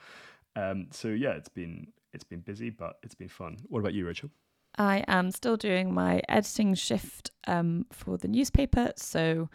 Um, 0.54 0.88
so 0.90 1.08
yeah, 1.08 1.32
it's 1.32 1.48
been 1.48 1.88
it's 2.12 2.24
been 2.24 2.40
busy, 2.40 2.70
but 2.70 2.98
it's 3.02 3.14
been 3.14 3.28
fun. 3.28 3.58
What 3.68 3.80
about 3.80 3.94
you, 3.94 4.06
Rachel? 4.06 4.30
I 4.78 5.04
am 5.08 5.30
still 5.30 5.56
doing 5.56 5.94
my 5.94 6.20
editing 6.28 6.74
shift 6.74 7.30
um, 7.46 7.86
for 7.90 8.18
the 8.18 8.28
newspaper, 8.28 8.92
so 8.96 9.48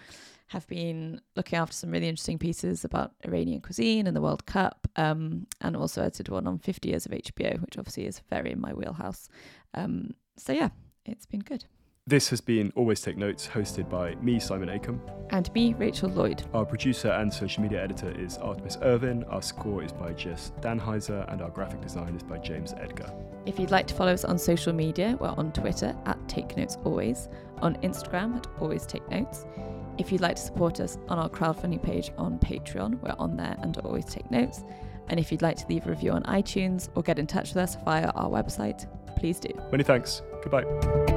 have 0.47 0.67
been 0.67 1.21
looking 1.36 1.57
after 1.57 1.73
some 1.73 1.91
really 1.91 2.09
interesting 2.09 2.38
pieces 2.38 2.84
about 2.84 3.13
Iranian 3.25 3.61
cuisine 3.61 4.05
and 4.05 4.15
the 4.15 4.21
World 4.21 4.45
Cup, 4.45 4.88
um, 4.95 5.47
and 5.61 5.77
also 5.77 6.01
edited 6.01 6.27
one 6.29 6.47
on 6.47 6.59
50 6.59 6.89
years 6.89 7.05
of 7.05 7.11
HBO, 7.13 7.61
which 7.61 7.77
obviously 7.77 8.05
is 8.05 8.21
very 8.29 8.51
in 8.51 8.59
my 8.59 8.73
wheelhouse. 8.73 9.29
Um, 9.73 10.13
so 10.41 10.53
yeah, 10.53 10.69
it's 11.05 11.25
been 11.25 11.41
good. 11.41 11.65
This 12.07 12.29
has 12.31 12.41
been 12.41 12.73
Always 12.75 12.99
Take 12.99 13.15
Notes, 13.15 13.47
hosted 13.47 13.87
by 13.87 14.15
me, 14.15 14.39
Simon 14.39 14.69
Akam. 14.69 14.99
And 15.29 15.53
me, 15.53 15.75
Rachel 15.75 16.09
Lloyd. 16.09 16.43
Our 16.51 16.65
producer 16.65 17.09
and 17.09 17.31
social 17.31 17.61
media 17.61 17.81
editor 17.81 18.11
is 18.19 18.39
Artemis 18.39 18.79
Irvin. 18.81 19.23
Our 19.25 19.43
score 19.43 19.83
is 19.83 19.93
by 19.93 20.13
Jess 20.13 20.51
Danheiser, 20.61 21.31
and 21.31 21.43
our 21.43 21.51
graphic 21.51 21.79
design 21.79 22.15
is 22.15 22.23
by 22.23 22.39
James 22.39 22.73
Edgar. 22.73 23.13
If 23.45 23.59
you'd 23.59 23.69
like 23.69 23.85
to 23.87 23.93
follow 23.93 24.13
us 24.13 24.25
on 24.25 24.39
social 24.39 24.73
media, 24.73 25.15
we're 25.19 25.29
on 25.29 25.51
Twitter 25.51 25.95
at 26.07 26.17
Take 26.27 26.57
Notes 26.57 26.75
Always, 26.83 27.29
on 27.59 27.75
Instagram 27.77 28.35
at 28.35 28.47
Always 28.59 28.87
Take 28.87 29.07
Notes. 29.09 29.45
If 29.99 30.11
you'd 30.11 30.21
like 30.21 30.37
to 30.37 30.41
support 30.41 30.79
us 30.79 30.97
on 31.07 31.19
our 31.19 31.29
crowdfunding 31.29 31.83
page 31.83 32.11
on 32.17 32.39
Patreon, 32.39 32.99
we're 33.01 33.15
on 33.19 33.37
there 33.37 33.55
under 33.61 33.79
Always 33.81 34.05
Take 34.05 34.29
Notes. 34.31 34.63
And 35.07 35.19
if 35.19 35.31
you'd 35.31 35.41
like 35.43 35.57
to 35.57 35.67
leave 35.67 35.85
a 35.85 35.89
review 35.89 36.11
on 36.11 36.23
iTunes 36.23 36.89
or 36.95 37.03
get 37.03 37.19
in 37.19 37.27
touch 37.27 37.49
with 37.49 37.57
us 37.57 37.77
via 37.85 38.07
our 38.15 38.29
website, 38.29 38.87
please 39.22 39.39
do. 39.39 39.53
Many 39.72 39.84
thanks. 39.84 40.24
Goodbye. 40.43 41.11